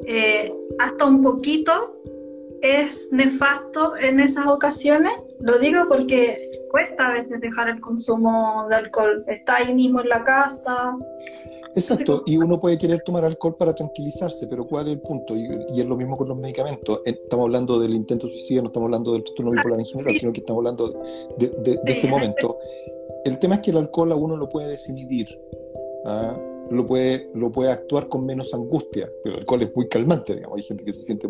Eh, 0.06 0.52
hasta 0.80 1.06
un 1.06 1.24
poquito 1.24 1.96
es 2.62 3.08
nefasto 3.14 3.96
en 3.96 4.20
esas 4.20 4.48
ocasiones. 4.48 5.14
Lo 5.40 5.60
digo 5.60 5.84
porque 5.88 6.38
cuesta 6.70 7.10
a 7.10 7.14
veces 7.14 7.40
dejar 7.42 7.70
el 7.70 7.82
consumo 7.82 8.68
de 8.70 8.76
alcohol. 8.76 9.24
Está 9.28 9.58
ahí 9.58 9.74
mismo 9.74 10.02
en 10.02 10.10
la 10.10 10.24
casa. 10.24 10.98
Exacto, 11.76 12.24
y 12.26 12.38
uno 12.38 12.58
puede 12.58 12.78
querer 12.78 13.02
tomar 13.02 13.26
alcohol 13.26 13.58
para 13.58 13.76
tranquilizarse, 13.76 14.48
pero 14.48 14.66
¿cuál 14.66 14.88
es 14.88 14.94
el 14.94 15.02
punto? 15.02 15.36
Y, 15.36 15.46
es 15.78 15.86
lo 15.86 15.98
mismo 15.98 16.16
con 16.16 16.30
los 16.30 16.38
medicamentos. 16.38 17.02
Estamos 17.04 17.46
hablando 17.46 17.78
del 17.80 17.94
intento 17.94 18.30
suicida, 18.30 18.62
no 18.62 18.68
estamos 18.68 18.88
hablando 18.88 19.12
del 19.12 19.24
trastorno 19.24 19.52
bipolar 19.52 19.80
en 19.80 19.86
general, 19.86 20.16
sino 20.18 20.32
que 20.32 20.40
estamos 20.40 20.62
hablando 20.62 20.88
de, 21.38 21.80
ese 21.86 22.08
momento. 22.08 22.58
El 23.26 23.40
tema 23.40 23.56
es 23.56 23.62
que 23.62 23.72
el 23.72 23.78
alcohol 23.78 24.14
a 24.14 24.16
uno 24.16 24.38
lo 24.38 24.48
puede 24.48 24.70
desinhibir. 24.70 25.28
¿ah? 26.06 26.34
Lo 26.72 26.86
puede, 26.86 27.30
lo 27.34 27.52
puede 27.52 27.72
actuar 27.72 28.08
con 28.08 28.26
menos 28.26 28.54
angustia. 28.54 29.10
Pero 29.24 29.36
el 29.36 29.42
alcohol 29.42 29.62
es 29.64 29.76
muy 29.76 29.88
calmante, 29.88 30.36
digamos. 30.36 30.58
Hay 30.58 30.64
gente 30.64 30.84
que 30.84 30.94
se 30.94 31.02
siente 31.02 31.28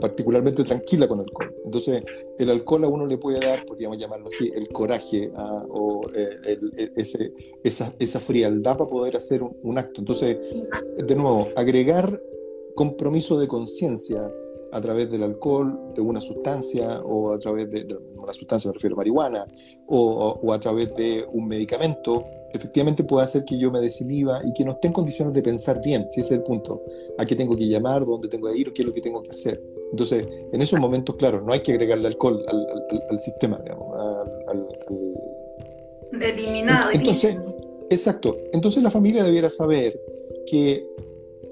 particularmente 0.00 0.64
tranquila 0.64 1.08
con 1.08 1.20
alcohol. 1.20 1.54
Entonces, 1.64 2.02
el 2.38 2.50
alcohol 2.50 2.84
a 2.84 2.88
uno 2.88 3.06
le 3.06 3.18
puede 3.18 3.40
dar, 3.40 3.64
podríamos 3.64 3.98
llamarlo 3.98 4.28
así, 4.28 4.50
el 4.54 4.68
coraje 4.68 5.30
ah, 5.34 5.64
o 5.68 6.02
eh, 6.14 6.58
ese, 6.96 7.32
esa, 7.62 7.94
esa, 7.98 8.20
frialdad 8.20 8.76
para 8.76 8.90
poder 8.90 9.16
hacer 9.16 9.42
un 9.42 9.78
acto. 9.78 10.00
Entonces, 10.00 10.38
de 10.96 11.14
nuevo, 11.14 11.48
agregar 11.56 12.20
compromiso 12.74 13.38
de 13.38 13.48
conciencia 13.48 14.30
a 14.70 14.80
través 14.80 15.10
del 15.10 15.22
alcohol, 15.22 15.92
de 15.94 16.00
una 16.02 16.20
sustancia, 16.20 17.00
o 17.02 17.32
a 17.32 17.38
través 17.38 17.70
de, 17.70 17.86
una 18.16 18.32
sustancia, 18.32 18.68
me 18.68 18.74
refiero 18.74 18.94
a 18.94 18.98
marihuana, 18.98 19.46
o, 19.86 20.38
o, 20.42 20.52
a 20.52 20.60
través 20.60 20.94
de 20.94 21.26
un 21.32 21.46
medicamento, 21.46 22.24
efectivamente 22.52 23.04
puede 23.04 23.24
hacer 23.24 23.44
que 23.44 23.58
yo 23.58 23.70
me 23.70 23.80
desinhiba 23.80 24.40
y 24.44 24.52
que 24.52 24.64
no 24.64 24.72
esté 24.72 24.88
en 24.88 24.94
condiciones 24.94 25.34
de 25.34 25.42
pensar 25.42 25.80
bien, 25.82 26.08
si 26.08 26.20
ese 26.20 26.34
es 26.34 26.38
el 26.40 26.42
punto, 26.42 26.82
a 27.18 27.24
qué 27.24 27.34
tengo 27.34 27.56
que 27.56 27.66
llamar, 27.66 28.04
dónde 28.04 28.28
tengo 28.28 28.50
que 28.50 28.58
ir, 28.58 28.72
qué 28.72 28.82
es 28.82 28.88
lo 28.88 28.94
que 28.94 29.00
tengo 29.00 29.22
que 29.22 29.30
hacer. 29.30 29.62
Entonces, 29.90 30.26
en 30.52 30.60
esos 30.60 30.78
momentos, 30.78 31.16
claro, 31.16 31.40
no 31.40 31.52
hay 31.52 31.60
que 31.60 31.72
agregarle 31.72 32.08
alcohol 32.08 32.44
al, 32.46 32.66
al, 33.10 33.20
sistema, 33.20 33.58
digamos, 33.62 33.96
al, 34.48 34.68
Eliminado. 36.20 36.90
Entonces, 36.92 37.36
exacto. 37.90 38.34
Entonces 38.52 38.82
la 38.82 38.90
familia 38.90 39.22
debiera 39.22 39.48
saber 39.48 40.00
que, 40.46 40.88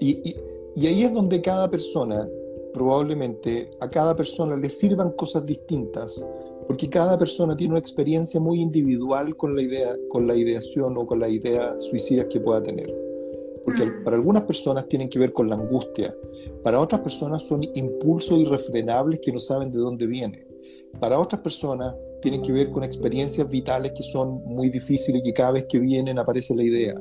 y, 0.00 0.10
y, 0.30 0.36
y 0.74 0.86
ahí 0.86 1.02
es 1.04 1.12
donde 1.12 1.40
cada 1.40 1.70
persona 1.70 2.28
probablemente 2.76 3.70
a 3.80 3.88
cada 3.88 4.14
persona 4.14 4.54
le 4.54 4.68
sirvan 4.68 5.12
cosas 5.12 5.46
distintas, 5.46 6.28
porque 6.66 6.90
cada 6.90 7.16
persona 7.18 7.56
tiene 7.56 7.72
una 7.72 7.78
experiencia 7.78 8.38
muy 8.38 8.60
individual 8.60 9.34
con 9.34 9.56
la 9.56 9.62
idea, 9.62 9.96
con 10.10 10.26
la 10.26 10.36
ideación 10.36 10.94
o 10.98 11.06
con 11.06 11.18
las 11.18 11.30
ideas 11.30 11.82
suicidas 11.82 12.26
que 12.28 12.38
pueda 12.38 12.62
tener. 12.62 12.94
Porque 13.64 13.86
mm. 13.86 14.04
para 14.04 14.16
algunas 14.16 14.42
personas 14.42 14.86
tienen 14.88 15.08
que 15.08 15.18
ver 15.18 15.32
con 15.32 15.48
la 15.48 15.54
angustia, 15.54 16.14
para 16.62 16.78
otras 16.78 17.00
personas 17.00 17.44
son 17.44 17.62
impulsos 17.74 18.38
irrefrenables 18.38 19.20
que 19.20 19.32
no 19.32 19.38
saben 19.38 19.70
de 19.70 19.78
dónde 19.78 20.06
vienen. 20.06 20.46
Para 21.00 21.18
otras 21.18 21.40
personas 21.40 21.94
tienen 22.20 22.42
que 22.42 22.52
ver 22.52 22.70
con 22.70 22.84
experiencias 22.84 23.48
vitales 23.48 23.92
que 23.92 24.02
son 24.02 24.44
muy 24.44 24.68
difíciles 24.68 25.22
y 25.22 25.24
que 25.24 25.32
cada 25.32 25.52
vez 25.52 25.64
que 25.66 25.78
vienen 25.78 26.18
aparece 26.18 26.54
la 26.54 26.62
idea. 26.62 26.94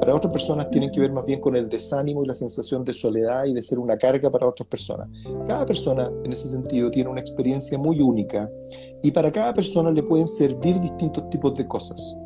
Para 0.00 0.14
otras 0.14 0.32
personas 0.32 0.70
tienen 0.70 0.90
que 0.90 1.00
ver 1.00 1.12
más 1.12 1.24
bien 1.24 1.40
con 1.40 1.56
el 1.56 1.68
desánimo 1.68 2.22
y 2.22 2.26
la 2.26 2.34
sensación 2.34 2.84
de 2.84 2.92
soledad 2.92 3.44
y 3.46 3.54
de 3.54 3.62
ser 3.62 3.78
una 3.78 3.96
carga 3.96 4.30
para 4.30 4.46
otras 4.46 4.68
personas. 4.68 5.08
Cada 5.46 5.66
persona 5.66 6.10
en 6.24 6.32
ese 6.32 6.48
sentido 6.48 6.90
tiene 6.90 7.10
una 7.10 7.20
experiencia 7.20 7.76
muy 7.76 8.00
única 8.00 8.50
y 9.02 9.10
para 9.10 9.32
cada 9.32 9.52
persona 9.52 9.90
le 9.90 10.02
pueden 10.02 10.28
servir 10.28 10.80
distintos 10.80 11.28
tipos 11.30 11.54
de 11.54 11.66
cosas. 11.66 12.16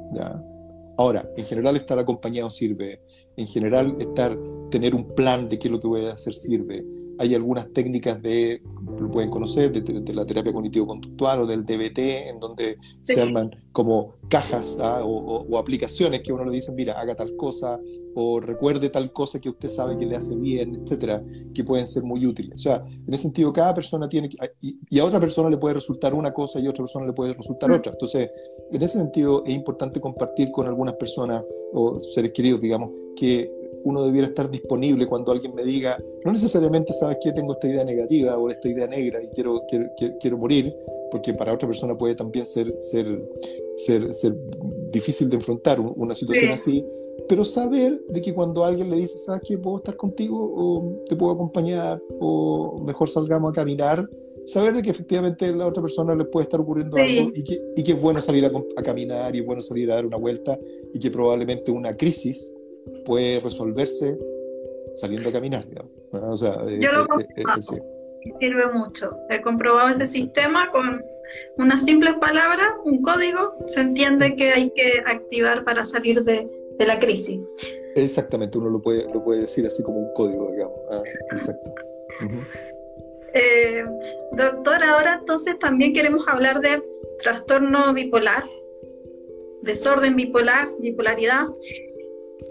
Ahora, 0.99 1.29
en 1.37 1.45
general 1.45 1.77
estar 1.77 1.99
acompañado 1.99 2.51
sirve, 2.51 3.01
en 3.37 3.47
general 3.47 3.97
estar, 3.99 4.39
tener 4.71 4.95
un 4.95 5.15
plan 5.15 5.49
de 5.49 5.59
qué 5.59 5.69
es 5.69 5.73
lo 5.73 5.81
que 5.81 5.89
voy 5.89 6.05
a 6.05 6.13
hacer 6.13 6.35
sirve. 6.35 6.85
Hay 7.23 7.37
algunas 7.37 7.73
técnicas 7.73 8.21
de, 8.21 8.61
lo 8.99 9.09
pueden 9.09 9.31
conocer, 9.31 9.71
de, 9.71 10.13
la 10.13 10.27
terapia 10.27 10.53
cognitivo-conductual 10.53 11.43
o 11.43 11.47
del 11.47 11.65
DBT, 11.65 11.99
en 12.29 12.41
donde 12.41 12.79
se 13.03 13.23
arman 13.23 13.55
como 13.71 14.15
cajas 14.29 14.77
¿ah? 14.81 15.03
o, 15.05 15.57
aplicaciones 15.57 16.21
que 16.21 16.33
uno 16.33 16.45
le 16.45 16.51
dice, 16.51 16.73
mira, 16.73 17.01
haga 17.01 17.15
tal 17.15 17.37
cosa 17.37 17.79
o 18.17 18.41
recuerde 18.41 18.91
tal 18.91 19.13
cosa 19.13 19.41
que 19.41 19.51
usted 19.51 19.69
sabe 19.69 19.97
que 19.97 20.05
le 20.05 20.17
hace 20.17 20.35
bien, 20.35 20.75
etcétera, 20.75 21.23
que 21.55 21.63
pueden 21.63 21.87
ser 21.87 22.03
muy 22.03 22.27
útiles. 22.27 22.55
O 22.55 22.59
sea, 22.59 22.85
en 22.85 23.15
ese 23.15 23.23
sentido, 23.23 23.53
cada 23.53 23.73
persona 23.73 24.09
tiene 24.09 24.29
que, 24.29 24.37
y, 24.61 24.99
a 24.99 25.05
otra 25.05 25.21
persona 25.21 25.49
le 25.49 25.59
puede 25.59 25.75
resultar 25.75 26.13
una 26.15 26.33
cosa 26.35 26.59
y 26.59 26.67
a 26.67 26.71
otra 26.71 26.83
persona 26.83 27.07
le 27.07 27.13
puede 27.13 27.35
resultar 27.35 27.71
mm. 27.71 27.75
otra. 27.75 27.93
Entonces, 27.93 28.31
en 28.73 28.83
ese 28.83 28.99
sentido, 28.99 29.45
es 29.47 29.55
importante 29.55 30.01
compartir 30.01 30.51
con 30.51 30.67
algunas 30.67 30.95
personas 30.95 31.45
o 31.73 32.01
seres 32.01 32.33
queridos, 32.33 32.61
digamos, 32.61 32.91
que 33.15 33.62
uno 33.85 34.05
debiera 34.05 34.29
estar 34.29 34.51
disponible 34.51 35.07
cuando 35.07 35.33
alguien 35.33 35.55
me 35.55 35.65
diga, 35.65 35.99
no 36.25 36.33
necesariamente 36.33 36.93
sabes 36.93 37.19
que 37.21 37.33
tengo 37.33 37.53
esta 37.53 37.69
idea 37.69 37.85
negativa 37.85 38.37
o 38.39 38.49
esta 38.49 38.69
idea 38.69 38.87
negra 38.87 39.23
y 39.23 39.29
quiero, 39.29 39.63
quiero, 39.69 39.87
quiero, 40.21 40.39
morir, 40.39 40.75
porque 41.11 41.35
para 41.35 41.53
otra 41.53 41.69
persona 41.69 41.97
puede 41.97 42.15
también 42.15 42.47
ser, 42.47 42.75
ser, 42.81 43.23
ser, 43.77 44.15
ser 44.15 44.37
difícil 44.93 45.29
de 45.29 45.37
enfrentar 45.37 45.81
una 45.81 46.15
situación 46.15 46.53
así, 46.53 46.85
pero 47.29 47.45
saber 47.45 48.01
de 48.09 48.21
que 48.21 48.35
cuando 48.35 48.65
alguien 48.65 48.91
le 48.91 48.97
dice, 48.97 49.19
sabes 49.19 49.43
que 49.47 49.59
puedo 49.59 49.79
estar 49.79 49.97
contigo 49.97 50.39
o 50.39 51.03
te 51.09 51.17
puedo 51.17 51.33
acompañar 51.33 52.01
o 52.21 52.83
mejor 52.85 53.09
salgamos 53.09 53.51
a 53.51 53.53
caminar, 53.53 54.09
saber 54.45 54.75
de 54.75 54.83
que 54.83 54.91
efectivamente 54.91 55.47
a 55.47 55.53
la 55.53 55.67
otra 55.67 55.83
persona 55.83 56.15
le 56.15 56.25
puede 56.25 56.45
estar 56.45 56.61
ocurriendo 56.61 56.97
algo 56.97 57.31
y 57.35 57.45
que, 57.45 57.63
y 57.77 57.83
que 57.83 57.93
es 57.93 58.01
bueno 58.01 58.21
salir 58.21 58.45
a, 58.45 58.51
a, 58.77 58.83
caminar 58.83 59.35
y 59.37 59.41
es 59.41 59.47
bueno 59.47 59.63
salir 59.63 59.91
a 59.93 59.97
dar 59.97 60.07
una 60.07 60.17
vuelta 60.17 60.59
y 60.93 60.99
que 60.99 61.11
probablemente 61.11 61.71
una 61.71 61.95
crisis 61.95 62.55
puede 63.05 63.41
resolverse 63.41 64.19
saliendo 64.95 65.29
a 65.29 65.33
caminar, 65.33 65.67
digamos. 65.67 65.93
O 66.13 66.37
sea, 66.37 66.57
eh, 66.69 66.79
Yo 66.81 66.93
lo 66.93 67.07
he 67.19 67.23
eh, 67.23 67.29
eh, 67.37 68.33
sirve 68.41 68.67
mucho. 68.73 69.17
He 69.31 69.41
comprobado 69.41 69.89
ese 69.89 70.07
sistema 70.07 70.71
con 70.71 71.03
unas 71.57 71.85
simples 71.85 72.15
palabras, 72.21 72.69
un 72.85 73.01
código, 73.03 73.57
se 73.67 73.81
entiende 73.81 74.37
que 74.37 74.51
hay 74.51 74.71
que 74.71 75.03
activar 75.07 75.65
para 75.65 75.85
salir 75.87 76.23
de, 76.25 76.49
de 76.79 76.87
la 76.87 76.99
crisis. 76.99 77.41
Exactamente, 77.97 78.59
uno 78.59 78.71
lo 78.71 78.81
puede, 78.81 79.05
lo 79.13 79.25
puede 79.25 79.43
decir 79.43 79.67
así 79.67 79.83
como 79.83 79.99
un 79.99 80.13
código, 80.13 80.51
digamos. 80.53 80.79
Ah, 80.91 81.03
exacto. 81.31 81.75
doctor, 84.33 84.85
ahora 84.85 85.15
entonces 85.21 85.59
también 85.59 85.95
queremos 85.95 86.29
hablar 86.29 86.61
de 86.61 86.83
trastorno 87.19 87.93
bipolar, 87.95 88.45
desorden 89.63 90.17
bipolar, 90.17 90.69
bipolaridad. 90.81 91.47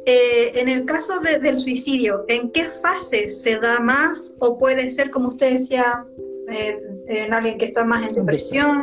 Eh, 0.05 0.59
en 0.59 0.69
el 0.69 0.85
caso 0.85 1.19
del 1.19 1.57
suicidio, 1.57 2.25
¿en 2.27 2.51
qué 2.51 2.65
fase 2.81 3.27
se 3.27 3.59
da 3.59 3.79
más 3.79 4.33
o 4.39 4.57
puede 4.57 4.89
ser, 4.89 5.09
como 5.11 5.29
usted 5.29 5.53
decía, 5.53 6.05
eh, 6.49 6.79
en 7.07 7.33
alguien 7.33 7.57
que 7.57 7.65
está 7.65 7.83
más 7.83 8.09
en 8.09 8.15
depresión? 8.15 8.81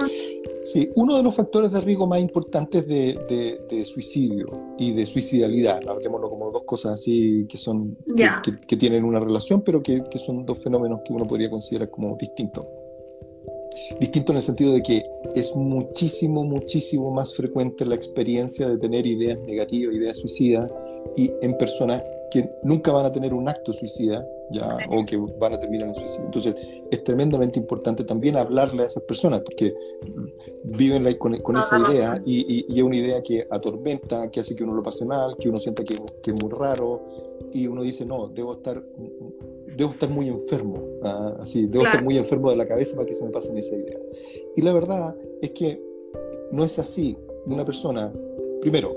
Sí, 0.58 0.90
uno 0.94 1.16
de 1.16 1.22
los 1.22 1.34
factores 1.34 1.70
de 1.70 1.80
riesgo 1.80 2.06
más 2.06 2.20
importantes 2.20 2.86
de, 2.86 3.84
suicidio 3.84 4.74
y 4.78 4.92
de 4.92 5.06
suicidalidad, 5.06 5.80
hablemoslo 5.88 6.28
como 6.30 6.50
dos 6.50 6.64
cosas 6.64 6.94
así 6.94 7.46
que 7.48 7.56
son 7.56 7.96
que, 8.66 8.76
tienen 8.76 9.04
una 9.04 9.20
relación, 9.20 9.62
pero 9.62 9.82
que, 9.82 10.02
que 10.10 10.18
son 10.18 10.44
dos 10.44 10.58
fenómenos 10.58 11.00
que 11.04 11.12
uno 11.12 11.26
podría 11.26 11.50
considerar 11.50 11.90
como 11.90 12.16
distintos. 12.16 12.66
Distinto 14.00 14.32
en 14.32 14.36
el 14.36 14.42
sentido 14.42 14.72
de 14.72 14.82
que 14.82 15.04
es 15.34 15.54
muchísimo, 15.54 16.44
muchísimo 16.44 17.10
más 17.10 17.34
frecuente 17.34 17.84
la 17.84 17.94
experiencia 17.94 18.68
de 18.68 18.78
tener 18.78 19.06
ideas 19.06 19.38
negativas, 19.40 19.94
ideas 19.94 20.18
suicidas, 20.18 20.70
y 21.16 21.32
en 21.40 21.56
personas 21.56 22.02
que 22.30 22.50
nunca 22.62 22.92
van 22.92 23.06
a 23.06 23.12
tener 23.12 23.32
un 23.32 23.48
acto 23.48 23.72
suicida, 23.72 24.26
ya, 24.50 24.78
o 24.90 25.04
que 25.04 25.16
van 25.16 25.54
a 25.54 25.58
terminar 25.58 25.88
en 25.88 25.94
suicidio. 25.94 26.26
Entonces, 26.26 26.54
es 26.90 27.04
tremendamente 27.04 27.58
importante 27.58 28.04
también 28.04 28.36
hablarle 28.36 28.82
a 28.82 28.86
esas 28.86 29.02
personas, 29.02 29.40
porque 29.40 29.74
viven 30.64 31.16
con, 31.16 31.56
esa 31.56 31.78
idea 31.78 32.22
y, 32.24 32.66
y, 32.68 32.78
es 32.78 32.82
una 32.82 32.96
idea 32.96 33.22
que 33.22 33.46
atormenta, 33.50 34.30
que 34.30 34.40
hace 34.40 34.54
que 34.54 34.64
uno 34.64 34.74
lo 34.74 34.82
pase 34.82 35.04
mal, 35.04 35.36
que 35.38 35.48
uno 35.48 35.58
sienta 35.58 35.84
que, 35.84 35.94
que 36.22 36.30
es 36.32 36.42
muy 36.42 36.52
raro, 36.52 37.02
y 37.52 37.66
uno 37.66 37.82
dice, 37.82 38.04
no, 38.04 38.28
debo 38.28 38.52
estar, 38.52 38.82
debo 39.76 39.90
estar 39.90 40.10
muy 40.10 40.28
enfermo, 40.28 40.82
¿ah? 41.02 41.36
así, 41.40 41.66
debo 41.66 41.84
estar 41.84 42.02
muy 42.02 42.18
enfermo 42.18 42.50
de 42.50 42.56
la 42.56 42.66
cabeza 42.66 42.96
para 42.96 43.06
que 43.06 43.14
se 43.14 43.24
me 43.24 43.30
pase 43.30 43.58
esa 43.58 43.76
idea. 43.76 43.98
Y 44.56 44.62
la 44.62 44.72
verdad 44.72 45.16
es 45.40 45.50
que 45.52 45.82
no 46.50 46.64
es 46.64 46.78
así. 46.78 47.16
Una 47.46 47.64
persona, 47.64 48.12
primero, 48.60 48.94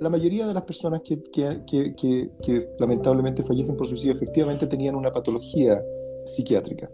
la 0.00 0.08
mayoría 0.08 0.46
de 0.46 0.54
las 0.54 0.62
personas 0.64 1.02
que, 1.02 2.30
lamentablemente 2.78 3.42
fallecen 3.42 3.76
por 3.76 3.86
suicidio 3.86 4.14
efectivamente 4.14 4.66
tenían 4.66 4.94
una 4.94 5.12
patología 5.12 5.80
psiquiátrica. 6.24 6.90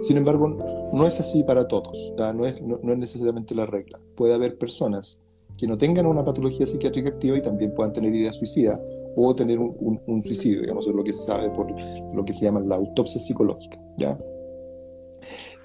Sin 0.00 0.16
embargo, 0.16 0.48
no 0.92 1.06
es 1.06 1.20
así 1.20 1.44
para 1.44 1.66
todos, 1.68 2.12
no 2.18 2.44
es, 2.44 2.60
necesariamente 2.82 3.54
la 3.54 3.66
regla. 3.66 4.00
Puede 4.16 4.34
haber 4.34 4.58
personas 4.58 5.22
que 5.56 5.68
no 5.68 5.78
tengan 5.78 6.06
una 6.06 6.24
patología 6.24 6.66
psiquiátrica 6.66 7.10
activa 7.10 7.38
y 7.38 7.42
también 7.42 7.72
puedan 7.72 7.92
tener 7.92 8.12
ideas 8.12 8.36
suicidas 8.36 8.80
o 9.16 9.34
tener 9.36 9.60
un, 9.60 10.22
suicidio, 10.22 10.62
digamos, 10.62 10.88
es 10.88 10.94
lo 10.94 11.04
que 11.04 11.12
se 11.12 11.22
sabe 11.22 11.50
por 11.50 11.68
lo 11.70 12.24
que 12.24 12.34
se 12.34 12.44
llama 12.46 12.60
la 12.60 12.74
autopsia 12.74 13.20
psicológica. 13.20 13.80
¿ya? 13.96 14.18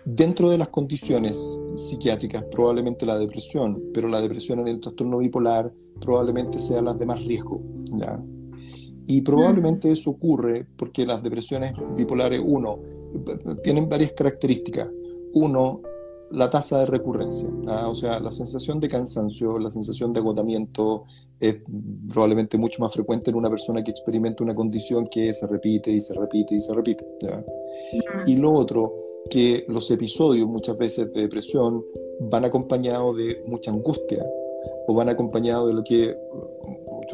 Dentro 0.05 0.49
de 0.49 0.57
las 0.57 0.69
condiciones 0.69 1.61
psiquiátricas, 1.75 2.43
probablemente 2.51 3.05
la 3.05 3.17
depresión, 3.17 3.81
pero 3.93 4.07
la 4.07 4.21
depresión 4.21 4.59
en 4.59 4.67
el 4.67 4.79
trastorno 4.79 5.19
bipolar 5.19 5.71
probablemente 5.99 6.59
sea 6.59 6.81
las 6.81 6.97
de 6.97 7.05
más 7.05 7.23
riesgo. 7.25 7.61
¿ya? 7.95 8.19
Y 9.07 9.21
probablemente 9.21 9.91
eso 9.91 10.11
ocurre 10.11 10.65
porque 10.77 11.05
las 11.05 11.23
depresiones 11.23 11.73
bipolares, 11.95 12.41
uno, 12.43 12.79
tienen 13.63 13.89
varias 13.89 14.11
características. 14.11 14.89
Uno, 15.33 15.81
la 16.31 16.49
tasa 16.49 16.79
de 16.79 16.85
recurrencia, 16.85 17.49
o 17.87 17.95
sea, 17.95 18.19
la 18.19 18.29
sensación 18.29 18.79
de 18.79 18.87
cansancio, 18.87 19.57
la 19.57 19.71
sensación 19.71 20.13
de 20.13 20.19
agotamiento 20.19 21.05
es 21.39 21.57
probablemente 22.07 22.57
mucho 22.57 22.83
más 22.83 22.93
frecuente 22.93 23.31
en 23.31 23.37
una 23.37 23.49
persona 23.49 23.83
que 23.83 23.91
experimenta 23.91 24.43
una 24.43 24.53
condición 24.53 25.07
que 25.07 25.33
se 25.33 25.47
repite 25.47 25.89
y 25.91 26.01
se 26.01 26.13
repite 26.13 26.55
y 26.55 26.61
se 26.61 26.73
repite. 26.73 27.05
Y 28.27 28.35
lo 28.35 28.53
otro, 28.53 28.93
que 29.29 29.65
los 29.67 29.89
episodios 29.91 30.47
muchas 30.47 30.77
veces 30.77 31.13
de 31.13 31.21
depresión 31.21 31.85
van 32.19 32.45
acompañados 32.45 33.15
de 33.17 33.43
mucha 33.45 33.71
angustia 33.71 34.25
o 34.87 34.93
van 34.93 35.09
acompañados 35.09 35.67
de 35.67 35.73
lo 35.73 35.83
que 35.83 36.15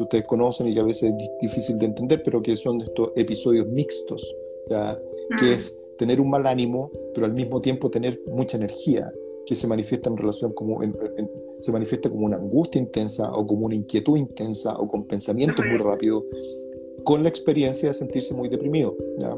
ustedes 0.02 0.24
conocen 0.24 0.68
y 0.68 0.74
que 0.74 0.80
a 0.80 0.84
veces 0.84 1.12
es 1.12 1.28
difícil 1.40 1.78
de 1.78 1.86
entender, 1.86 2.22
pero 2.22 2.42
que 2.42 2.56
son 2.56 2.80
estos 2.80 3.12
episodios 3.16 3.66
mixtos, 3.68 4.34
¿ya? 4.68 4.98
que 5.38 5.54
es 5.54 5.78
tener 5.96 6.20
un 6.20 6.30
mal 6.30 6.46
ánimo, 6.46 6.90
pero 7.14 7.26
al 7.26 7.32
mismo 7.32 7.60
tiempo 7.60 7.90
tener 7.90 8.20
mucha 8.26 8.56
energía, 8.56 9.12
que 9.46 9.54
se 9.54 9.66
manifiesta 9.66 10.10
en 10.10 10.16
relación 10.16 10.52
como 10.52 10.80
se 11.60 11.72
manifiesta 11.72 12.10
como 12.10 12.26
una 12.26 12.36
angustia 12.36 12.80
intensa 12.80 13.32
o 13.32 13.46
como 13.46 13.66
una 13.66 13.76
inquietud 13.76 14.16
intensa 14.16 14.76
o 14.76 14.88
con 14.88 15.04
pensamientos 15.04 15.64
muy 15.64 15.78
rápidos, 15.78 16.24
con 17.04 17.22
la 17.22 17.28
experiencia 17.28 17.88
de 17.88 17.94
sentirse 17.94 18.34
muy 18.34 18.48
deprimido. 18.48 18.96
¿ya? 19.18 19.36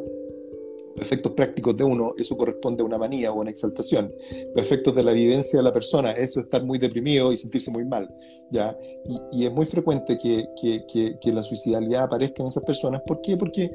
Efectos 1.01 1.33
prácticos 1.33 1.77
de 1.77 1.85
uno, 1.85 2.15
eso 2.17 2.37
corresponde 2.37 2.83
a 2.83 2.87
una 2.87 2.99
manía 2.99 3.33
o 3.33 3.41
una 3.41 3.51
exaltación. 3.51 4.13
Los 4.55 4.65
efectos 4.65 4.95
de 4.95 5.03
la 5.03 5.13
vivencia 5.13 5.59
de 5.59 5.63
la 5.63 5.73
persona, 5.73 6.13
eso 6.13 6.41
es 6.41 6.47
estar 6.47 6.65
muy 6.65 6.79
deprimido 6.79 7.33
y 7.33 7.37
sentirse 7.37 7.71
muy 7.71 7.85
mal. 7.85 8.13
¿ya? 8.51 8.77
Y, 9.33 9.45
es 9.45 9.53
muy 9.53 9.67
frecuente 9.67 10.19
que, 10.19 10.49
que, 10.61 11.17
que, 11.21 11.33
la 11.33 11.43
suicidalidad 11.43 12.05
aparezca 12.05 12.43
en 12.43 12.49
esas 12.49 12.65
personas. 12.65 13.03
¿Por 13.07 13.21
qué? 13.21 13.37
Porque 13.37 13.71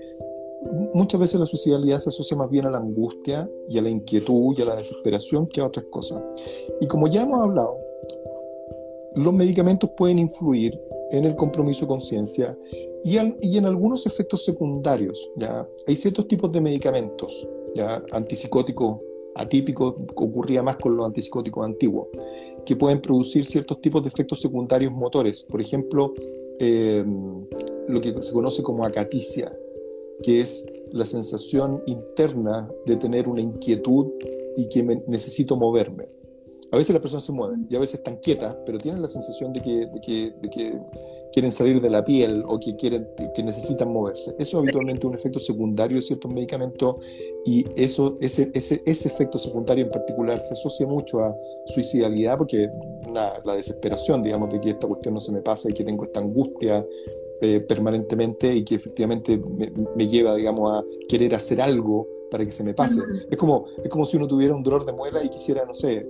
muchas 0.94 1.20
veces 1.20 1.40
la 1.40 1.46
suicidalidad 1.46 2.00
se 2.00 2.10
asocia 2.10 2.38
más 2.38 2.50
bien 2.50 2.66
a 2.66 2.72
la 2.72 2.78
angustia 2.78 3.50
y 3.70 3.78
a 3.78 3.82
la 3.82 3.90
inquietud 3.90 4.56
y 4.58 4.62
a 4.62 4.66
la 4.66 4.76
desesperación 4.76 5.48
que 5.48 5.62
a 5.62 5.68
otras 5.68 5.86
cosas. 5.90 6.22
Y 6.82 6.88
como 6.88 7.08
ya 7.08 7.24
hemos 7.24 7.42
hablado, 7.42 7.78
los 9.16 9.34
medicamentos 9.34 9.92
pueden 9.96 10.20
influir 10.20 10.80
en 11.14 11.26
el 11.26 11.36
compromiso 11.36 11.88
conciencia 11.88 12.58
y, 13.04 13.18
y, 13.42 13.58
en 13.58 13.66
algunos 13.66 14.06
efectos 14.08 14.44
secundarios. 14.44 15.30
¿ya? 15.36 15.68
Hay 15.88 15.96
ciertos 15.96 16.28
tipos 16.28 16.52
de 16.52 16.60
medicamentos, 16.60 17.48
¿ya? 17.76 18.04
antipsicóticos 18.12 19.00
atípicos, 19.36 19.96
ocurría 20.16 20.64
más 20.64 20.78
con 20.78 20.96
los 20.96 21.06
antipsicóticos 21.06 21.66
antiguos, 21.66 22.08
que 22.66 22.76
pueden 22.76 23.02
producir 23.02 23.46
ciertos 23.46 23.80
tipos 23.82 24.02
de 24.04 24.10
efectos 24.10 24.42
secundarios 24.42 24.92
motores. 24.92 25.44
Por 25.44 25.62
ejemplo, 25.62 26.14
eh, 26.60 27.04
lo 27.88 28.02
que 28.02 28.22
se 28.22 28.34
conoce 28.34 28.64
como 28.64 28.86
acaticia, 28.86 29.56
que 30.22 30.40
es 30.40 30.66
la 30.92 31.06
sensación 31.06 31.82
interna 31.86 32.70
de 32.86 32.96
tener 32.96 33.28
una 33.28 33.42
inquietud 33.42 34.14
y 34.56 34.70
que 34.70 34.84
necesito 35.08 35.56
moverme. 35.58 36.10
A 36.74 36.78
veces 36.78 36.92
las 36.92 37.02
personas 37.02 37.24
se 37.24 37.32
mueven 37.32 37.68
y 37.70 37.76
a 37.76 37.80
veces 37.80 38.00
están 38.00 38.18
quietas, 38.18 38.56
pero 38.66 38.80
tienen 38.80 39.00
la 39.00 39.08
sensación 39.08 39.54
de 39.54 39.62
que, 39.62 39.86
de 39.86 40.02
que, 40.02 40.34
de 40.42 40.50
que 40.50 40.80
quieren 41.32 41.52
salir 41.52 41.80
de 41.80 41.90
la 41.90 42.04
piel 42.04 42.44
o 42.48 42.60
que, 42.60 42.76
quieren, 42.76 43.08
que 43.36 43.44
necesitan 43.44 43.94
moverse. 43.94 44.32
Eso 44.40 44.58
es 44.58 44.64
habitualmente 44.64 45.06
un 45.06 45.14
efecto 45.14 45.40
secundario 45.40 45.98
de 45.98 46.02
ciertos 46.02 46.34
medicamentos 46.34 46.96
y 47.46 47.64
eso, 47.76 48.18
ese, 48.22 48.50
ese, 48.56 48.82
ese 48.88 49.08
efecto 49.08 49.38
secundario 49.38 49.86
en 49.86 49.92
particular 49.92 50.40
se 50.40 50.56
asocia 50.56 50.88
mucho 50.88 51.24
a 51.24 51.36
suicidalidad 51.68 52.40
porque 52.40 52.68
la 53.14 53.56
desesperación, 53.56 54.24
digamos, 54.24 54.50
de 54.50 54.60
que 54.60 54.72
esta 54.72 54.88
cuestión 54.88 55.14
no 55.14 55.20
se 55.20 55.32
me 55.32 55.42
pasa 55.42 55.70
y 55.70 55.74
que 55.74 55.84
tengo 55.84 56.04
esta 56.06 56.22
angustia 56.22 56.84
eh, 57.46 57.60
permanentemente 57.60 58.56
y 58.56 58.64
que 58.64 58.76
efectivamente 58.76 59.38
me, 59.98 60.08
lleva, 60.08 60.34
digamos, 60.34 60.72
a 60.72 60.84
querer 61.10 61.36
hacer 61.36 61.62
algo 61.62 62.08
para 62.32 62.46
que 62.46 62.52
se 62.52 62.64
me 62.64 62.74
pase. 62.74 63.02
Es 63.30 63.38
como, 63.38 63.66
es 63.84 63.90
como 63.90 64.06
si 64.06 64.16
uno 64.16 64.30
tuviera 64.30 64.56
un 64.56 64.64
dolor 64.64 64.86
de 64.86 64.94
muela 64.94 65.22
y 65.22 65.28
quisiera, 65.28 65.66
no 65.66 65.74
sé, 65.74 66.08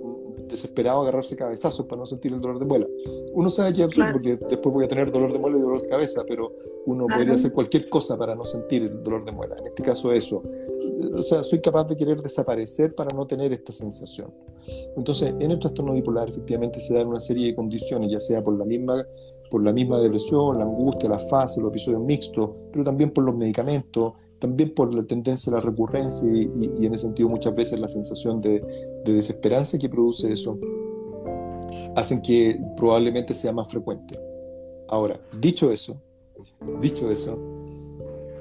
desesperado 0.48 1.02
agarrarse 1.02 1.36
cabezazos 1.36 1.86
para 1.86 2.00
no 2.00 2.06
sentir 2.06 2.32
el 2.32 2.40
dolor 2.40 2.58
de 2.58 2.64
muela. 2.64 2.86
Uno 3.32 3.50
sabe 3.50 3.72
que 3.72 3.80
es 3.80 3.86
absurdo 3.86 4.12
porque 4.12 4.36
después 4.36 4.72
voy 4.72 4.84
a 4.84 4.88
tener 4.88 5.10
dolor 5.10 5.32
de 5.32 5.38
muela 5.38 5.58
y 5.58 5.60
dolor 5.60 5.82
de 5.82 5.88
cabeza, 5.88 6.22
pero 6.26 6.52
uno 6.86 7.06
podría 7.06 7.34
hacer 7.34 7.52
cualquier 7.52 7.88
cosa 7.88 8.16
para 8.18 8.34
no 8.34 8.44
sentir 8.44 8.82
el 8.82 9.02
dolor 9.02 9.24
de 9.24 9.32
muela. 9.32 9.56
En 9.58 9.66
este 9.66 9.82
caso 9.82 10.12
eso. 10.12 10.42
O 11.14 11.22
sea, 11.22 11.42
soy 11.42 11.60
capaz 11.60 11.84
de 11.84 11.96
querer 11.96 12.20
desaparecer 12.20 12.94
para 12.94 13.14
no 13.14 13.26
tener 13.26 13.52
esta 13.52 13.72
sensación. 13.72 14.32
Entonces, 14.96 15.34
en 15.38 15.50
el 15.50 15.58
trastorno 15.58 15.92
bipolar 15.92 16.30
efectivamente 16.30 16.80
se 16.80 16.94
dan 16.94 17.08
una 17.08 17.20
serie 17.20 17.48
de 17.48 17.54
condiciones, 17.54 18.10
ya 18.10 18.20
sea 18.20 18.42
por 18.42 18.56
la 18.56 18.64
misma 18.64 19.04
por 19.50 19.62
la 19.62 19.72
misma 19.72 20.00
depresión, 20.00 20.58
la 20.58 20.64
angustia, 20.64 21.08
la 21.08 21.20
fase, 21.20 21.60
los 21.60 21.70
episodios 21.70 22.00
mixtos, 22.02 22.50
pero 22.72 22.84
también 22.84 23.10
por 23.12 23.22
los 23.22 23.36
medicamentos, 23.36 24.14
también 24.38 24.74
por 24.74 24.94
la 24.94 25.02
tendencia 25.04 25.52
a 25.52 25.56
la 25.56 25.60
recurrencia 25.60 26.30
y, 26.30 26.44
en 26.84 26.94
ese 26.94 27.04
sentido 27.04 27.28
muchas 27.28 27.54
veces 27.54 27.78
la 27.78 27.88
sensación 27.88 28.40
de, 28.40 28.62
desesperanza 29.04 29.78
que 29.78 29.88
produce 29.88 30.32
eso, 30.32 30.58
hacen 31.96 32.22
que 32.22 32.60
probablemente 32.76 33.34
sea 33.34 33.52
más 33.52 33.68
frecuente. 33.68 34.18
Ahora, 34.88 35.20
dicho 35.40 35.70
eso, 35.70 36.00
dicho 36.80 37.10
eso, 37.10 37.38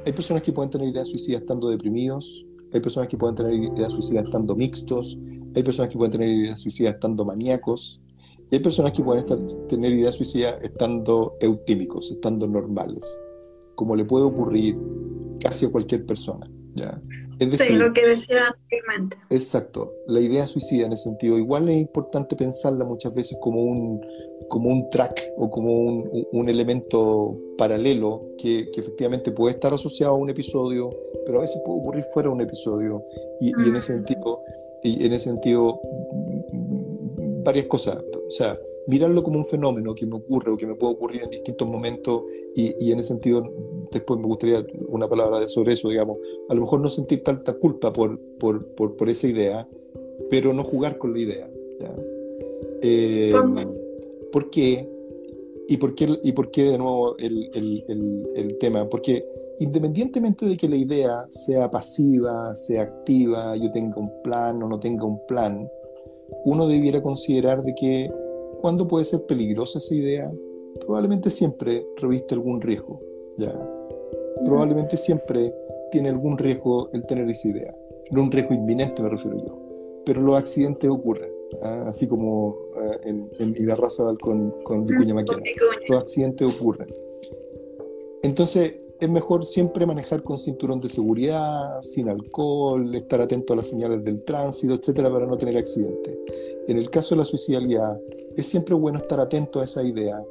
hay 0.06 0.14
personas 0.14 0.44
que 0.44 0.52
pueden 0.52 0.70
tener 0.70 0.88
ideas 0.88 1.08
suicidas 1.08 1.42
estando 1.42 1.70
deprimidos, 1.70 2.46
hay 2.74 2.80
personas 2.80 3.08
que 3.08 3.18
pueden 3.18 3.36
tener 3.36 3.54
ideas 3.54 3.94
suicidas 3.94 4.26
estando 4.26 4.56
mixtos, 4.56 5.18
hay 5.56 5.64
personas 5.64 5.92
que 5.92 5.98
pueden 5.98 6.12
tener 6.12 6.30
ideas 6.30 6.60
suicidas 6.60 6.96
estando 6.96 7.24
maníacos, 7.24 8.02
hay 8.52 8.60
personas 8.60 8.92
que 8.92 9.04
pueden 9.04 9.26
tener 9.68 9.94
ideas 9.94 10.16
suicidas 10.16 10.56
estando 10.62 11.38
eutímicos, 11.40 12.12
estando 12.12 12.48
normales, 12.48 13.22
como 13.76 13.96
le 13.96 14.06
puede 14.06 14.26
ocurrir 14.26 14.78
casi 15.44 15.66
a 15.66 15.72
cualquier 15.72 16.06
persona. 16.06 16.50
¿ya? 16.76 17.02
Es 17.40 17.52
decir, 17.52 17.78
lo 17.78 17.94
que 17.94 18.08
decía 18.08 18.48
anteriormente. 18.48 19.18
Exacto. 19.30 19.94
La 20.08 20.20
idea 20.20 20.48
suicida 20.48 20.86
en 20.86 20.94
ese 20.94 21.04
sentido, 21.04 21.38
igual 21.38 21.70
es 21.70 21.78
importante 21.78 22.36
pensarla 22.36 22.86
muchas 22.86 23.14
veces 23.14 23.38
como 23.42 23.64
un, 23.64 24.02
como 24.50 24.70
un 24.70 24.90
track 24.90 25.22
o 25.38 25.50
como 25.50 25.74
un, 25.74 26.28
un 26.32 26.50
elemento 26.50 27.38
paralelo 27.58 28.24
que, 28.38 28.70
que, 28.72 28.82
efectivamente 28.82 29.32
puede 29.32 29.56
estar 29.56 29.74
asociado 29.74 30.14
a 30.14 30.18
un 30.18 30.30
episodio, 30.30 30.90
pero 31.26 31.40
a 31.40 31.42
veces 31.42 31.62
puede 31.66 31.80
ocurrir 31.80 32.04
fuera 32.14 32.30
de 32.30 32.36
un 32.36 32.42
episodio. 32.42 33.04
Y, 33.40 33.48
y 33.48 33.70
en 33.70 33.76
ese 33.76 33.94
sentido, 33.94 34.42
y 34.84 35.06
en 35.06 35.14
ese 35.14 35.26
sentido, 35.26 35.80
varias 37.44 37.66
cosas. 37.66 37.98
O 38.28 38.32
sea, 38.32 38.58
mirarlo 38.88 39.24
como 39.24 39.38
un 39.38 39.46
fenómeno 39.46 39.96
que 39.96 40.06
me 40.06 40.16
ocurre 40.16 40.52
o 40.52 40.58
que 40.58 40.68
me 40.68 40.76
puede 40.76 40.94
ocurrir 40.94 41.24
en 41.24 41.30
distintos 41.30 41.68
momentos 41.68 42.24
y, 42.56 42.76
y, 42.80 42.92
en 42.92 43.00
ese 43.00 43.10
sentido 43.10 43.44
después 43.94 44.20
me 44.20 44.28
gustaría 44.28 44.66
una 44.90 45.08
palabra 45.08 45.48
sobre 45.48 45.74
eso, 45.74 45.90
digamos, 45.90 46.18
a 46.50 46.54
lo 46.54 46.62
mejor 46.62 46.82
no 46.82 46.90
sentir 46.90 47.24
tanta 47.24 47.54
culpa 47.54 47.94
por, 47.94 48.20
por, 48.40 48.66
por, 48.76 48.96
por 48.96 49.10
esa 49.10 49.28
idea, 49.28 49.68
pero 50.30 50.54
no 50.54 50.64
jugar 50.64 50.98
con 50.98 51.14
la 51.14 51.20
idea. 51.20 51.50
Eh, 52.82 53.34
¿Por 54.32 54.50
qué? 54.50 54.90
¿Y 55.68 55.78
por 55.78 55.96
qué, 55.96 56.20
y 56.24 56.32
por 56.34 56.52
qué 56.52 56.64
de 56.64 56.78
nuevo 56.78 57.18
el, 57.18 57.50
el, 57.54 57.84
el, 57.88 58.30
el 58.36 58.58
tema? 58.58 58.90
Porque 58.90 59.26
independientemente 59.60 60.46
de 60.46 60.58
que 60.58 60.68
la 60.68 60.76
idea 60.76 61.26
sea 61.30 61.70
pasiva, 61.70 62.54
sea 62.56 62.84
activa, 62.84 63.56
yo 63.56 63.72
tenga 63.72 63.98
un 63.98 64.12
plan 64.24 64.62
o 64.62 64.68
no 64.68 64.80
tenga 64.80 65.06
un 65.06 65.26
plan, 65.28 65.68
uno 66.46 66.68
debiera 66.68 67.02
considerar 67.02 67.64
de 67.64 67.74
que 67.76 68.12
cuando 68.60 68.88
puede 68.88 69.06
ser 69.06 69.26
peligrosa 69.26 69.80
esa 69.80 69.96
idea, 69.96 70.32
probablemente 70.82 71.30
siempre 71.30 71.86
reviste 71.98 72.34
algún 72.36 72.62
riesgo. 72.62 73.00
¿ya? 73.38 73.54
Probablemente 74.46 74.98
siempre 74.98 75.54
tiene 75.92 76.10
algún 76.10 76.38
riesgo 76.38 76.90
el 76.94 77.06
tener 77.06 77.30
esa 77.30 77.50
idea. 77.50 77.76
No 78.12 78.24
un 78.24 78.32
riesgo 78.32 78.54
inminente 78.54 79.02
me 79.02 79.10
refiero 79.10 79.38
yo. 79.38 79.60
Pero 80.06 80.22
los 80.22 80.36
accidentes 80.36 80.90
ocurren, 80.90 81.32
¿ah? 81.64 81.86
así 81.88 82.08
como 82.08 82.58
ah, 82.76 82.98
en, 83.04 83.30
en 83.40 83.56
con, 84.20 84.52
con 84.64 84.86
Vicuña 84.86 85.14
Maquena. 85.14 85.42
Los 85.88 86.02
accidentes 86.02 86.56
ocurren. 86.56 86.88
Entonces, 88.22 88.76
es 89.00 89.10
mejor 89.10 89.46
siempre 89.46 89.86
manejar 89.86 90.24
con 90.24 90.38
cinturón 90.38 90.80
de 90.80 90.88
seguridad, 90.88 91.82
sin 91.82 92.08
alcohol, 92.08 92.96
estar 92.96 93.20
atento 93.22 93.52
a 93.54 93.58
las 93.58 93.68
señales 93.68 94.04
del 94.04 94.24
tránsito, 94.24 94.74
etcétera, 94.74 95.12
para 95.12 95.26
no 95.26 95.38
tener 95.38 95.58
accidentes. 95.58 96.18
En 96.68 96.78
el 96.78 96.90
caso 96.90 97.16
de 97.16 97.20
la 97.20 97.26
suicidalidad, 97.26 98.00
es 98.38 98.48
siempre 98.48 98.74
bueno 98.76 99.00
estar 99.00 99.20
atento 99.20 99.60
a 99.60 99.66
esa 99.66 99.84
idea. 99.84 100.24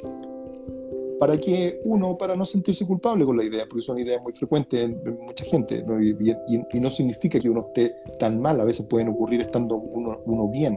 Para 1.23 1.39
que 1.39 1.81
uno, 1.85 2.18
para 2.18 2.35
no 2.35 2.45
sentirse 2.45 2.85
culpable 2.85 3.25
con 3.25 3.37
la 3.37 3.45
idea, 3.45 3.64
porque 3.68 3.81
son 3.81 3.97
ideas 3.97 4.20
muy 4.25 4.33
frecuentes 4.33 4.83
en, 4.83 5.20
mucha 5.20 5.45
gente, 5.45 5.85
Y, 6.73 6.81
no 6.81 6.91
significa 6.91 7.39
que 7.39 7.49
uno 7.49 7.68
esté 7.68 7.95
tan 8.18 8.41
mal, 8.41 8.61
a 8.61 8.64
veces 8.64 8.87
pueden 8.87 9.11
ocurrir 9.11 9.41
estando 9.41 9.77
uno, 9.77 10.49
bien 10.49 10.77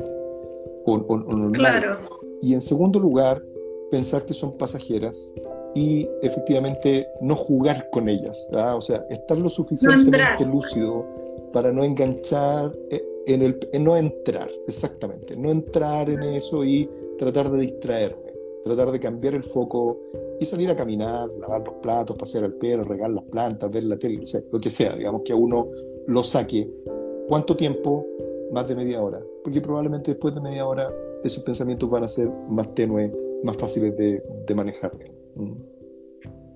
o, 0.85 1.17
normal. 1.17 1.51
Claro. 1.51 1.97
Y 2.43 2.53
en 2.53 2.61
segundo 2.61 2.99
lugar, 2.99 3.41
pensar 3.89 4.23
que 4.23 4.35
son 4.35 4.55
pasajeras 4.55 5.33
y 5.73 6.07
efectivamente 6.21 7.07
no 7.21 7.35
jugar 7.35 7.89
con 7.91 8.07
ellas, 8.07 8.47
o 8.53 8.81
sea, 8.81 9.03
estar 9.09 9.39
lo 9.39 9.49
suficientemente 9.49 10.45
lúcido 10.45 11.07
para 11.53 11.71
no 11.71 11.83
enganchar 11.83 12.71
eh, 12.91 13.03
en 13.25 13.41
el, 13.41 13.59
no 13.81 13.97
entrar, 13.97 14.51
exactamente, 14.67 15.35
no 15.35 15.49
entrar 15.49 16.07
en 16.07 16.21
eso 16.21 16.63
y 16.63 16.87
tratar 17.17 17.49
de 17.49 17.61
distraerme, 17.61 18.24
tratar 18.65 18.91
de 18.91 18.99
cambiar 18.99 19.35
el 19.35 19.43
foco 19.43 19.99
y 20.39 20.45
salir 20.45 20.71
a 20.71 20.75
caminar, 20.75 21.29
lavar 21.39 21.61
los 21.63 21.75
platos, 21.75 22.17
pasear 22.17 22.45
al 22.45 22.53
perro, 22.53 22.81
regar 22.81 23.11
las 23.11 23.23
plantas, 23.25 23.69
ver 23.69 23.83
la 23.83 23.95
tele, 23.97 24.23
lo 24.51 24.59
que 24.59 24.71
sea, 24.71 24.95
digamos 24.95 25.21
que 25.23 25.33
a 25.33 25.35
uno 25.35 25.69
lo 26.07 26.23
saque. 26.23 26.67
¿Cuánto 27.27 27.55
tiempo? 27.55 28.07
Más 28.51 28.67
de 28.67 28.75
media 28.75 29.01
hora, 29.03 29.21
porque 29.43 29.61
probablemente 29.61 30.11
después 30.11 30.33
de 30.33 30.41
media 30.41 30.65
hora 30.65 30.87
esos 31.23 31.43
pensamientos 31.43 31.89
van 31.89 32.03
a 32.03 32.07
ser 32.07 32.27
más 32.49 32.73
tenues, 32.73 33.11
más 33.43 33.55
fáciles 33.57 33.95
de, 33.97 34.23
de 34.47 34.55
manejar. 34.55 34.91
Mm. 35.35 35.53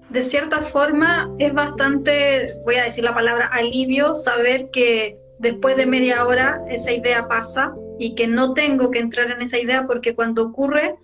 De 0.09 0.23
cierta 0.23 0.63
forma 0.63 1.31
es 1.37 1.53
bastante, 1.53 2.59
voy 2.65 2.75
a 2.75 2.85
decir 2.85 3.03
la 3.03 3.13
palabra 3.13 3.49
alivio, 3.53 4.15
saber 4.15 4.71
que 4.71 5.13
después 5.37 5.77
de 5.77 5.85
media 5.85 6.25
hora 6.25 6.63
esa 6.69 6.91
idea 6.91 7.27
pasa 7.27 7.75
y 7.99 8.15
que 8.15 8.27
no 8.27 8.53
tengo 8.53 8.89
que 8.89 8.99
entrar 8.99 9.29
en 9.29 9.41
esa 9.41 9.59
idea 9.59 9.85
porque 9.85 10.15
cuando 10.15 10.45
ocurre 10.45 10.95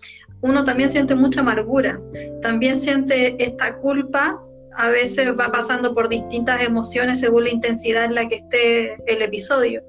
uno 0.45 0.63
también 0.63 0.91
siente 0.91 1.15
mucha 1.15 1.41
amargura, 1.41 1.99
también 2.43 2.79
siente 2.79 3.35
esta 3.43 3.77
culpa, 3.77 4.39
a 4.77 4.89
veces 4.89 5.27
va 5.39 5.51
pasando 5.51 5.95
por 5.95 6.07
distintas 6.07 6.61
emociones 6.61 7.19
según 7.19 7.45
la 7.45 7.49
intensidad 7.49 8.05
en 8.05 8.13
la 8.13 8.27
que 8.27 8.35
esté 8.35 8.97
el 9.07 9.23
episodio. 9.23 9.81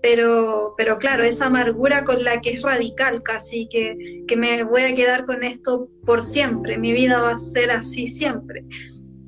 Pero, 0.00 0.74
pero 0.78 0.96
claro, 0.98 1.24
esa 1.24 1.46
amargura 1.46 2.04
con 2.04 2.24
la 2.24 2.40
que 2.40 2.52
es 2.52 2.62
radical 2.62 3.22
casi, 3.22 3.68
que, 3.68 4.24
que 4.26 4.36
me 4.36 4.62
voy 4.62 4.82
a 4.82 4.94
quedar 4.94 5.26
con 5.26 5.44
esto 5.44 5.90
por 6.06 6.22
siempre, 6.22 6.78
mi 6.78 6.92
vida 6.92 7.20
va 7.20 7.32
a 7.32 7.38
ser 7.38 7.70
así 7.70 8.06
siempre. 8.06 8.64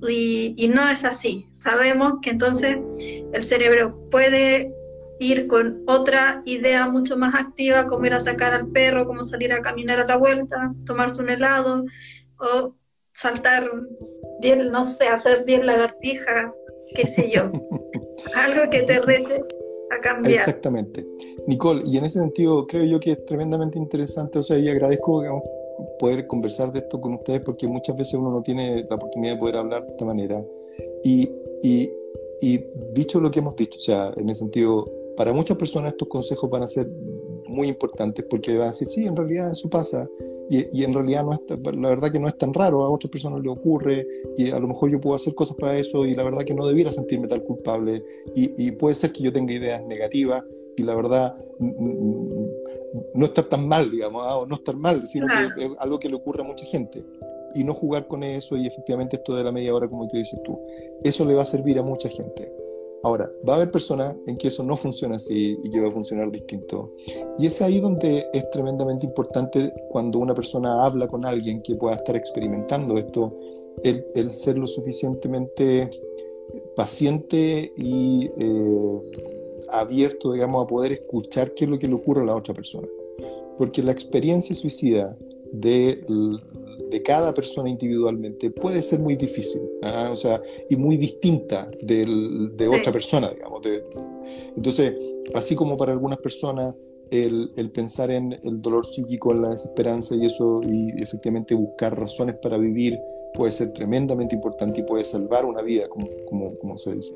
Y, 0.09 0.55
y, 0.57 0.69
no 0.69 0.89
es 0.89 1.05
así. 1.05 1.47
Sabemos 1.53 2.15
que 2.23 2.31
entonces 2.31 2.79
el 3.35 3.43
cerebro 3.43 4.09
puede 4.11 4.73
ir 5.21 5.47
con 5.47 5.85
otra 5.87 6.43
idea 6.47 6.89
mucho 6.89 7.17
más 7.17 7.35
activa, 7.35 7.87
como 7.87 8.07
ir 8.07 8.15
a 8.15 8.21
sacar 8.21 8.55
al 8.55 8.69
perro, 8.69 9.07
como 9.07 9.23
salir 9.23 9.53
a 9.53 9.61
caminar 9.61 10.01
a 10.01 10.07
la 10.07 10.17
vuelta, 10.17 10.75
tomarse 10.87 11.23
un 11.23 11.29
helado 11.29 11.85
o 12.39 12.75
saltar 13.13 13.71
bien, 14.41 14.71
no 14.73 14.87
sé, 14.87 15.09
hacer 15.09 15.45
bien 15.45 15.67
lagartija, 15.67 16.55
qué 16.97 17.07
sé 17.07 17.31
yo. 17.31 17.43
Algo 18.35 18.71
que 18.71 18.83
te 18.83 18.99
rete 19.01 19.43
a 19.91 19.99
cambiar. 20.01 20.35
Exactamente. 20.35 21.07
Nicole, 21.47 21.83
y 21.85 21.99
en 21.99 22.05
ese 22.07 22.19
sentido 22.19 22.67
creo 22.67 22.85
yo 22.85 22.99
que 22.99 23.13
es 23.13 23.25
tremendamente 23.27 23.79
interesante, 23.79 24.39
o 24.39 24.43
sea, 24.43 24.57
y 24.57 24.71
agradezco 24.71 25.23
poder 25.99 26.27
conversar 26.27 26.73
de 26.73 26.79
esto 26.79 26.99
con 26.99 27.15
ustedes 27.15 27.43
porque 27.43 27.69
muchas 27.69 27.95
veces 27.95 28.15
uno 28.15 28.31
no 28.31 28.43
tiene 28.43 28.87
la 28.89 28.97
oportunidad 28.97 29.35
de 29.35 29.39
poder 29.39 29.57
hablar 29.57 29.85
de 29.85 29.91
esta 29.91 30.05
manera. 30.07 30.43
Y, 31.05 31.31
y, 31.63 31.91
y 32.41 32.65
dicho 32.95 33.21
lo 33.21 33.31
que 33.31 33.41
hemos 33.41 33.55
dicho, 33.55 33.77
o 33.77 33.83
sea, 33.83 34.13
en 34.17 34.31
ese 34.31 34.41
sentido, 34.41 35.00
para 35.21 35.35
muchas 35.35 35.59
personas 35.59 35.93
estos 35.93 36.09
consejos 36.09 36.49
van 36.49 36.63
a 36.63 36.67
ser 36.67 36.89
muy 37.47 37.69
importantes 37.69 38.25
porque 38.25 38.57
van 38.57 38.69
a 38.69 38.71
decir, 38.71 38.89
sí, 38.89 39.05
en 39.05 39.15
realidad 39.15 39.53
eso 39.53 39.69
pasa. 39.69 40.09
Y, 40.49 40.83
en 40.83 40.95
realidad 40.95 41.25
no 41.25 41.33
es, 41.35 41.41
la 41.77 41.89
verdad 41.91 42.11
que 42.11 42.19
no 42.19 42.27
es 42.27 42.39
tan 42.39 42.55
raro, 42.55 42.83
a 42.85 42.89
otras 42.89 43.11
personas 43.11 43.43
le 43.43 43.51
ocurre 43.51 44.07
y 44.39 44.51
a 44.51 44.59
lo 44.59 44.67
mejor 44.67 44.91
yo 44.91 44.99
puedo 44.99 45.15
hacer 45.15 45.35
cosas 45.35 45.59
para 45.59 45.77
eso 45.77 46.07
y 46.07 46.15
la 46.15 46.23
verdad 46.23 46.45
que 46.45 46.55
no 46.55 46.67
debiera 46.67 46.91
sentirme 46.91 47.29
tal 47.29 47.45
culpable 47.45 48.03
y, 48.35 48.71
puede 48.71 48.95
ser 48.95 49.13
que 49.13 49.23
yo 49.23 49.31
tenga 49.31 49.53
ideas 49.53 49.85
negativas 49.85 50.43
y 50.75 50.85
la 50.85 50.95
verdad 50.95 51.37
no 51.59 53.25
estar 53.27 53.45
tan 53.45 53.69
mal, 53.69 53.91
digamos, 53.91 54.23
ah, 54.25 54.39
o 54.39 54.47
no 54.47 54.55
estar 54.55 54.75
mal, 54.75 55.07
sino 55.07 55.27
que 55.27 55.67
es 55.67 55.71
algo 55.81 55.99
que 55.99 56.09
le 56.09 56.15
ocurre 56.15 56.41
a 56.41 56.47
mucha 56.47 56.65
gente 56.65 57.05
y 57.55 57.63
no 57.63 57.75
jugar 57.75 58.09
con 58.09 58.23
eso 58.25 58.57
y 58.57 58.67
efectivamente 58.67 59.17
esto 59.17 59.37
de 59.37 59.45
la 59.45 59.53
media 59.53 59.75
hora 59.75 59.87
como 59.87 60.09
te 60.09 60.17
dices 60.17 60.41
tú, 60.43 60.59
eso 61.05 61.27
le 61.27 61.35
va 61.35 61.43
a 61.43 61.45
servir 61.45 61.79
a 61.79 61.83
mucha 61.83 62.09
gente. 62.09 62.60
Ahora, 63.03 63.33
va 63.49 63.55
a 63.55 63.57
haber 63.57 63.71
personas 63.71 64.15
en 64.27 64.37
que 64.37 64.49
eso 64.49 64.63
no 64.63 64.77
funciona 64.77 65.17
así 65.17 65.59
y 65.63 65.71
que 65.71 65.81
va 65.81 65.89
a 65.89 65.93
funcionar 65.93 66.31
distinto. 66.31 66.95
Y 67.39 67.47
es 67.47 67.63
ahí 67.63 67.81
donde 67.81 68.27
es 68.33 68.51
tremendamente 68.51 69.07
importante 69.07 69.73
cuando 69.89 70.19
una 70.19 70.35
persona 70.35 70.85
habla 70.85 71.09
con 71.09 71.25
alguien 71.25 71.63
que 71.63 71.77
pueda 71.77 71.97
estar 71.97 72.15
experimentando 72.15 72.99
esto, 72.99 73.35
el, 73.83 74.33
ser 74.35 74.59
lo 74.59 74.67
suficientemente 74.67 75.89
paciente 76.77 77.73
y 77.75 78.27
eh, 78.39 78.99
abierto, 79.71 80.33
digamos, 80.33 80.65
a 80.65 80.67
poder 80.67 80.93
escuchar 80.93 81.55
qué 81.55 81.65
es 81.65 81.71
lo 81.71 81.79
que 81.79 81.89
le 81.89 81.95
ocurre 81.95 82.23
a 82.23 82.27
la 82.27 82.37
otra 82.37 82.53
persona. 82.53 82.89
Porque 83.57 83.83
la 83.83 83.93
experiencia 83.93 84.55
suicida 84.55 85.17
de 85.53 86.05
de 86.91 87.03
cada 87.03 87.33
persona 87.33 87.69
individualmente 87.69 88.51
puede 88.51 88.83
ser 88.83 89.01
muy 89.01 89.17
difícil, 89.17 89.63
¿ah? 89.83 90.11
o 90.13 90.17
sea, 90.17 90.43
y 90.69 90.77
muy 90.77 90.97
distinta 90.97 91.71
del, 91.81 92.57
de 92.57 92.69
otra 92.69 92.93
persona, 92.93 93.31
digamos. 93.31 93.61
entonces, 94.57 94.95
así 95.35 95.55
como 95.55 95.77
para 95.77 95.93
algunas 95.93 96.19
personas 96.19 96.75
el, 97.11 97.53
el, 97.57 97.71
pensar 97.71 98.11
en 98.11 98.39
el 98.45 98.63
dolor 98.63 98.87
psíquico, 98.87 99.33
en 99.33 99.43
la 99.43 99.51
desesperanza 99.51 100.15
y 100.15 100.27
eso, 100.27 100.61
y 100.63 101.03
efectivamente 101.03 101.55
buscar 101.55 101.99
razones 101.99 102.37
para 102.37 102.57
vivir, 102.57 103.01
puede 103.35 103.53
ser 103.53 103.73
tremendamente 103.73 104.35
importante 104.35 104.81
y 104.81 104.83
puede 104.85 105.05
salvar 105.05 105.45
una 105.45 105.63
vida, 105.63 105.89
como, 105.89 106.07
como, 106.29 106.57
como 106.59 106.79
se 106.79 106.95
dice. 106.95 107.15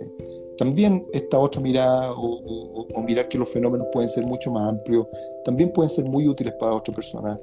También 0.57 1.07
esta 1.13 1.39
otra 1.39 1.61
mirada 1.61 2.13
o, 2.13 2.87
o, 2.95 3.03
mirar 3.03 3.29
que 3.29 3.39
los 3.39 3.53
fenómenos 3.53 3.89
pueden 3.93 4.09
ser 4.09 4.25
mucho 4.25 4.51
más 4.53 4.69
amplios, 4.69 5.07
también 5.45 5.73
pueden 5.73 5.91
ser 5.91 6.05
muy 6.05 6.29
útiles 6.29 6.55
para 6.59 6.75
otra 6.75 6.95
persona. 6.95 7.39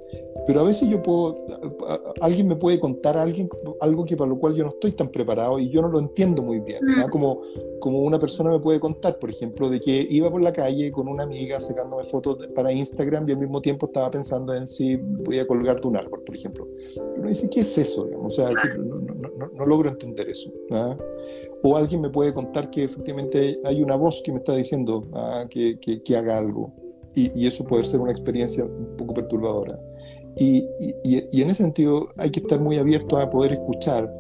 Pero 0.47 0.61
a 0.61 0.63
veces 0.63 0.89
yo 0.89 1.01
puedo, 1.03 1.45
alguien 2.19 2.47
me 2.47 2.55
puede 2.55 2.79
contar 2.79 3.17
a 3.17 3.21
alguien 3.21 3.49
algo 3.79 4.05
que 4.05 4.17
para 4.17 4.29
lo 4.29 4.39
cual 4.39 4.55
yo 4.55 4.63
no 4.63 4.71
estoy 4.71 4.91
tan 4.91 5.09
preparado 5.09 5.59
y 5.59 5.69
yo 5.69 5.81
no 5.81 5.87
lo 5.87 5.99
entiendo 5.99 6.41
muy 6.41 6.59
bien. 6.59 6.79
Mm. 6.83 7.09
Como, 7.09 7.41
como 7.79 7.99
una 7.99 8.19
persona 8.19 8.49
me 8.49 8.59
puede 8.59 8.79
contar, 8.79 9.19
por 9.19 9.29
ejemplo, 9.29 9.69
de 9.69 9.79
que 9.79 10.07
iba 10.09 10.31
por 10.31 10.41
la 10.41 10.51
calle 10.51 10.91
con 10.91 11.07
una 11.07 11.23
amiga 11.23 11.59
sacándome 11.59 12.03
fotos 12.05 12.39
para 12.55 12.71
Instagram 12.71 13.29
y 13.29 13.33
al 13.33 13.37
mismo 13.37 13.61
tiempo 13.61 13.85
estaba 13.85 14.09
pensando 14.09 14.53
en 14.53 14.65
si 14.67 14.95
voy 14.95 15.39
a 15.39 15.45
colgarte 15.45 15.87
un 15.87 15.97
árbol, 15.97 16.21
por 16.25 16.35
ejemplo. 16.35 16.67
Uno 17.17 17.27
dice, 17.27 17.49
¿qué 17.49 17.61
es 17.61 17.77
eso? 17.77 18.09
O 18.23 18.29
sea, 18.29 18.49
no, 18.51 18.95
no, 18.95 19.29
no, 19.37 19.47
no, 19.53 19.65
logro 19.65 19.89
entender 19.89 20.27
eso. 20.27 20.51
O 21.63 21.77
alguien 21.77 22.01
me 22.01 22.09
puede 22.09 22.33
contar 22.33 22.71
que 22.71 22.85
efectivamente 22.85 23.59
hay 23.63 23.83
una 23.83 23.95
voz 23.95 24.21
que 24.23 24.31
me 24.31 24.39
está 24.39 24.55
diciendo 24.55 25.07
ah, 25.13 25.45
que, 25.49 25.79
que, 25.79 26.17
haga 26.17 26.37
algo. 26.37 26.73
Y, 27.13 27.31
y, 27.39 27.45
eso 27.45 27.65
puede 27.65 27.83
ser 27.83 27.99
una 27.99 28.11
experiencia 28.11 28.63
un 28.65 28.95
poco 28.97 29.13
perturbadora. 29.13 29.79
Y, 30.37 30.65
y, 31.03 31.41
en 31.41 31.49
ese 31.49 31.63
sentido 31.63 32.07
hay 32.17 32.29
que 32.29 32.39
estar 32.39 32.59
muy 32.59 32.77
abierto 32.77 33.17
a 33.17 33.29
poder 33.29 33.53
escuchar 33.53 34.11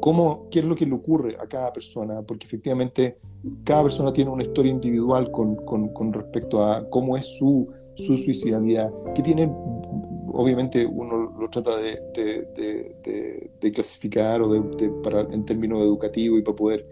cómo, 0.00 0.48
qué 0.50 0.60
es 0.60 0.64
lo 0.64 0.74
que 0.74 0.86
le 0.86 0.94
ocurre 0.94 1.36
a 1.40 1.46
cada 1.46 1.72
persona, 1.72 2.22
porque 2.22 2.46
efectivamente 2.46 3.18
cada 3.64 3.82
persona 3.82 4.12
tiene 4.12 4.30
una 4.30 4.42
historia 4.42 4.70
individual 4.70 5.30
con, 5.30 5.56
con, 5.56 5.88
con 5.88 6.12
respecto 6.12 6.64
a 6.64 6.88
cómo 6.90 7.16
es 7.16 7.24
su, 7.24 7.68
su 7.94 8.16
suicidalidad, 8.16 8.92
que 9.14 9.22
tiene 9.22 9.50
obviamente 10.36 10.84
uno 10.84 11.34
lo 11.38 11.48
trata 11.48 11.76
de, 11.78 12.02
de, 13.60 13.72
clasificar 13.72 14.42
o 14.42 14.48
de, 14.48 14.88
para, 15.02 15.22
en 15.22 15.44
términos 15.44 15.82
educativos 15.82 16.38
y 16.38 16.42
para 16.42 16.56
poder... 16.56 16.86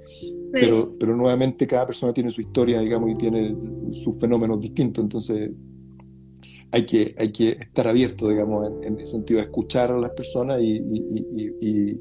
Pero, 0.52 0.94
pero 0.98 1.16
nuevamente 1.16 1.66
cada 1.66 1.86
persona 1.86 2.12
tiene 2.12 2.30
su 2.30 2.40
historia, 2.40 2.80
digamos, 2.80 3.10
y 3.10 3.16
tiene 3.16 3.56
sus 3.90 4.18
fenómenos 4.20 4.60
distintos, 4.60 5.02
entonces 5.02 5.50
hay 6.74 6.86
que, 6.86 7.14
hay 7.16 7.30
que 7.30 7.50
estar 7.50 7.86
abierto, 7.86 8.28
digamos, 8.28 8.68
en, 8.82 8.98
el 8.98 9.06
sentido 9.06 9.38
de 9.38 9.44
escuchar 9.44 9.92
a 9.92 9.96
las 9.96 10.10
personas 10.10 10.60
y, 10.60 10.82
y, 10.82 12.00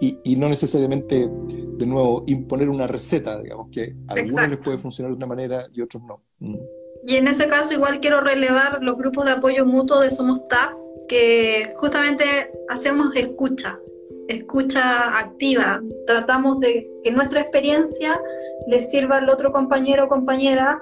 y, 0.00 0.18
y, 0.22 0.36
no 0.36 0.48
necesariamente, 0.48 1.28
de 1.28 1.86
nuevo, 1.86 2.22
imponer 2.28 2.68
una 2.68 2.86
receta, 2.86 3.42
digamos, 3.42 3.68
que 3.72 3.96
a 4.06 4.12
algunos 4.12 4.48
les 4.48 4.58
puede 4.58 4.78
funcionar 4.78 5.10
de 5.10 5.16
una 5.16 5.26
manera 5.26 5.66
y 5.72 5.80
otros 5.80 6.04
no. 6.04 6.22
Mm. 6.38 6.56
Y 7.08 7.16
en 7.16 7.26
ese 7.26 7.48
caso 7.48 7.74
igual 7.74 7.98
quiero 7.98 8.20
relevar 8.20 8.80
los 8.80 8.96
grupos 8.96 9.24
de 9.24 9.32
apoyo 9.32 9.66
mutuo 9.66 9.98
de 9.98 10.12
Somos 10.12 10.46
TAP, 10.46 10.70
que 11.08 11.74
justamente 11.78 12.24
hacemos 12.68 13.16
escucha, 13.16 13.76
escucha 14.28 15.18
activa. 15.18 15.82
Tratamos 16.06 16.60
de 16.60 16.88
que 17.02 17.10
nuestra 17.10 17.40
experiencia 17.40 18.20
le 18.68 18.80
sirva 18.80 19.18
al 19.18 19.28
otro 19.28 19.50
compañero 19.50 20.04
o 20.04 20.08
compañera 20.08 20.80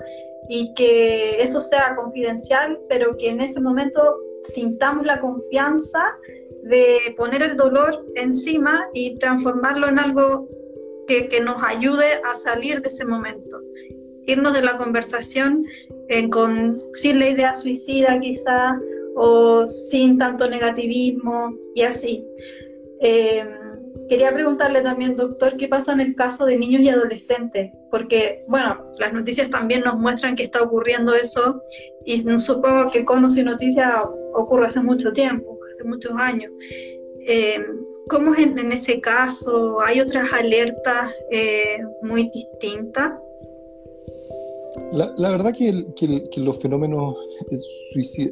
y 0.50 0.74
que 0.74 1.40
eso 1.40 1.60
sea 1.60 1.94
confidencial, 1.96 2.78
pero 2.88 3.16
que 3.16 3.28
en 3.28 3.40
ese 3.40 3.60
momento 3.60 4.02
sintamos 4.42 5.06
la 5.06 5.20
confianza 5.20 6.04
de 6.64 7.14
poner 7.16 7.42
el 7.42 7.56
dolor 7.56 8.04
encima 8.16 8.86
y 8.92 9.16
transformarlo 9.18 9.88
en 9.88 9.98
algo 9.98 10.48
que, 11.06 11.28
que 11.28 11.40
nos 11.40 11.62
ayude 11.62 12.20
a 12.30 12.34
salir 12.34 12.82
de 12.82 12.88
ese 12.88 13.06
momento 13.06 13.62
irnos 14.26 14.52
de 14.52 14.62
la 14.62 14.76
conversación 14.76 15.64
eh, 16.08 16.28
con, 16.28 16.78
sin 16.94 17.18
la 17.18 17.28
idea 17.28 17.54
suicida 17.54 18.18
quizá, 18.20 18.78
o 19.16 19.66
sin 19.66 20.18
tanto 20.18 20.48
negativismo 20.48 21.54
y 21.74 21.82
así. 21.82 22.24
Eh, 23.00 23.44
quería 24.10 24.32
preguntarle 24.32 24.82
también, 24.82 25.14
doctor, 25.14 25.56
¿qué 25.56 25.68
pasa 25.68 25.92
en 25.92 26.00
el 26.00 26.16
caso 26.16 26.44
de 26.44 26.58
niños 26.58 26.82
y 26.82 26.88
adolescentes? 26.88 27.70
Porque, 27.92 28.44
bueno, 28.48 28.90
las 28.98 29.12
noticias 29.12 29.48
también 29.50 29.82
nos 29.82 29.96
muestran 29.96 30.34
que 30.34 30.42
está 30.42 30.60
ocurriendo 30.62 31.14
eso 31.14 31.62
y 32.04 32.18
supongo 32.40 32.90
que 32.90 33.04
como 33.04 33.30
si 33.30 33.44
noticia 33.44 34.02
ocurre 34.34 34.66
hace 34.66 34.80
mucho 34.80 35.12
tiempo, 35.12 35.56
hace 35.70 35.84
muchos 35.84 36.12
años. 36.16 36.50
Eh, 37.24 37.64
¿Cómo 38.08 38.34
es 38.34 38.40
en, 38.40 38.72
ese 38.72 39.00
caso? 39.00 39.80
¿Hay 39.80 40.00
otras 40.00 40.32
alertas 40.32 41.12
eh, 41.30 41.78
muy 42.02 42.28
distintas? 42.34 43.12
La, 44.92 45.30
verdad 45.30 45.52
que, 45.56 45.72
los 46.36 46.58
fenómenos 46.58 47.16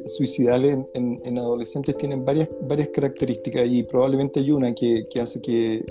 suicidales 0.07 0.77
en, 0.93 1.37
adolescentes 1.37 1.97
tienen 1.97 2.23
varias, 2.23 2.49
varias 2.61 2.89
características 2.89 3.67
y 3.69 3.83
probablemente 3.83 4.39
hay 4.39 4.51
una 4.51 4.73
que, 4.73 5.05
hace 5.21 5.41
que, 5.41 5.85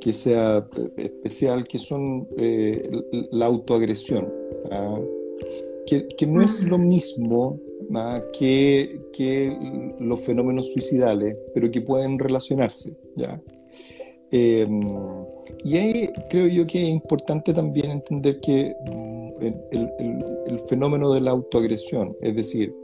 que, 0.00 0.12
sea 0.12 0.66
especial, 0.96 1.64
que 1.64 1.78
son 1.78 2.28
eh, 2.36 2.82
la 3.30 3.46
autoagresión. 3.46 4.32
¿ah? 4.70 4.98
Que, 5.86 6.26
no 6.26 6.42
es 6.42 6.62
lo 6.64 6.76
mismo 6.76 7.58
¿ah? 7.94 8.22
que, 8.38 9.00
los 9.98 10.20
fenómenos 10.20 10.72
suicidales, 10.72 11.36
pero 11.54 11.70
que 11.70 11.80
pueden 11.80 12.18
relacionarse. 12.18 12.96
¿ya? 13.16 13.40
Em, 14.30 14.80
y 15.64 15.76
ahí 15.76 16.10
creo 16.28 16.46
yo 16.46 16.66
que 16.66 16.82
es 16.82 16.88
importante 16.88 17.52
también 17.52 17.90
entender 17.90 18.40
que 18.40 18.74
mm, 18.90 19.28
el, 19.40 20.60
fenómeno 20.68 21.12
de 21.12 21.20
la 21.20 21.30
autoagresión, 21.30 22.16
es 22.20 22.34
decir, 22.34 22.74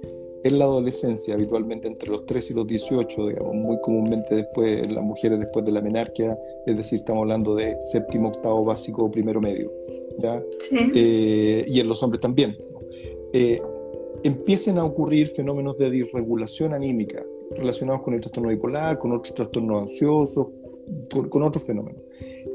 en 0.44 0.58
la 0.58 0.64
adolescencia, 0.64 1.34
habitualmente 1.34 1.88
entre 1.88 2.10
los 2.10 2.24
3 2.26 2.50
y 2.50 2.54
los 2.54 2.66
18, 2.66 3.28
digamos, 3.28 3.54
muy 3.54 3.78
comúnmente 3.80 4.34
después, 4.34 4.82
en 4.82 4.94
las 4.94 5.02
mujeres 5.02 5.38
después 5.38 5.64
de 5.64 5.72
la 5.72 5.80
menarquia, 5.80 6.38
es 6.66 6.76
decir, 6.76 7.00
estamos 7.00 7.22
hablando 7.22 7.54
de 7.54 7.78
séptimo, 7.80 8.28
octavo 8.28 8.64
básico, 8.64 9.10
primero 9.10 9.40
medio, 9.40 9.72
¿ya? 10.18 10.42
Eh, 10.94 11.64
y 11.66 11.80
en 11.80 11.88
los 11.88 12.02
hombres 12.02 12.20
también, 12.20 12.56
eh, 13.32 13.60
empiecen 14.22 14.78
a 14.78 14.84
ocurrir 14.84 15.28
fenómenos 15.28 15.76
de 15.78 15.90
disregulación 15.90 16.72
anímica 16.72 17.22
relacionados 17.56 18.02
con 18.02 18.14
el 18.14 18.20
trastorno 18.20 18.48
bipolar, 18.48 18.98
con 18.98 19.12
otros 19.12 19.34
trastornos 19.34 19.82
ansiosos, 19.82 20.46
con, 21.30 21.42
otros 21.42 21.64
fenómenos, 21.64 22.02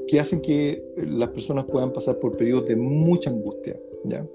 que 0.07 0.19
hacen 0.19 0.41
que 0.41 0.83
las 0.97 1.29
personas 1.29 1.65
puedan 1.65 1.93
pasar 1.93 2.19
por 2.19 2.35
periodos 2.37 2.65
de 2.65 2.75
mucha 2.75 3.29
angustia, 3.29 3.79
¿ya? 4.03 4.25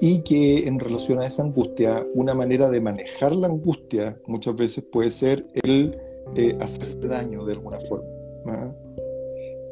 Y 0.00 0.22
que 0.22 0.68
en 0.68 0.78
relación 0.78 1.20
a 1.20 1.26
esa 1.26 1.42
angustia, 1.42 2.06
una 2.14 2.34
manera 2.34 2.70
de 2.70 2.80
manejar 2.80 3.34
la 3.34 3.48
angustia 3.48 4.20
muchas 4.26 4.54
veces 4.54 4.84
puede 4.84 5.10
ser 5.10 5.46
el 5.64 5.98
eh, 6.36 6.56
hacerse 6.60 7.08
daño 7.08 7.44
de 7.44 7.54
alguna 7.54 7.78
forma. 7.80 8.74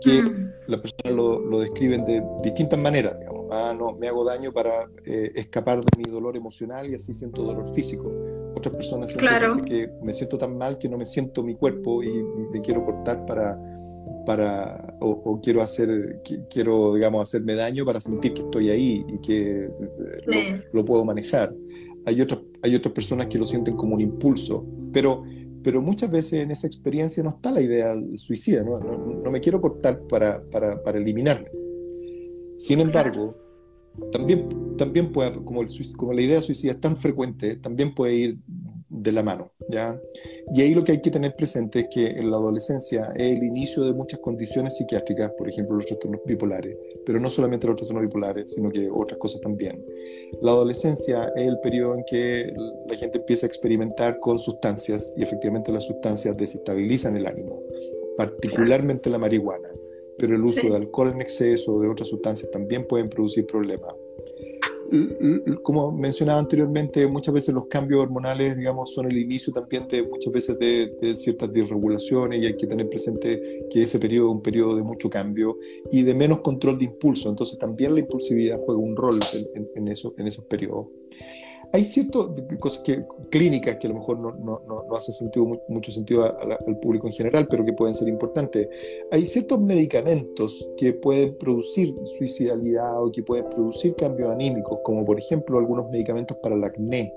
Que 0.00 0.22
mm. 0.22 0.52
las 0.66 0.80
personas 0.80 1.14
lo, 1.14 1.38
lo, 1.38 1.60
describen 1.60 2.04
de 2.04 2.22
distintas 2.42 2.78
maneras, 2.78 3.18
digamos. 3.18 3.46
Ah, 3.50 3.74
no, 3.78 3.92
me 3.92 4.08
hago 4.08 4.24
daño 4.24 4.52
para 4.52 4.90
eh, 5.04 5.30
escapar 5.36 5.78
de 5.80 5.88
mi 5.96 6.10
dolor 6.10 6.36
emocional 6.36 6.90
y 6.90 6.96
así 6.96 7.14
siento 7.14 7.44
dolor 7.44 7.72
físico 7.72 8.12
otras 8.56 8.74
personas 8.74 9.12
sienten 9.12 9.64
que 9.64 9.90
me 10.02 10.12
siento 10.14 10.38
tan 10.38 10.56
mal 10.56 10.78
que 10.78 10.88
no 10.88 10.96
me 10.96 11.04
siento 11.04 11.42
mi 11.42 11.54
cuerpo 11.54 12.02
y 12.02 12.22
me 12.22 12.62
quiero 12.62 12.84
cortar 12.84 13.26
para, 13.26 13.58
para 14.24 14.96
o, 15.00 15.40
quiero 15.40 15.62
hacer, 15.62 16.20
quiero, 16.50 16.94
digamos, 16.94 17.22
hacerme 17.22 17.54
daño 17.54 17.84
para 17.84 18.00
sentir 18.00 18.34
que 18.34 18.42
estoy 18.42 18.70
ahí 18.70 19.04
y 19.08 19.18
que 19.18 19.64
eh, 19.64 20.62
lo, 20.72 20.84
puedo 20.84 21.04
manejar. 21.04 21.54
Hay, 22.04 22.20
otras 22.20 22.40
hay 22.62 22.74
otras 22.74 22.92
personas 22.92 23.26
que 23.26 23.38
lo 23.38 23.46
sienten 23.46 23.76
como 23.76 23.94
un 23.94 24.00
impulso, 24.00 24.66
pero, 24.92 25.22
pero 25.62 25.80
muchas 25.80 26.10
veces 26.10 26.34
en 26.40 26.50
esa 26.50 26.66
experiencia 26.66 27.22
no 27.22 27.30
está 27.30 27.50
la 27.50 27.62
idea 27.62 27.94
suicida, 28.16 28.62
no, 28.62 28.78
no, 28.78 29.30
me 29.30 29.40
quiero 29.40 29.60
cortar 29.60 30.00
para, 30.08 30.42
para, 30.50 30.82
para 30.82 30.98
eliminarme. 30.98 31.48
Sin 32.56 32.80
embargo, 32.80 33.28
también, 34.12 34.48
también 34.76 35.12
puede, 35.12 35.32
como, 35.44 35.62
el, 35.62 35.68
como 35.96 36.12
la 36.12 36.22
idea 36.22 36.42
suicida 36.42 36.72
es 36.72 36.80
tan 36.80 36.96
frecuente, 36.96 37.56
también 37.56 37.94
puede 37.94 38.14
ir 38.14 38.38
de 38.88 39.12
la 39.12 39.22
mano, 39.22 39.52
¿ya? 39.68 40.00
Y 40.52 40.60
ahí 40.62 40.74
lo 40.74 40.84
que 40.84 40.92
hay 40.92 41.00
que 41.00 41.10
tener 41.10 41.34
presente 41.34 41.80
es 41.80 41.86
que 41.90 42.06
en 42.06 42.30
la 42.30 42.36
adolescencia 42.36 43.12
es 43.16 43.32
el 43.32 43.42
inicio 43.42 43.84
de 43.84 43.92
muchas 43.92 44.20
condiciones 44.20 44.76
psiquiátricas, 44.76 45.32
por 45.36 45.48
ejemplo 45.48 45.76
los 45.76 45.86
trastornos 45.86 46.20
bipolares, 46.24 46.76
pero 47.04 47.18
no 47.18 47.28
solamente 47.28 47.66
los 47.66 47.76
trastornos 47.76 48.04
bipolares, 48.04 48.52
sino 48.52 48.70
que 48.70 48.88
otras 48.90 49.18
cosas 49.18 49.40
también. 49.40 49.84
La 50.40 50.52
adolescencia 50.52 51.32
es 51.34 51.46
el 51.46 51.58
periodo 51.60 51.94
en 51.96 52.04
que 52.04 52.52
la 52.88 52.96
gente 52.96 53.18
empieza 53.18 53.46
a 53.46 53.48
experimentar 53.48 54.20
con 54.20 54.38
sustancias 54.38 55.14
y 55.16 55.22
efectivamente 55.22 55.72
las 55.72 55.84
sustancias 55.84 56.36
desestabilizan 56.36 57.16
el 57.16 57.26
ánimo, 57.26 57.60
particularmente 58.16 59.10
la 59.10 59.18
marihuana 59.18 59.68
pero 60.18 60.34
el 60.34 60.42
uso 60.42 60.68
de 60.68 60.76
alcohol 60.76 61.10
en 61.10 61.20
exceso 61.20 61.74
o 61.74 61.80
de 61.80 61.88
otras 61.88 62.08
sustancias 62.08 62.50
también 62.50 62.86
pueden 62.86 63.08
producir 63.08 63.46
problemas. 63.46 63.94
Como 65.62 65.92
mencionaba 65.92 66.38
anteriormente, 66.38 67.06
muchas 67.06 67.34
veces 67.34 67.54
los 67.54 67.66
cambios 67.66 68.02
hormonales, 68.02 68.56
digamos, 68.56 68.92
son 68.92 69.10
el 69.10 69.16
inicio 69.16 69.52
también 69.52 69.86
de 69.88 70.02
muchas 70.02 70.32
veces 70.32 70.58
de, 70.58 71.14
ciertas 71.16 71.52
desregulaciones 71.52 72.40
y 72.40 72.46
hay 72.46 72.56
que 72.56 72.66
tener 72.66 72.88
presente 72.88 73.66
que 73.70 73.82
ese 73.82 73.98
periodo 73.98 74.28
es 74.28 74.34
un 74.36 74.42
periodo 74.42 74.76
de 74.76 74.82
mucho 74.82 75.08
cambio 75.08 75.58
y 75.90 76.02
de 76.02 76.14
menos 76.14 76.40
control 76.40 76.78
de 76.78 76.86
impulso. 76.86 77.30
Entonces 77.30 77.58
también 77.58 77.94
la 77.94 78.00
impulsividad 78.00 78.60
juega 78.64 78.80
un 78.80 78.96
rol 78.96 79.18
en, 79.54 79.68
en, 79.74 79.88
eso, 79.88 80.14
en 80.18 80.26
esos 80.26 80.44
periodos 80.44 80.86
hay 81.76 81.84
ciertas 81.84 82.28
cosas 82.58 82.80
que, 82.82 83.04
clínicas 83.30 83.76
que 83.76 83.86
a 83.86 83.90
lo 83.90 83.96
mejor 83.96 84.18
no, 84.18 84.32
no, 84.32 84.62
no 84.66 84.96
hace 84.96 85.12
sentido, 85.12 85.60
mucho 85.68 85.92
sentido 85.92 86.24
al 86.24 86.78
público 86.78 87.06
en 87.06 87.12
general, 87.12 87.46
pero 87.50 87.66
que 87.66 87.74
pueden 87.74 87.94
ser 87.94 88.08
importantes. 88.08 88.66
Hay 89.10 89.26
ciertos 89.26 89.60
medicamentos 89.60 90.66
que 90.78 90.94
pueden 90.94 91.36
producir 91.36 91.94
suicidalidad 92.04 93.02
o 93.02 93.12
que 93.12 93.22
pueden 93.22 93.50
producir 93.50 93.94
cambios 93.94 94.30
anímicos, 94.30 94.78
como 94.82 95.04
por 95.04 95.18
ejemplo 95.18 95.58
algunos 95.58 95.90
medicamentos 95.90 96.38
para 96.42 96.54
el 96.54 96.64
acné, 96.64 97.12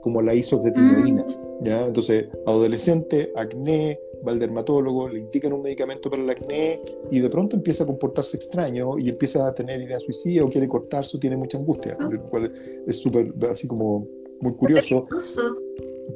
como 0.00 0.22
la 0.22 0.34
isotretinoína. 0.34 1.24
Mm. 1.24 1.64
¿ya? 1.64 1.84
Entonces, 1.84 2.28
adolescente, 2.46 3.30
acné, 3.36 4.00
va 4.26 4.32
al 4.32 4.38
dermatólogo, 4.38 5.08
le 5.08 5.20
indican 5.20 5.52
un 5.52 5.62
medicamento 5.62 6.10
para 6.10 6.22
el 6.22 6.30
acné 6.30 6.80
y 7.10 7.20
de 7.20 7.28
pronto 7.28 7.56
empieza 7.56 7.84
a 7.84 7.86
comportarse 7.86 8.36
extraño 8.36 8.98
y 8.98 9.08
empieza 9.08 9.46
a 9.46 9.54
tener 9.54 9.80
idea 9.80 9.98
suicida 10.00 10.44
o 10.44 10.48
quiere 10.48 10.68
cortarse 10.68 11.16
o 11.16 11.20
tiene 11.20 11.36
mucha 11.36 11.58
angustia, 11.58 11.96
ah. 11.98 12.08
lo 12.10 12.22
cual 12.24 12.52
es 12.86 13.00
súper, 13.00 13.32
así 13.48 13.66
como 13.66 14.06
muy 14.40 14.54
curioso. 14.54 15.06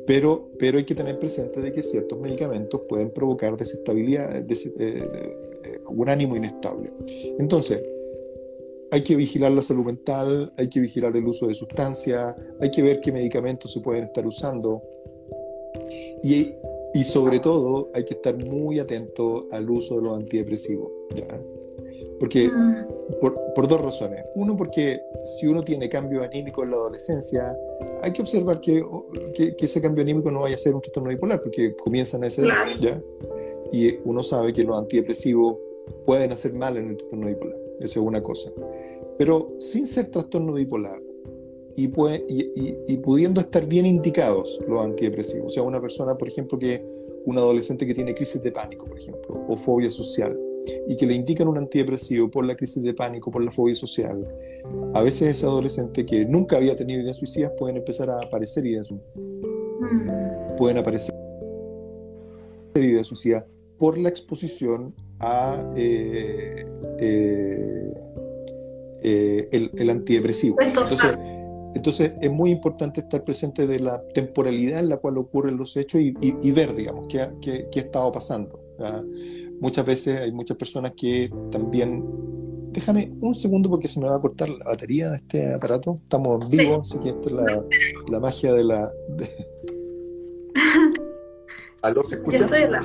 Pero, 0.07 0.51
pero 0.59 0.79
hay 0.79 0.85
que 0.85 0.95
tener 0.95 1.19
presente 1.19 1.61
de 1.61 1.73
que 1.73 1.83
ciertos 1.83 2.19
medicamentos 2.19 2.81
pueden 2.89 3.11
provocar 3.11 3.57
desestabilidad, 3.57 4.35
eh, 4.37 4.47
eh, 4.79 5.81
un 5.87 6.09
ánimo 6.09 6.35
inestable. 6.35 6.91
Entonces, 7.39 7.83
hay 8.91 9.03
que 9.03 9.17
vigilar 9.17 9.53
la 9.53 9.63
salud 9.63 9.85
mental, 9.85 10.53
hay 10.57 10.69
que 10.69 10.81
vigilar 10.81 11.17
el 11.17 11.27
uso 11.27 11.47
de 11.47 11.55
sustancias, 11.55 12.35
hay 12.61 12.71
que 12.71 12.83
ver 12.83 13.01
qué 13.01 13.13
medicamentos 13.13 13.73
se 13.73 13.81
pueden 13.81 14.05
estar 14.05 14.27
usando. 14.27 14.83
Y 16.23 16.53
y 16.95 17.05
sobre 17.05 17.41
todo 17.41 17.89
hay 17.95 18.05
que 18.05 18.15
estar 18.15 18.37
muy 18.45 18.79
atento 18.79 19.47
al 19.51 19.69
uso 19.71 19.97
de 19.97 20.03
los 20.03 20.17
antidepresivos. 20.17 20.91
Porque, 22.19 22.49
mm. 22.49 23.21
por, 23.21 23.67
dos 23.67 23.81
razones. 23.81 24.25
Uno, 24.35 24.57
porque 24.57 25.01
si 25.25 25.47
uno 25.47 25.63
tiene 25.63 25.89
cambio 25.89 26.23
anímico 26.23 26.63
en 26.63 26.71
la 26.71 26.77
adolescencia, 26.77 27.57
hay 28.03 28.13
que 28.13 28.23
observar 28.23 28.61
que, 28.61 28.85
que, 29.35 29.57
ese 29.59 29.81
cambio 29.81 30.03
anímico 30.03 30.31
no 30.31 30.41
vaya 30.41 30.55
a 30.55 30.59
ser 30.59 30.75
un 30.75 30.81
trastorno 30.81 31.11
bipolar, 31.11 31.43
porque 31.43 31.75
comienzan 31.77 32.23
a 32.23 32.29
ese 32.29 32.45
¿ya? 32.79 33.03
Y 33.73 33.99
uno 34.05 34.23
sabe 34.23 34.53
que 34.53 34.63
los 34.63 34.79
antidepresivos 34.79 35.57
pueden 36.05 36.31
hacer 36.31 36.53
mal 36.55 36.77
en 36.77 36.91
el 36.91 36.97
trastorno 36.97 37.27
bipolar. 37.27 37.59
Esa 37.81 37.99
es 37.99 38.07
una 38.07 38.23
cosa. 38.23 38.53
Pero 39.19 39.55
sin 39.59 39.87
ser 39.87 40.11
trastorno 40.11 40.53
bipolar, 40.53 41.01
y, 41.77 41.89
puede, 41.89 42.25
y, 42.29 42.97
pudiendo 42.99 43.41
estar 43.41 43.67
bien 43.67 43.87
indicados 43.87 44.61
los 44.69 44.85
antidepresivos. 44.85 45.47
O 45.47 45.51
sea, 45.51 45.63
una 45.63 45.81
persona, 45.81 46.17
por 46.17 46.29
ejemplo, 46.29 46.59
que 46.59 46.85
un 47.25 47.39
adolescente 47.39 47.87
que 47.87 47.95
tiene 47.95 48.15
crisis 48.15 48.43
de 48.43 48.51
pánico, 48.51 48.87
por 48.87 48.99
ejemplo, 48.99 49.45
o 49.49 49.57
fobia 49.57 49.91
social, 49.91 50.39
y 50.87 50.97
que 50.97 51.07
le 51.07 51.15
indican 51.15 51.49
un 51.49 51.59
antidepresivo 51.59 52.31
por 52.31 52.45
la 52.45 52.55
crisis 52.55 52.83
de 52.83 52.95
pánico, 52.95 53.31
por 53.31 53.45
la 53.45 53.51
fobia 53.51 53.75
social, 53.75 54.27
a 54.95 55.03
veces 55.03 55.29
ese 55.29 55.47
adolescente 55.47 56.07
que 56.07 56.25
nunca 56.25 56.57
había 56.57 56.77
tenido 56.77 57.01
ideas 57.01 57.17
suicidas 57.17 57.53
pueden 57.59 57.77
empezar 57.79 58.11
a 58.11 58.19
aparecer 58.19 58.65
ideas 58.67 58.91
mm. 58.93 60.57
Pueden 60.57 60.79
aparecer 60.79 61.15
ideas 62.75 63.07
suicidas 63.07 63.45
por 63.79 63.99
la 63.99 64.09
exposición 64.09 64.95
a 65.19 65.73
eh, 65.77 66.65
eh, 67.01 67.93
eh, 69.03 69.49
el, 69.51 69.71
el, 69.77 69.91
antidepresivo. 69.91 70.57
Entonces, 70.61 71.17
entonces 71.75 72.13
es 72.21 72.31
muy 72.31 72.51
importante 72.51 73.01
estar 73.01 73.25
presente 73.25 73.67
de 73.67 73.81
la 73.81 74.03
temporalidad 74.09 74.81
en 74.81 74.89
la 74.91 74.99
cual 74.99 75.19
ocurren 75.19 75.57
los 75.57 75.77
hechos 75.77 76.01
y, 76.01 76.51
ver, 76.53 76.75
digamos, 76.75 77.07
qué, 77.09 77.29
qué, 77.41 77.69
qué, 77.71 77.81
ha 77.81 77.83
estado 77.83 78.13
pasando. 78.13 78.61
Muchas 79.61 79.87
veces 79.87 80.21
hay 80.21 80.33
muchas 80.33 80.57
personas 80.57 80.93
que 80.97 81.31
también... 81.51 82.05
Déjame 82.73 83.13
un 83.21 83.35
segundo 83.35 83.69
porque 83.69 83.87
se 83.87 84.01
me 84.01 84.09
va 84.09 84.17
a 84.17 84.21
cortar 84.21 84.49
la 84.49 84.65
batería 84.65 85.11
de 85.11 85.17
este 85.17 85.55
aparato. 85.55 86.01
Estamos 86.03 86.43
en 86.43 86.51
vivo, 86.51 86.81
así 86.81 86.99
que 87.01 87.11
esta 87.11 87.29
es 87.29 87.33
la, 87.33 87.65
la 88.09 88.21
magia 88.21 88.55
de 88.55 88.65
la... 88.65 88.91
¿Aló 91.83 92.03
se 92.03 92.15
escucha? 92.15 92.39
estoy 92.39 92.63
en 92.63 92.73
la... 92.73 92.83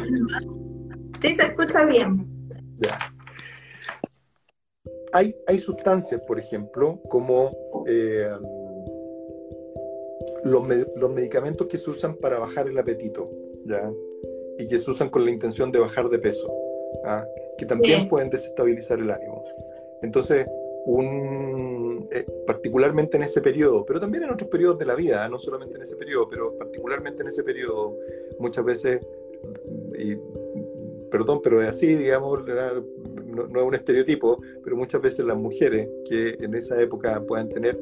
Sí, 1.21 1.35
se 1.35 1.43
escucha 1.43 1.85
bien. 1.85 2.25
Ya. 2.79 2.97
Hay, 5.13 5.33
hay 5.47 5.57
sustancias, 5.59 6.21
por 6.27 6.37
ejemplo, 6.37 7.01
como 7.09 7.55
eh, 7.87 8.29
los, 10.43 10.63
los, 10.95 11.11
medicamentos 11.11 11.67
que 11.67 11.77
se 11.77 11.89
usan 11.89 12.15
para 12.15 12.39
bajar 12.39 12.67
el 12.67 12.77
apetito, 12.77 13.29
¿ya? 13.65 13.91
Y 14.57 14.67
que 14.67 14.79
se 14.79 14.89
usan 14.89 15.09
con 15.09 15.25
la 15.25 15.31
intención 15.31 15.71
de 15.71 15.79
bajar 15.79 16.09
de 16.09 16.19
peso, 16.19 16.51
¿ah? 17.05 17.25
que 17.57 17.65
también 17.65 18.07
pueden 18.07 18.29
desestabilizar 18.29 18.99
el 18.99 19.11
ánimo. 19.11 19.43
Entonces, 20.01 20.47
un, 20.85 22.07
eh, 22.11 22.25
particularmente 22.45 23.17
en 23.17 23.23
ese 23.23 23.41
periodo, 23.41 23.85
pero 23.85 23.99
también 23.99 24.23
en 24.23 24.31
otros 24.31 24.49
periodos 24.49 24.79
de 24.79 24.85
la 24.85 24.95
vida, 24.95 25.27
no 25.27 25.37
solamente 25.37 25.75
en 25.75 25.81
ese 25.81 25.95
periodo, 25.95 26.29
pero 26.29 26.57
particularmente 26.57 27.21
en 27.23 27.27
ese 27.27 27.43
periodo, 27.43 27.97
muchas 28.39 28.63
veces, 28.63 29.05
y, 29.97 30.15
perdón, 31.11 31.41
pero 31.43 31.61
es 31.61 31.69
así, 31.69 31.87
digamos, 31.87 32.45
no, 32.45 33.47
no, 33.47 33.59
es 33.59 33.67
un 33.67 33.75
estereotipo, 33.75 34.41
pero 34.63 34.75
muchas 34.75 35.01
veces 35.01 35.25
las 35.25 35.37
mujeres 35.37 35.89
que 36.07 36.37
en 36.39 36.55
esa 36.55 36.81
época 36.81 37.21
puedan 37.21 37.49
tener 37.49 37.77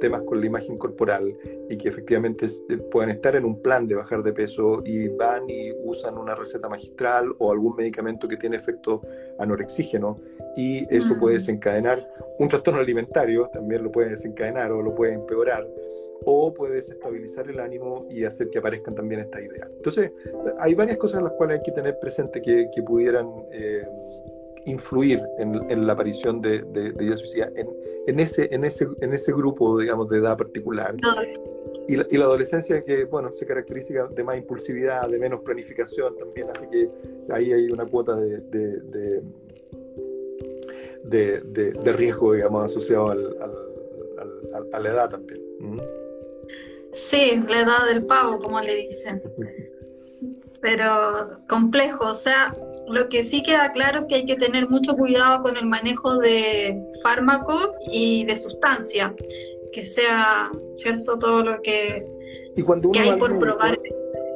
temas 0.00 0.22
con 0.22 0.40
la 0.40 0.46
imagen 0.46 0.78
corporal 0.78 1.36
y 1.68 1.76
que 1.76 1.88
efectivamente 1.88 2.46
eh, 2.46 2.78
puedan 2.90 3.10
estar 3.10 3.36
en 3.36 3.44
un 3.44 3.60
plan 3.62 3.86
de 3.86 3.94
bajar 3.94 4.22
de 4.22 4.32
peso 4.32 4.82
y 4.84 5.08
van 5.08 5.48
y 5.48 5.72
usan 5.84 6.18
una 6.18 6.34
receta 6.34 6.68
magistral 6.68 7.34
o 7.38 7.50
algún 7.50 7.76
medicamento 7.76 8.28
que 8.28 8.36
tiene 8.36 8.56
efecto 8.56 9.02
anorexígeno 9.38 10.20
y 10.56 10.86
eso 10.94 11.18
puede 11.18 11.36
desencadenar 11.36 12.08
un 12.38 12.48
trastorno 12.48 12.80
alimentario, 12.80 13.48
también 13.52 13.82
lo 13.82 13.92
puede 13.92 14.10
desencadenar 14.10 14.72
o 14.72 14.82
lo 14.82 14.94
puede 14.94 15.12
empeorar 15.12 15.66
o 16.24 16.52
puede 16.52 16.76
desestabilizar 16.76 17.48
el 17.48 17.60
ánimo 17.60 18.06
y 18.10 18.24
hacer 18.24 18.48
que 18.50 18.58
aparezcan 18.58 18.94
también 18.94 19.20
estas 19.20 19.44
ideas. 19.44 19.68
Entonces, 19.76 20.12
hay 20.58 20.74
varias 20.74 20.96
cosas 20.96 21.18
en 21.18 21.24
las 21.24 21.34
cuales 21.34 21.58
hay 21.58 21.62
que 21.62 21.72
tener 21.72 21.98
presente 21.98 22.40
que, 22.40 22.70
que 22.74 22.82
pudieran 22.82 23.28
eh, 23.52 23.86
influir 24.66 25.22
en, 25.38 25.86
la 25.86 25.92
aparición 25.94 26.40
de, 26.40 26.62
de, 26.62 26.92
de 26.92 27.16
suicida 27.16 27.50
en, 27.54 27.68
en, 28.06 28.20
ese, 28.20 28.48
en, 28.52 28.64
ese, 28.64 28.86
en 29.00 29.14
ese 29.14 29.32
grupo, 29.32 29.78
digamos, 29.78 30.08
de 30.08 30.18
edad 30.18 30.36
particular. 30.36 30.94
Y 31.88 31.96
la, 31.96 32.06
y 32.10 32.16
la, 32.16 32.24
adolescencia 32.24 32.82
que, 32.82 33.04
bueno, 33.04 33.30
se 33.32 33.46
caracteriza 33.46 34.08
de 34.08 34.24
más 34.24 34.36
impulsividad, 34.36 35.08
de 35.08 35.18
menos 35.18 35.40
planificación 35.40 36.16
también, 36.16 36.50
así 36.50 36.66
que 36.68 36.90
ahí 37.30 37.52
hay 37.52 37.70
una 37.70 37.86
cuota 37.86 38.16
de, 38.16 38.40
de, 41.04 41.40
de 41.72 41.92
riesgo, 41.92 42.32
digamos, 42.32 42.64
asociado 42.64 43.08
al, 43.10 43.36
al, 43.40 44.68
a 44.72 44.80
la 44.80 44.88
edad 44.88 45.10
también. 45.10 45.40
¿Mm? 45.60 45.78
Sí, 46.92 47.42
la 47.48 47.60
edad 47.60 47.86
del 47.88 48.06
pavo, 48.06 48.38
como 48.38 48.60
le 48.60 48.74
dicen. 48.74 49.22
Pero 50.62 51.40
complejo, 51.46 52.10
o 52.10 52.14
sea, 52.14 52.54
lo 52.88 53.08
que 53.08 53.24
sí 53.24 53.42
queda 53.42 53.72
claro 53.72 54.00
es 54.00 54.06
que 54.06 54.14
hay 54.16 54.24
que 54.24 54.36
tener 54.36 54.68
mucho 54.68 54.94
cuidado 54.96 55.42
con 55.42 55.56
el 55.56 55.66
manejo 55.66 56.18
de 56.18 56.82
fármacos 57.02 57.70
y 57.90 58.24
de 58.24 58.36
sustancias, 58.36 59.12
que 59.72 59.82
sea 59.82 60.50
cierto 60.74 61.18
todo 61.18 61.42
lo 61.42 61.60
que, 61.62 62.06
y 62.56 62.62
cuando 62.62 62.88
uno 62.88 63.00
hay 63.00 63.16
por 63.18 63.38
probar. 63.38 63.78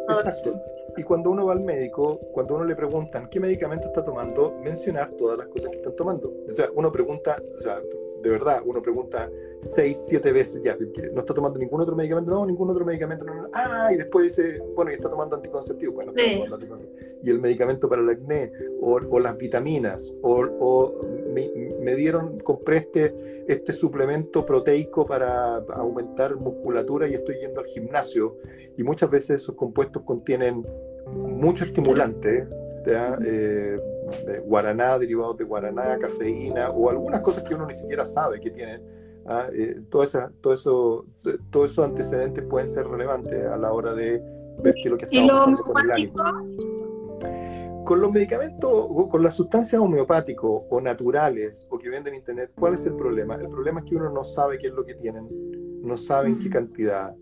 Exacto. 0.08 0.60
Y 0.96 1.02
cuando 1.02 1.30
uno 1.30 1.46
va 1.46 1.52
al 1.52 1.60
médico, 1.60 2.18
cuando 2.32 2.56
uno 2.56 2.64
le 2.64 2.76
preguntan 2.76 3.28
qué 3.30 3.40
medicamento 3.40 3.86
está 3.86 4.04
tomando, 4.04 4.58
mencionar 4.62 5.10
todas 5.12 5.38
las 5.38 5.48
cosas 5.48 5.70
que 5.70 5.76
están 5.76 5.96
tomando. 5.96 6.32
O 6.48 6.52
sea, 6.52 6.68
uno 6.74 6.92
pregunta, 6.92 7.40
o 7.48 7.60
sea, 7.60 7.80
de 8.22 8.30
verdad, 8.30 8.62
uno 8.64 8.82
pregunta 8.82 9.30
seis, 9.60 10.04
siete 10.08 10.32
veces 10.32 10.62
ya, 10.64 10.76
no 11.12 11.20
está 11.20 11.34
tomando 11.34 11.58
ningún 11.58 11.80
otro 11.80 11.94
medicamento, 11.94 12.30
no, 12.30 12.46
ningún 12.46 12.70
otro 12.70 12.84
medicamento, 12.84 13.24
no, 13.24 13.48
ah, 13.52 13.90
y 13.92 13.96
después 13.96 14.24
dice, 14.24 14.60
bueno, 14.74 14.90
y 14.90 14.94
está 14.94 15.10
tomando 15.10 15.36
anticonceptivo, 15.36 15.92
bueno, 15.92 16.12
está 16.14 16.32
tomando 16.32 16.54
anticonceptivo. 16.56 17.20
y 17.22 17.30
el 17.30 17.40
medicamento 17.40 17.88
para 17.88 18.02
el 18.02 18.08
acné, 18.08 18.52
o, 18.80 19.20
las 19.20 19.36
vitaminas, 19.36 20.14
o, 20.22 20.94
me, 21.32 21.94
dieron, 21.94 22.38
compré 22.40 22.78
este, 22.78 23.44
este 23.46 23.72
suplemento 23.72 24.46
proteico 24.46 25.06
para 25.06 25.56
aumentar 25.74 26.36
musculatura 26.36 27.08
y 27.08 27.14
estoy 27.14 27.36
yendo 27.40 27.60
al 27.60 27.66
gimnasio, 27.66 28.38
y 28.76 28.82
muchas 28.82 29.10
veces 29.10 29.42
esos 29.42 29.54
compuestos 29.54 30.02
contienen 30.02 30.64
mucho 31.06 31.64
estimulante, 31.64 32.46
eh, 32.86 33.78
guaraná, 34.44 34.98
derivados 34.98 35.36
de 35.36 35.44
guaraná, 35.44 35.98
cafeína 35.98 36.70
o 36.70 36.90
algunas 36.90 37.20
cosas 37.20 37.44
que 37.44 37.54
uno 37.54 37.66
ni 37.66 37.74
siquiera 37.74 38.04
sabe 38.04 38.40
que 38.40 38.50
tienen. 38.50 38.82
¿ah? 39.26 39.48
Eh, 39.52 39.82
todo, 39.90 40.02
esa, 40.02 40.32
todo 40.40 40.54
eso, 40.54 41.06
todos 41.50 41.70
esos 41.72 41.84
antecedentes 41.84 42.44
pueden 42.44 42.68
ser 42.68 42.86
relevantes 42.86 43.46
a 43.46 43.56
la 43.56 43.72
hora 43.72 43.94
de 43.94 44.22
ver 44.62 44.74
qué 44.74 44.82
es 44.84 44.90
lo 44.90 44.98
que 44.98 45.06
está 45.10 45.26
pasando 45.26 45.62
con 45.62 45.78
el 45.84 45.90
ánimo. 45.90 46.14
Con 47.84 48.00
los 48.00 48.12
medicamentos, 48.12 48.86
con 49.08 49.22
las 49.22 49.34
sustancias 49.34 49.80
homeopáticas 49.80 50.44
o 50.44 50.80
naturales 50.80 51.66
o 51.70 51.78
que 51.78 51.88
venden 51.88 52.14
en 52.14 52.20
internet, 52.20 52.52
¿cuál 52.58 52.74
es 52.74 52.86
el 52.86 52.94
problema? 52.94 53.34
El 53.34 53.48
problema 53.48 53.80
es 53.80 53.86
que 53.86 53.96
uno 53.96 54.10
no 54.10 54.22
sabe 54.22 54.58
qué 54.58 54.68
es 54.68 54.74
lo 54.74 54.84
que 54.84 54.94
tienen, 54.94 55.26
no 55.82 55.96
saben 55.96 56.38
qué 56.38 56.50
cantidad 56.50 57.16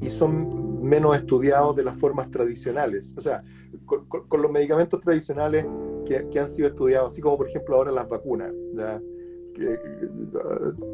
y 0.00 0.10
son 0.10 0.82
menos 0.82 1.16
estudiados 1.16 1.76
de 1.76 1.84
las 1.84 1.96
formas 1.96 2.30
tradicionales. 2.30 3.14
O 3.16 3.20
sea, 3.20 3.42
con, 3.88 4.42
los 4.42 4.50
medicamentos 4.50 5.00
tradicionales 5.00 5.66
que, 6.06 6.38
han 6.38 6.48
sido 6.48 6.68
estudiados, 6.68 7.12
así 7.12 7.20
como 7.20 7.36
por 7.36 7.48
ejemplo 7.48 7.76
ahora 7.76 7.90
las 7.90 8.08
vacunas. 8.08 8.52
Que, 9.54 9.76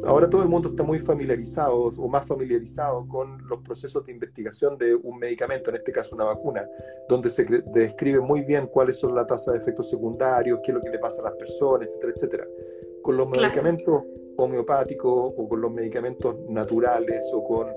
ahora 0.07 0.27
todo 0.27 0.41
el 0.41 0.49
mundo 0.49 0.69
está 0.69 0.81
muy 0.81 0.99
familiarizado 0.99 1.75
o 1.75 2.07
más 2.07 2.25
familiarizado 2.25 3.07
con 3.07 3.37
los 3.47 3.59
procesos 3.59 4.03
de 4.05 4.13
investigación 4.13 4.77
de 4.77 4.95
un 4.95 5.19
medicamento, 5.19 5.69
en 5.69 5.75
este 5.75 5.91
caso 5.91 6.15
una 6.15 6.25
vacuna, 6.25 6.67
donde 7.07 7.29
se 7.29 7.45
describe 7.67 8.19
muy 8.21 8.41
bien 8.41 8.67
cuáles 8.67 8.95
son 8.95 9.13
las 9.13 9.27
tasas 9.27 9.53
de 9.53 9.59
efectos 9.59 9.89
secundarios, 9.89 10.59
qué 10.63 10.71
es 10.71 10.75
lo 10.75 10.81
que 10.81 10.89
le 10.89 10.97
pasa 10.97 11.21
a 11.21 11.25
las 11.25 11.33
personas, 11.33 11.87
etcétera, 11.87 12.13
etcétera. 12.15 12.47
Con 13.03 13.17
los 13.17 13.29
medicamentos 13.29 14.01
homeopáticos 14.37 15.33
o 15.37 15.47
con 15.47 15.61
los 15.61 15.71
medicamentos 15.71 16.35
naturales 16.49 17.31
o 17.33 17.43
con 17.43 17.67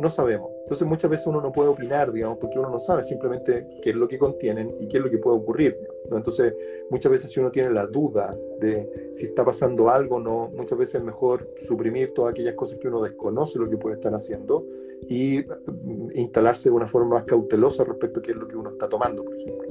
no 0.00 0.08
sabemos. 0.08 0.50
Entonces 0.60 0.86
muchas 0.86 1.10
veces 1.10 1.26
uno 1.26 1.40
no 1.40 1.52
puede 1.52 1.68
opinar, 1.68 2.10
digamos, 2.10 2.38
porque 2.38 2.58
uno 2.58 2.70
no 2.70 2.78
sabe 2.78 3.02
simplemente 3.02 3.66
qué 3.82 3.90
es 3.90 3.96
lo 3.96 4.08
que 4.08 4.18
contienen 4.18 4.74
y 4.80 4.88
qué 4.88 4.96
es 4.96 5.02
lo 5.02 5.10
que 5.10 5.18
puede 5.18 5.36
ocurrir. 5.36 5.76
Entonces 6.10 6.54
muchas 6.90 7.12
veces 7.12 7.30
si 7.30 7.38
uno 7.38 7.50
tiene 7.50 7.70
la 7.70 7.86
duda 7.86 8.34
de 8.58 9.10
si 9.12 9.26
está 9.26 9.44
pasando 9.44 9.90
algo 9.90 10.16
o 10.16 10.20
no, 10.20 10.50
muchas 10.56 10.78
veces 10.78 10.96
es 10.96 11.02
mejor 11.02 11.48
suprimir 11.66 12.12
todas 12.12 12.32
aquellas 12.32 12.54
cosas 12.54 12.78
que 12.78 12.88
uno 12.88 13.02
desconoce 13.02 13.58
lo 13.58 13.68
que 13.68 13.76
puede 13.76 13.96
estar 13.96 14.14
haciendo 14.14 14.64
y 15.06 15.44
mm, 15.66 16.08
instalarse 16.14 16.70
de 16.70 16.74
una 16.74 16.86
forma 16.86 17.16
más 17.16 17.24
cautelosa 17.24 17.84
respecto 17.84 18.20
a 18.20 18.22
qué 18.22 18.30
es 18.30 18.36
lo 18.38 18.48
que 18.48 18.56
uno 18.56 18.70
está 18.70 18.88
tomando, 18.88 19.22
por 19.22 19.36
ejemplo. 19.36 19.68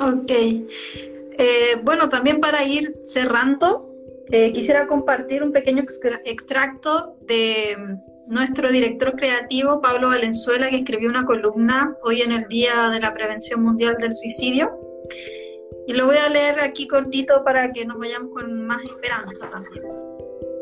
Ok. 0.00 0.32
Eh, 1.38 1.76
bueno, 1.84 2.08
también 2.08 2.40
para 2.40 2.64
ir 2.64 2.98
cerrando, 3.02 3.88
eh, 4.30 4.50
quisiera 4.52 4.86
compartir 4.86 5.42
un 5.42 5.52
pequeño 5.52 5.84
extracto 6.24 7.16
de 7.20 7.76
nuestro 8.32 8.72
director 8.72 9.14
creativo, 9.14 9.82
Pablo 9.82 10.08
Valenzuela, 10.08 10.70
que 10.70 10.78
escribió 10.78 11.10
una 11.10 11.26
columna 11.26 11.94
hoy 12.02 12.22
en 12.22 12.32
el 12.32 12.48
Día 12.48 12.88
de 12.88 12.98
la 12.98 13.12
Prevención 13.12 13.62
Mundial 13.62 13.96
del 13.98 14.14
Suicidio. 14.14 14.70
Y 15.86 15.92
lo 15.92 16.06
voy 16.06 16.16
a 16.16 16.30
leer 16.30 16.58
aquí 16.60 16.88
cortito 16.88 17.44
para 17.44 17.70
que 17.72 17.84
nos 17.84 17.98
vayamos 17.98 18.30
con 18.32 18.64
más 18.64 18.82
esperanza. 18.84 19.50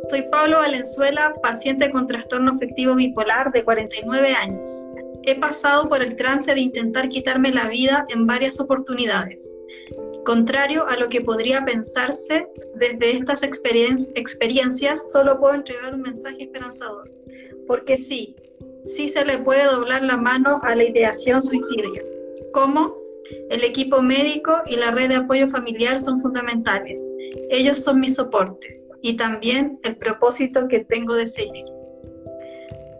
Soy 0.08 0.22
Pablo 0.32 0.56
Valenzuela, 0.56 1.32
paciente 1.40 1.92
con 1.92 2.08
trastorno 2.08 2.54
afectivo 2.56 2.96
bipolar 2.96 3.52
de 3.52 3.62
49 3.62 4.34
años. 4.34 4.88
He 5.22 5.38
pasado 5.38 5.88
por 5.88 6.02
el 6.02 6.16
trance 6.16 6.52
de 6.52 6.60
intentar 6.60 7.08
quitarme 7.08 7.52
la 7.52 7.68
vida 7.68 8.04
en 8.08 8.26
varias 8.26 8.58
oportunidades. 8.58 9.54
Contrario 10.30 10.86
a 10.86 10.96
lo 10.96 11.08
que 11.08 11.22
podría 11.22 11.64
pensarse, 11.64 12.46
desde 12.76 13.16
estas 13.16 13.42
experiencias 13.42 15.10
solo 15.10 15.40
puedo 15.40 15.56
entregar 15.56 15.92
un 15.92 16.02
mensaje 16.02 16.44
esperanzador 16.44 17.10
porque 17.66 17.98
sí, 17.98 18.36
sí 18.84 19.08
se 19.08 19.24
le 19.24 19.38
puede 19.38 19.64
doblar 19.64 20.04
la 20.04 20.16
mano 20.16 20.60
a 20.62 20.76
la 20.76 20.84
ideación 20.84 21.42
suicida. 21.42 21.88
¿Cómo? 22.52 22.94
El 23.50 23.64
equipo 23.64 24.02
médico 24.02 24.52
y 24.66 24.76
la 24.76 24.92
red 24.92 25.08
de 25.08 25.16
apoyo 25.16 25.48
familiar 25.48 25.98
son 25.98 26.20
fundamentales. 26.20 27.04
Ellos 27.50 27.80
son 27.80 27.98
mi 27.98 28.08
soporte 28.08 28.80
y 29.02 29.16
también 29.16 29.80
el 29.82 29.96
propósito 29.96 30.68
que 30.68 30.84
tengo 30.84 31.14
de 31.14 31.26
seguir. 31.26 31.64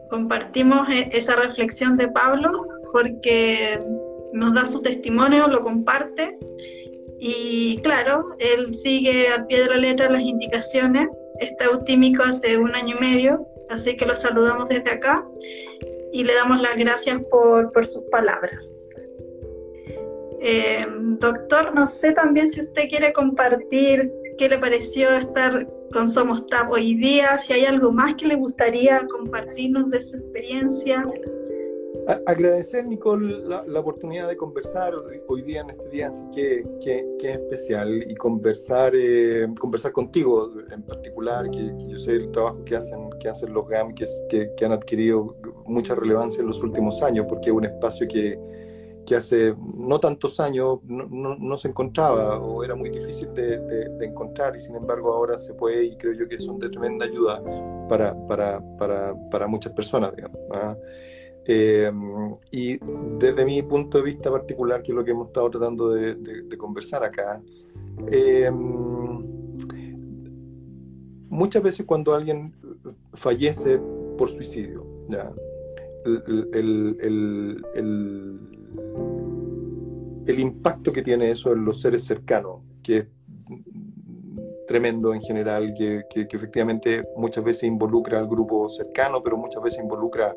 Compartimos 0.08 0.88
e-, 0.88 1.08
esa 1.12 1.36
reflexión 1.36 1.96
de 1.96 2.08
Pablo 2.08 2.66
porque 2.90 3.78
nos 4.32 4.52
da 4.52 4.66
su 4.66 4.82
testimonio, 4.82 5.46
lo 5.46 5.62
comparte 5.62 6.36
y 7.20 7.78
claro, 7.82 8.34
él 8.38 8.74
sigue 8.74 9.28
al 9.28 9.46
pie 9.46 9.60
de 9.60 9.68
la 9.68 9.76
letra 9.76 10.10
las 10.10 10.22
indicaciones 10.22 11.06
está 11.40 11.64
eutímico 11.64 12.22
hace 12.22 12.58
un 12.58 12.74
año 12.74 12.96
y 12.96 13.00
medio, 13.00 13.46
así 13.70 13.96
que 13.96 14.06
lo 14.06 14.14
saludamos 14.14 14.68
desde 14.68 14.90
acá 14.90 15.26
y 16.12 16.24
le 16.24 16.34
damos 16.34 16.60
las 16.60 16.76
gracias 16.76 17.18
por, 17.30 17.70
sus 17.86 18.02
palabras. 18.10 18.90
Eh, 20.42 20.86
doctor, 21.18 21.74
no 21.74 21.86
sé 21.86 22.12
también 22.12 22.50
si 22.50 22.62
usted 22.62 22.88
quiere 22.88 23.12
compartir 23.12 24.10
qué 24.38 24.48
le 24.48 24.58
pareció 24.58 25.10
estar 25.10 25.66
con 25.92 26.08
Somos 26.08 26.46
TAP 26.46 26.70
hoy 26.70 26.94
día, 26.94 27.38
si 27.38 27.52
hay 27.52 27.64
algo 27.64 27.92
más 27.92 28.14
que 28.14 28.26
le 28.26 28.36
gustaría 28.36 29.06
compartirnos 29.08 29.90
de 29.90 30.02
su 30.02 30.16
experiencia. 30.16 31.06
Agradecer, 32.26 32.86
Nicole, 32.86 33.40
la, 33.46 33.80
oportunidad 33.80 34.28
de 34.28 34.36
conversar 34.36 34.94
hoy 35.28 35.42
día 35.42 35.60
en 35.60 35.70
este 35.70 35.88
día, 35.88 36.08
así 36.08 36.24
que, 36.34 36.64
que, 36.80 37.16
es 37.18 37.38
especial, 37.38 38.04
y 38.10 38.14
conversar, 38.14 38.92
eh, 38.94 39.46
conversar 39.58 39.92
contigo 39.92 40.50
en 40.70 40.82
particular, 40.82 41.50
que, 41.50 41.72
yo 41.88 41.98
sé 41.98 42.12
el 42.12 42.30
trabajo 42.30 42.64
que 42.64 42.76
hacen, 42.76 43.10
que 43.20 43.28
hacen 43.28 43.52
los 43.52 43.68
GAM, 43.68 43.94
que, 43.94 44.06
que, 44.56 44.64
han 44.64 44.72
adquirido 44.72 45.36
mucha 45.66 45.94
relevancia 45.94 46.40
en 46.40 46.48
los 46.48 46.62
últimos 46.62 47.02
años, 47.02 47.26
porque 47.28 47.50
es 47.50 47.54
un 47.54 47.64
espacio 47.64 48.06
que, 48.08 48.38
que 49.06 49.16
hace 49.16 49.54
no 49.74 49.98
tantos 49.98 50.38
años 50.40 50.78
no, 50.84 51.36
no, 51.36 51.56
se 51.56 51.68
encontraba 51.68 52.38
o 52.38 52.62
era 52.62 52.74
muy 52.74 52.90
difícil 52.90 53.32
de, 53.34 53.58
de, 53.58 54.06
encontrar 54.06 54.54
y 54.54 54.60
sin 54.60 54.76
embargo 54.76 55.12
ahora 55.12 55.38
se 55.38 55.54
puede 55.54 55.84
y 55.84 55.96
creo 55.96 56.12
yo 56.12 56.28
que 56.28 56.38
son 56.38 56.58
de 56.58 56.68
tremenda 56.68 57.06
ayuda 57.06 57.42
para, 57.88 58.14
para, 58.26 58.60
para, 58.78 59.14
para 59.30 59.46
muchas 59.46 59.72
personas. 59.72 60.14
Digamos, 60.14 60.38
¿ah? 60.52 60.76
Eh, 61.46 61.90
y 62.52 62.78
desde 63.18 63.44
mi 63.44 63.62
punto 63.62 63.98
de 63.98 64.04
vista 64.04 64.30
particular, 64.30 64.82
que 64.82 64.92
es 64.92 64.96
lo 64.96 65.04
que 65.04 65.10
hemos 65.12 65.28
estado 65.28 65.50
tratando 65.50 65.90
de, 65.90 66.46
conversar 66.58 67.04
acá, 67.04 67.42
eh, 68.10 68.50
muchas 71.28 71.62
veces 71.62 71.86
cuando 71.86 72.14
alguien 72.14 72.54
fallece 73.14 73.80
por 74.18 74.28
suicidio. 74.28 74.86
El, 76.04 76.96
el, 80.26 80.38
impacto 80.38 80.92
que 80.92 81.02
tiene 81.02 81.30
eso 81.30 81.52
en 81.52 81.64
los 81.64 81.80
seres 81.80 82.04
cercanos, 82.04 82.60
que 82.82 82.96
es 82.98 83.06
tremendo 84.70 85.12
en 85.12 85.20
general, 85.20 85.74
que, 85.74 86.04
que, 86.08 86.28
efectivamente 86.30 87.04
muchas 87.16 87.42
veces 87.42 87.64
involucra 87.64 88.20
al 88.20 88.28
grupo 88.28 88.68
cercano, 88.68 89.20
pero 89.20 89.36
muchas 89.36 89.60
veces 89.60 89.82
involucra, 89.82 90.32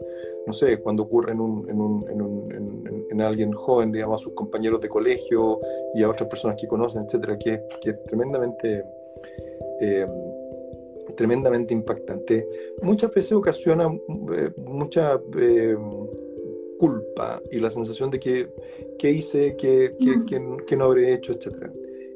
no 0.47 0.53
sé, 0.53 0.79
cuando 0.79 1.03
ocurre 1.03 1.34
en, 1.34 1.39
un, 1.39 1.69
en, 1.69 1.79
un, 1.79 2.09
en, 2.09 2.19
un, 2.19 3.05
en 3.11 3.21
alguien 3.21 3.51
joven, 3.51 3.91
digamos, 3.91 4.19
a 4.19 4.23
sus 4.23 4.34
compañeros 4.34 4.81
de 4.81 4.89
colegio 4.89 5.59
y 5.93 6.01
a 6.01 6.09
otras 6.09 6.27
personas 6.27 6.57
que 6.59 6.67
conocen, 6.67 7.03
etcétera, 7.03 7.38
que, 7.38 7.61
que 7.79 7.91
es 7.91 8.03
tremendamente, 8.05 8.84
eh, 9.79 10.07
tremendamente 11.15 11.75
impactante. 11.75 12.47
Muchas 12.81 13.13
veces 13.13 13.34
ocasiona 13.34 13.86
eh, 13.86 14.49
mucha 14.57 15.21
eh, 15.38 15.77
culpa 16.79 17.39
y 17.51 17.59
la 17.59 17.69
sensación 17.69 18.09
de 18.09 18.19
que, 18.19 18.49
que 18.97 19.11
hice, 19.11 19.55
que, 19.55 19.95
que, 19.99 20.39
que 20.65 20.75
no 20.75 20.86
habré 20.86 21.13
hecho, 21.13 21.34
etcétera. 21.34 21.71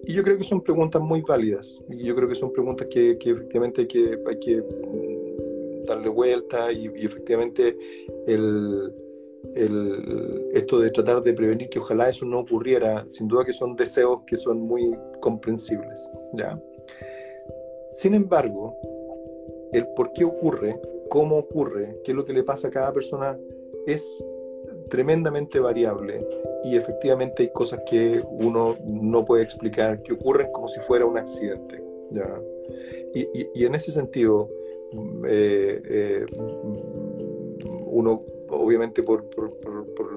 Y 0.08 0.14
yo 0.14 0.24
creo 0.24 0.38
que 0.38 0.45
son 0.45 0.62
preguntas 0.62 1.01
muy 1.01 1.22
válidas. 1.22 1.84
Y 1.89 2.05
yo 2.05 2.16
creo 2.16 2.30
que 2.30 2.36
son 2.36 2.53
preguntas 2.53 2.88
que, 2.89 3.18
que 3.18 3.32
efectivamente 3.32 3.82
hay 3.82 3.88
que, 3.88 4.62
mm, 4.62 5.86
darle 5.86 6.08
vuelta 6.08 6.72
y, 6.72 6.86
efectivamente 6.86 7.78
el, 8.26 8.93
el, 9.53 10.49
esto 10.53 10.80
de 10.80 10.91
tratar 10.91 11.22
de 11.24 11.34
prevenir 11.34 11.70
que 11.70 11.80
ojalá 11.80 12.08
eso 12.08 12.26
no 12.26 12.39
ocurriera, 12.39 13.05
sin 13.10 13.28
duda 13.28 13.43
que 13.43 13.53
son 13.53 13.76
deseos 13.76 14.22
que 14.26 14.38
son 14.38 14.62
muy 14.62 14.97
comprensibles. 15.20 16.10
¿ya? 16.34 16.58
Sin 17.91 18.14
embargo, 18.14 18.78
el 19.74 19.88
por 19.88 20.14
qué 20.14 20.24
ocurre, 20.24 20.80
cómo 21.10 21.38
ocurre, 21.38 21.99
qué 22.05 22.12
es 22.12 22.16
lo 22.16 22.24
que 22.24 22.34
le 22.34 22.43
pasa 22.43 22.70
a 22.70 22.72
cada 22.72 22.93
persona 22.93 23.38
es 23.86 24.24
tremendamente 24.90 25.60
variable 25.60 26.26
y 26.64 26.76
efectivamente 26.76 27.44
hay 27.44 27.50
cosas 27.52 27.82
que 27.90 28.22
uno 28.26 28.76
no 28.84 29.26
puede 29.26 29.44
explicar, 29.44 30.02
que 30.02 30.14
ocurren 30.14 30.52
como 30.52 30.68
si 30.68 30.80
fuera 30.82 31.06
un 31.06 31.18
accidente. 31.18 31.84
¿ya? 32.12 32.42
Y, 33.14 33.50
y, 33.54 33.66
en 33.66 33.76
ese 33.76 33.92
sentido, 33.92 34.50
mm, 34.92 35.26
eh, 35.28 35.82
eh, 35.90 36.26
uno, 37.86 38.24
obviamente 38.50 39.04
por, 39.04 39.30
por, 39.30 39.58
por, 39.58 40.12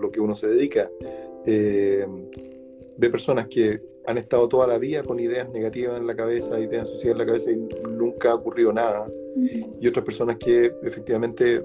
lo, 0.00 0.10
que 0.10 0.20
uno 0.20 0.34
se 0.34 0.48
dedica, 0.48 0.90
eh, 1.46 2.06
ve 2.96 3.10
personas 3.10 3.48
que 3.48 3.80
han 4.12 4.18
estado 4.18 4.48
toda 4.48 4.66
la 4.66 4.78
vida 4.78 5.02
con 5.02 5.18
ideas 5.18 5.48
negativas 5.50 5.98
en 5.98 6.06
la 6.06 6.14
cabeza, 6.14 6.60
ideas 6.60 6.88
suicidas 6.88 7.12
en 7.12 7.18
la 7.18 7.26
cabeza 7.26 7.50
y 7.50 7.56
nunca 7.90 8.30
ha 8.30 8.34
ocurrido 8.34 8.72
nada. 8.72 9.10
Y 9.80 9.88
otras 9.88 10.04
personas 10.04 10.36
que 10.36 10.72
efectivamente 10.82 11.64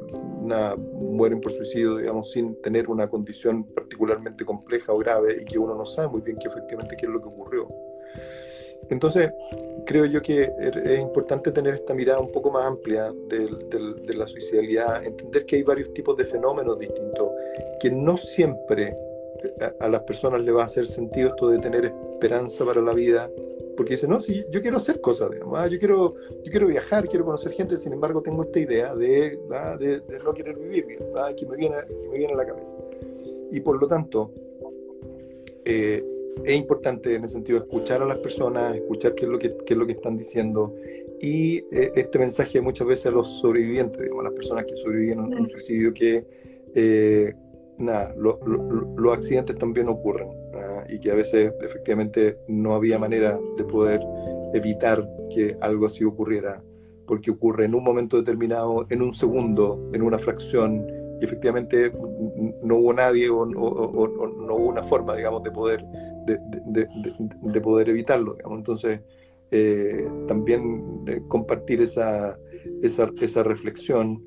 mueren 0.93 1.41
por 1.41 1.51
suicidio, 1.51 1.97
digamos, 1.97 2.31
sin 2.31 2.59
tener 2.61 2.89
una 2.89 3.09
condición 3.09 3.65
particularmente 3.65 4.45
compleja 4.45 4.93
o 4.93 4.97
grave 4.97 5.41
y 5.41 5.45
que 5.45 5.59
uno 5.59 5.75
no 5.75 5.85
sabe 5.85 6.07
muy 6.07 6.21
bien 6.21 6.37
qué 6.37 6.47
efectivamente 6.47 6.95
qué 6.97 7.05
es 7.05 7.11
lo 7.11 7.21
que 7.21 7.27
ocurrió. 7.27 7.67
Entonces, 8.89 9.31
creo 9.85 10.05
yo 10.05 10.21
que 10.21 10.43
er, 10.43 10.77
es 10.77 10.99
importante 11.01 11.51
tener 11.51 11.73
esta 11.73 11.93
mirada 11.93 12.19
un 12.19 12.31
poco 12.31 12.51
más 12.51 12.65
amplia 12.65 13.11
de, 13.27 13.49
de 14.05 14.13
la 14.13 14.25
suicidalidad, 14.25 15.03
entender 15.03 15.45
que 15.45 15.57
hay 15.57 15.63
varios 15.63 15.93
tipos 15.93 16.15
de 16.15 16.23
fenómenos 16.23 16.79
distintos, 16.79 17.29
que 17.81 17.91
no 17.91 18.15
siempre 18.15 18.95
a, 19.79 19.87
las 19.87 20.01
personas 20.03 20.41
le 20.41 20.51
va 20.51 20.61
a 20.61 20.65
hacer 20.65 20.87
sentido 20.87 21.29
esto 21.29 21.49
de 21.49 21.59
tener 21.59 21.85
esperanza 21.85 22.65
para 22.65 22.81
la 22.81 22.93
vida, 22.93 23.29
porque 23.75 23.93
dicen, 23.93 24.09
no, 24.09 24.19
sí, 24.19 24.43
yo 24.51 24.61
quiero 24.61 24.77
hacer 24.77 25.01
cosas, 25.01 25.29
ah, 25.53 25.67
yo, 25.67 25.77
quiero, 25.77 26.13
yo 26.43 26.51
quiero 26.51 26.67
viajar, 26.67 27.07
quiero 27.07 27.25
conocer 27.25 27.51
gente, 27.51 27.77
sin 27.77 27.93
embargo 27.93 28.21
tengo 28.21 28.43
esta 28.43 28.59
idea 28.59 28.95
de, 28.95 29.39
ah, 29.51 29.77
de, 29.77 30.01
no 30.23 30.33
querer 30.33 30.57
vivir, 30.57 30.99
ah, 31.15 31.31
que, 31.35 31.45
me 31.45 31.57
viene, 31.57 31.75
que 31.87 32.09
me 32.09 32.17
viene 32.17 32.33
a 32.33 32.37
la 32.37 32.45
cabeza. 32.45 32.75
Y 33.51 33.59
por 33.61 33.79
lo 33.79 33.87
tanto, 33.87 34.31
eh, 35.63 36.03
es 36.43 36.55
importante 36.55 37.15
en 37.15 37.23
el 37.23 37.29
sentido 37.29 37.59
de 37.59 37.65
escuchar 37.65 38.01
a 38.01 38.05
las 38.05 38.19
personas, 38.19 38.75
escuchar 38.75 39.15
qué 39.15 39.25
es 39.25 39.31
lo 39.31 39.39
que, 39.39 39.55
qué 39.65 39.73
es 39.73 39.77
lo 39.77 39.85
que 39.85 39.93
están 39.93 40.15
diciendo. 40.15 40.75
Y 41.19 41.57
eh, 41.71 41.91
este 41.95 42.19
mensaje 42.19 42.61
muchas 42.61 42.87
veces 42.87 43.07
a 43.07 43.11
los 43.11 43.39
sobrevivientes, 43.39 44.01
digamos, 44.01 44.21
a 44.21 44.29
las 44.29 44.33
personas 44.33 44.65
que 44.65 44.75
sobrevivieron 44.75 45.33
a 45.33 45.37
un 45.37 45.47
suicidio, 45.47 45.93
que 45.93 46.25
eh, 46.75 47.33
nada, 47.77 48.13
los 48.17 49.13
accidentes 49.13 49.55
también 49.55 49.87
ocurren 49.89 50.29
y 50.89 50.99
que 50.99 51.11
a 51.11 51.15
veces 51.15 51.53
efectivamente 51.61 52.37
no 52.47 52.75
había 52.75 52.97
manera 52.99 53.37
de 53.57 53.63
poder 53.63 54.01
evitar 54.53 55.07
que 55.33 55.57
algo 55.61 55.85
así 55.85 56.03
ocurriera, 56.03 56.63
porque 57.05 57.31
ocurre 57.31 57.65
en 57.65 57.75
un 57.75 57.83
momento 57.83 58.17
determinado, 58.17 58.85
en 58.89 59.01
un 59.01 59.13
segundo, 59.13 59.89
en 59.93 60.01
una 60.01 60.19
fracción, 60.19 60.87
y 61.19 61.25
efectivamente 61.25 61.91
no 62.63 62.77
hubo 62.77 62.93
nadie 62.93 63.29
o, 63.29 63.45
no 63.45 63.59
hubo 63.59 64.67
una 64.67 64.83
forma, 64.83 65.15
digamos, 65.15 65.43
de 65.43 65.51
poder, 65.51 65.83
de, 66.25 67.61
poder 67.61 67.89
evitarlo. 67.89 68.37
Entonces, 68.49 69.01
eh, 69.51 70.07
también 70.27 71.03
eh, 71.07 71.21
compartir 71.27 71.81
esa, 71.81 72.37
esa, 72.81 73.09
esa 73.19 73.43
reflexión 73.43 74.21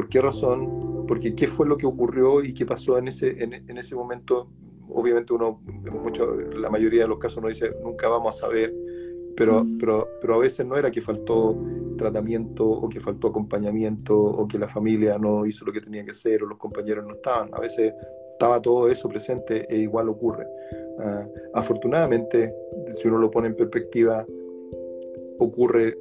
¿Por 0.00 0.08
qué 0.08 0.22
razón? 0.22 1.04
Porque 1.06 1.34
qué 1.34 1.46
fue 1.46 1.66
lo 1.66 1.76
que 1.76 1.84
ocurrió 1.84 2.42
y 2.42 2.54
qué 2.54 2.64
pasó 2.64 2.96
en 2.96 3.08
ese, 3.08 3.44
en, 3.44 3.76
ese 3.76 3.94
momento. 3.94 4.48
Obviamente 4.88 5.34
uno, 5.34 5.60
mucho, 6.02 6.36
la 6.36 6.70
mayoría 6.70 7.02
de 7.02 7.08
los 7.08 7.18
casos 7.18 7.42
no 7.42 7.50
dice, 7.50 7.70
nunca 7.82 8.08
vamos 8.08 8.34
a 8.34 8.40
saber, 8.40 8.74
pero, 9.36 9.66
pero, 9.78 10.08
pero 10.22 10.36
a 10.36 10.38
veces 10.38 10.64
no 10.64 10.78
era 10.78 10.90
que 10.90 11.02
faltó 11.02 11.54
tratamiento 11.98 12.66
o 12.66 12.88
que 12.88 12.98
faltó 12.98 13.28
acompañamiento 13.28 14.18
o 14.18 14.48
que 14.48 14.58
la 14.58 14.68
familia 14.68 15.18
no 15.18 15.44
hizo 15.44 15.66
lo 15.66 15.72
que 15.74 15.82
tenía 15.82 16.02
que 16.02 16.12
hacer 16.12 16.44
o 16.44 16.46
los 16.46 16.56
compañeros 16.56 17.04
no 17.04 17.16
estaban. 17.16 17.50
A 17.52 17.60
veces 17.60 17.92
estaba 18.32 18.58
todo 18.62 18.88
eso 18.88 19.06
presente 19.06 19.66
e 19.68 19.80
igual 19.80 20.08
ocurre. 20.08 20.46
Ah, 20.98 21.26
afortunadamente, 21.52 22.54
si 22.96 23.06
uno 23.06 23.18
lo 23.18 23.30
pone 23.30 23.48
en 23.48 23.54
perspectiva, 23.54 24.24
ocurre 25.38 25.98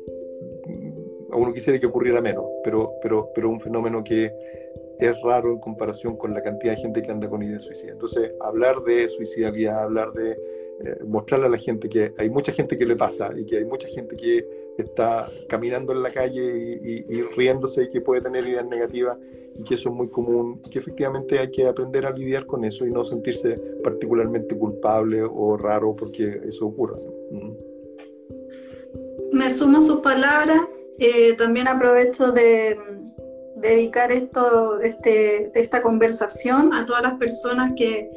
uno 1.32 1.54
quisiera 1.54 1.80
que 1.80 1.86
ocurriera 1.86 2.22
menos, 2.22 2.46
pero, 2.64 2.94
pero, 3.02 3.30
pero 3.34 3.50
un 3.50 3.60
fenómeno 3.60 4.04
que 4.04 4.34
es 5.00 5.22
raro 5.22 5.54
en 5.54 5.60
comparación 5.60 6.18
con 6.18 6.34
la 6.34 6.42
cantidad 6.42 6.76
de 6.76 6.82
gente 6.82 7.02
que 7.02 7.12
anda 7.12 7.30
con 7.30 7.42
ideas 7.42 7.64
suicidas. 7.64 7.94
Entonces, 7.94 8.34
hablar 8.42 8.84
de 8.84 9.08
suicidalidad, 9.08 9.84
hablar 9.84 10.12
de 10.14 10.32
eh, 10.32 10.98
mostrarle 11.06 11.48
a 11.48 11.50
la 11.50 11.58
gente 11.58 11.90
que 11.90 12.14
hay 12.18 12.30
mucha 12.30 12.52
gente 12.52 12.78
que 12.78 12.86
le 12.86 12.96
pasa 12.96 13.32
y 13.38 13.46
que 13.46 13.58
hay 13.58 13.66
mucha 13.66 13.88
gente 13.88 14.16
que 14.16 14.46
está 14.78 15.30
caminando 15.48 15.92
en 15.94 16.04
la 16.04 16.12
calle 16.12 16.42
y, 16.42 17.22
riéndose 17.36 17.84
y 17.84 17.90
que 17.90 18.00
puede 18.00 18.22
tener 18.22 18.48
ideas 18.48 18.66
negativas 18.66 19.18
y 19.58 19.64
que 19.64 19.74
eso 19.74 19.90
es 19.90 19.96
muy 19.96 20.10
común 20.10 20.62
y 20.66 20.70
que 20.70 20.80
efectivamente 20.80 21.40
hay 21.40 21.52
que 21.52 21.68
aprender 21.68 22.06
a 22.06 22.12
lidiar 22.12 22.46
con 22.46 22.64
eso 22.64 22.86
y 22.86 22.92
no 22.92 23.04
sentirse 23.04 23.60
particularmente 23.84 24.58
culpable 24.58 25.22
o 25.22 25.58
raro 25.58 25.96
porque 25.96 26.40
eso 26.46 26.68
ocurra. 26.68 26.98
Me 29.34 29.52
sumo 29.52 29.80
a 29.80 29.84
sus 29.84 30.00
palabras 30.00 30.62
eh, 31.00 31.34
también 31.38 31.68
aprovecho 31.68 32.32
de, 32.32 32.78
dedicar 33.62 34.12
esto, 34.12 34.80
este, 34.82 35.52
esta 35.60 35.82
conversación 35.82 36.74
a 36.74 36.86
todas 36.86 37.04
las 37.04 37.16
personas 37.16 37.74
que 37.76 38.10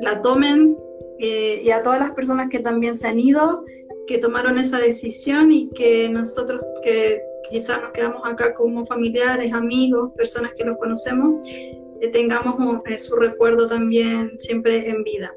la 0.00 0.22
tomen 0.22 0.76
eh, 1.18 1.60
y 1.64 1.70
a 1.70 1.82
todas 1.82 2.00
las 2.00 2.12
personas 2.12 2.48
que 2.50 2.60
también 2.60 2.96
se 2.96 3.08
han 3.08 3.18
ido, 3.18 3.64
que 4.06 4.18
tomaron 4.18 4.58
esa 4.58 4.78
decisión 4.78 5.52
y 5.52 5.68
que 5.70 6.08
nosotros 6.10 6.64
que 6.82 7.22
quizás 7.50 7.80
nos 7.82 7.92
quedamos 7.92 8.22
acá 8.24 8.54
como 8.54 8.84
familiares, 8.86 9.52
amigos, 9.52 10.12
personas 10.16 10.52
que 10.54 10.64
los 10.64 10.76
conocemos, 10.78 11.46
eh, 11.48 12.08
tengamos 12.08 12.56
su 12.98 13.16
recuerdo 13.16 13.66
también 13.66 14.32
siempre 14.38 14.88
en 14.88 15.04
vida. 15.04 15.32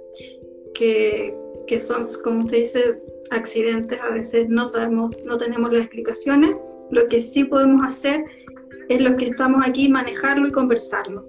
Que, 0.74 1.36
que 1.68 1.80
son, 1.80 2.04
como 2.24 2.40
usted 2.40 2.58
dice, 2.58 3.02
accidentes, 3.32 4.00
a 4.00 4.10
veces 4.10 4.50
no 4.50 4.66
sabemos, 4.66 5.18
no 5.26 5.38
tenemos 5.38 5.72
las 5.72 5.82
explicaciones. 5.82 6.56
Lo 6.92 7.08
que 7.08 7.22
sí 7.22 7.46
podemos 7.46 7.86
hacer 7.86 8.24
es 8.90 9.02
lo 9.02 9.16
que 9.18 9.28
estamos 9.28 9.66
aquí, 9.66 9.90
manejarlo 9.90 10.48
y 10.48 10.52
conversarlo. 10.52 11.28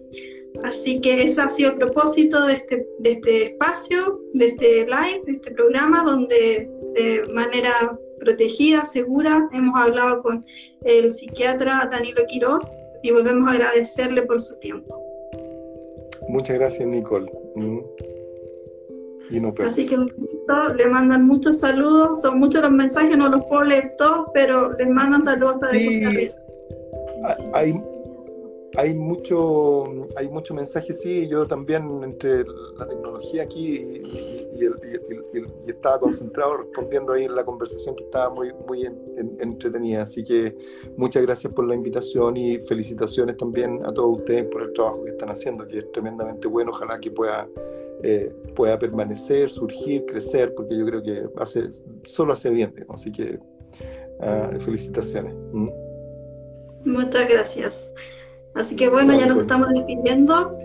Así 0.62 1.00
que 1.00 1.24
ese 1.24 1.40
ha 1.40 1.48
sido 1.48 1.70
el 1.70 1.76
propósito 1.76 2.46
de 2.46 2.54
este, 2.54 2.86
de 3.00 3.12
este 3.12 3.44
espacio, 3.46 4.20
de 4.34 4.48
este 4.48 4.86
live, 4.86 5.22
de 5.26 5.32
este 5.32 5.50
programa, 5.50 6.02
donde 6.04 6.70
de 6.94 7.22
manera 7.32 7.98
protegida, 8.20 8.84
segura, 8.84 9.48
hemos 9.52 9.78
hablado 9.78 10.20
con 10.20 10.44
el 10.82 11.12
psiquiatra 11.12 11.88
Danilo 11.90 12.24
Quiroz 12.26 12.72
y 13.02 13.10
volvemos 13.10 13.48
a 13.48 13.52
agradecerle 13.52 14.22
por 14.22 14.40
su 14.40 14.58
tiempo. 14.60 15.04
Muchas 16.28 16.56
gracias, 16.56 16.88
Nicole. 16.88 17.30
Mm. 17.56 17.80
Así 19.64 19.86
que 19.86 19.96
le 19.96 20.86
mandan 20.86 21.26
muchos 21.26 21.60
saludos, 21.60 22.20
son 22.20 22.38
muchos 22.38 22.62
los 22.62 22.70
mensajes, 22.70 23.16
no 23.16 23.28
los 23.28 23.44
puedo 23.46 23.64
leer 23.64 23.94
todos, 23.96 24.28
pero 24.34 24.72
les 24.74 24.88
mandan 24.88 25.24
saludos 25.24 25.62
a 25.62 25.70
sí, 25.70 26.30
hay, 27.54 27.74
hay 28.76 28.94
mucho 28.94 30.06
hay 30.16 30.28
mucho 30.28 30.54
mensaje, 30.54 30.92
sí, 30.92 31.26
yo 31.28 31.46
también 31.46 32.02
entre 32.02 32.44
la 32.76 32.86
tecnología 32.86 33.44
aquí 33.44 33.76
y, 33.76 34.70
estaba 35.66 35.98
concentrado 35.98 36.58
respondiendo 36.58 37.12
ahí 37.12 37.24
en 37.24 37.34
la 37.34 37.44
conversación 37.44 37.96
que 37.96 38.04
estaba 38.04 38.30
muy, 38.30 38.52
muy 38.68 38.86
entretenida, 39.40 40.02
así 40.02 40.22
que 40.22 40.56
muchas 40.96 41.22
gracias 41.22 41.52
por 41.52 41.66
la 41.66 41.74
invitación 41.74 42.36
y 42.36 42.58
felicitaciones 42.58 43.36
también 43.36 43.84
a 43.84 43.92
todos 43.92 44.18
ustedes 44.18 44.44
por 44.46 44.62
el 44.62 44.72
trabajo 44.72 45.04
que 45.04 45.10
están 45.10 45.30
haciendo, 45.30 45.66
que 45.66 45.78
es 45.78 45.92
tremendamente 45.92 46.46
bueno, 46.46 46.70
ojalá 46.70 47.00
que 47.00 47.10
pueda 47.10 47.48
eh, 48.02 48.34
pueda 48.54 48.78
permanecer, 48.78 49.50
surgir, 49.50 50.04
crecer, 50.06 50.54
porque 50.54 50.76
yo 50.76 50.84
creo 50.86 51.02
que 51.02 51.24
hace, 51.38 51.68
solo 52.04 52.32
hace 52.32 52.50
bien, 52.50 52.74
así 52.88 53.10
que 53.12 53.38
ah, 54.20 54.50
felicitaciones. 54.60 55.34
Mm. 55.52 55.68
Muchas 56.84 57.28
gracias. 57.28 57.90
Así 58.54 58.76
que 58.76 58.88
bueno, 58.88 59.14
ya 59.14 59.26
nos 59.26 59.38
estamos 59.38 59.68
despidiendo. 59.72 60.56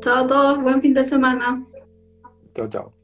Chao 0.00 0.24
a 0.24 0.26
todos, 0.26 0.62
buen 0.62 0.82
fin 0.82 0.94
de 0.94 1.04
semana. 1.04 1.64
Chao, 2.54 2.68
chao. 2.68 2.95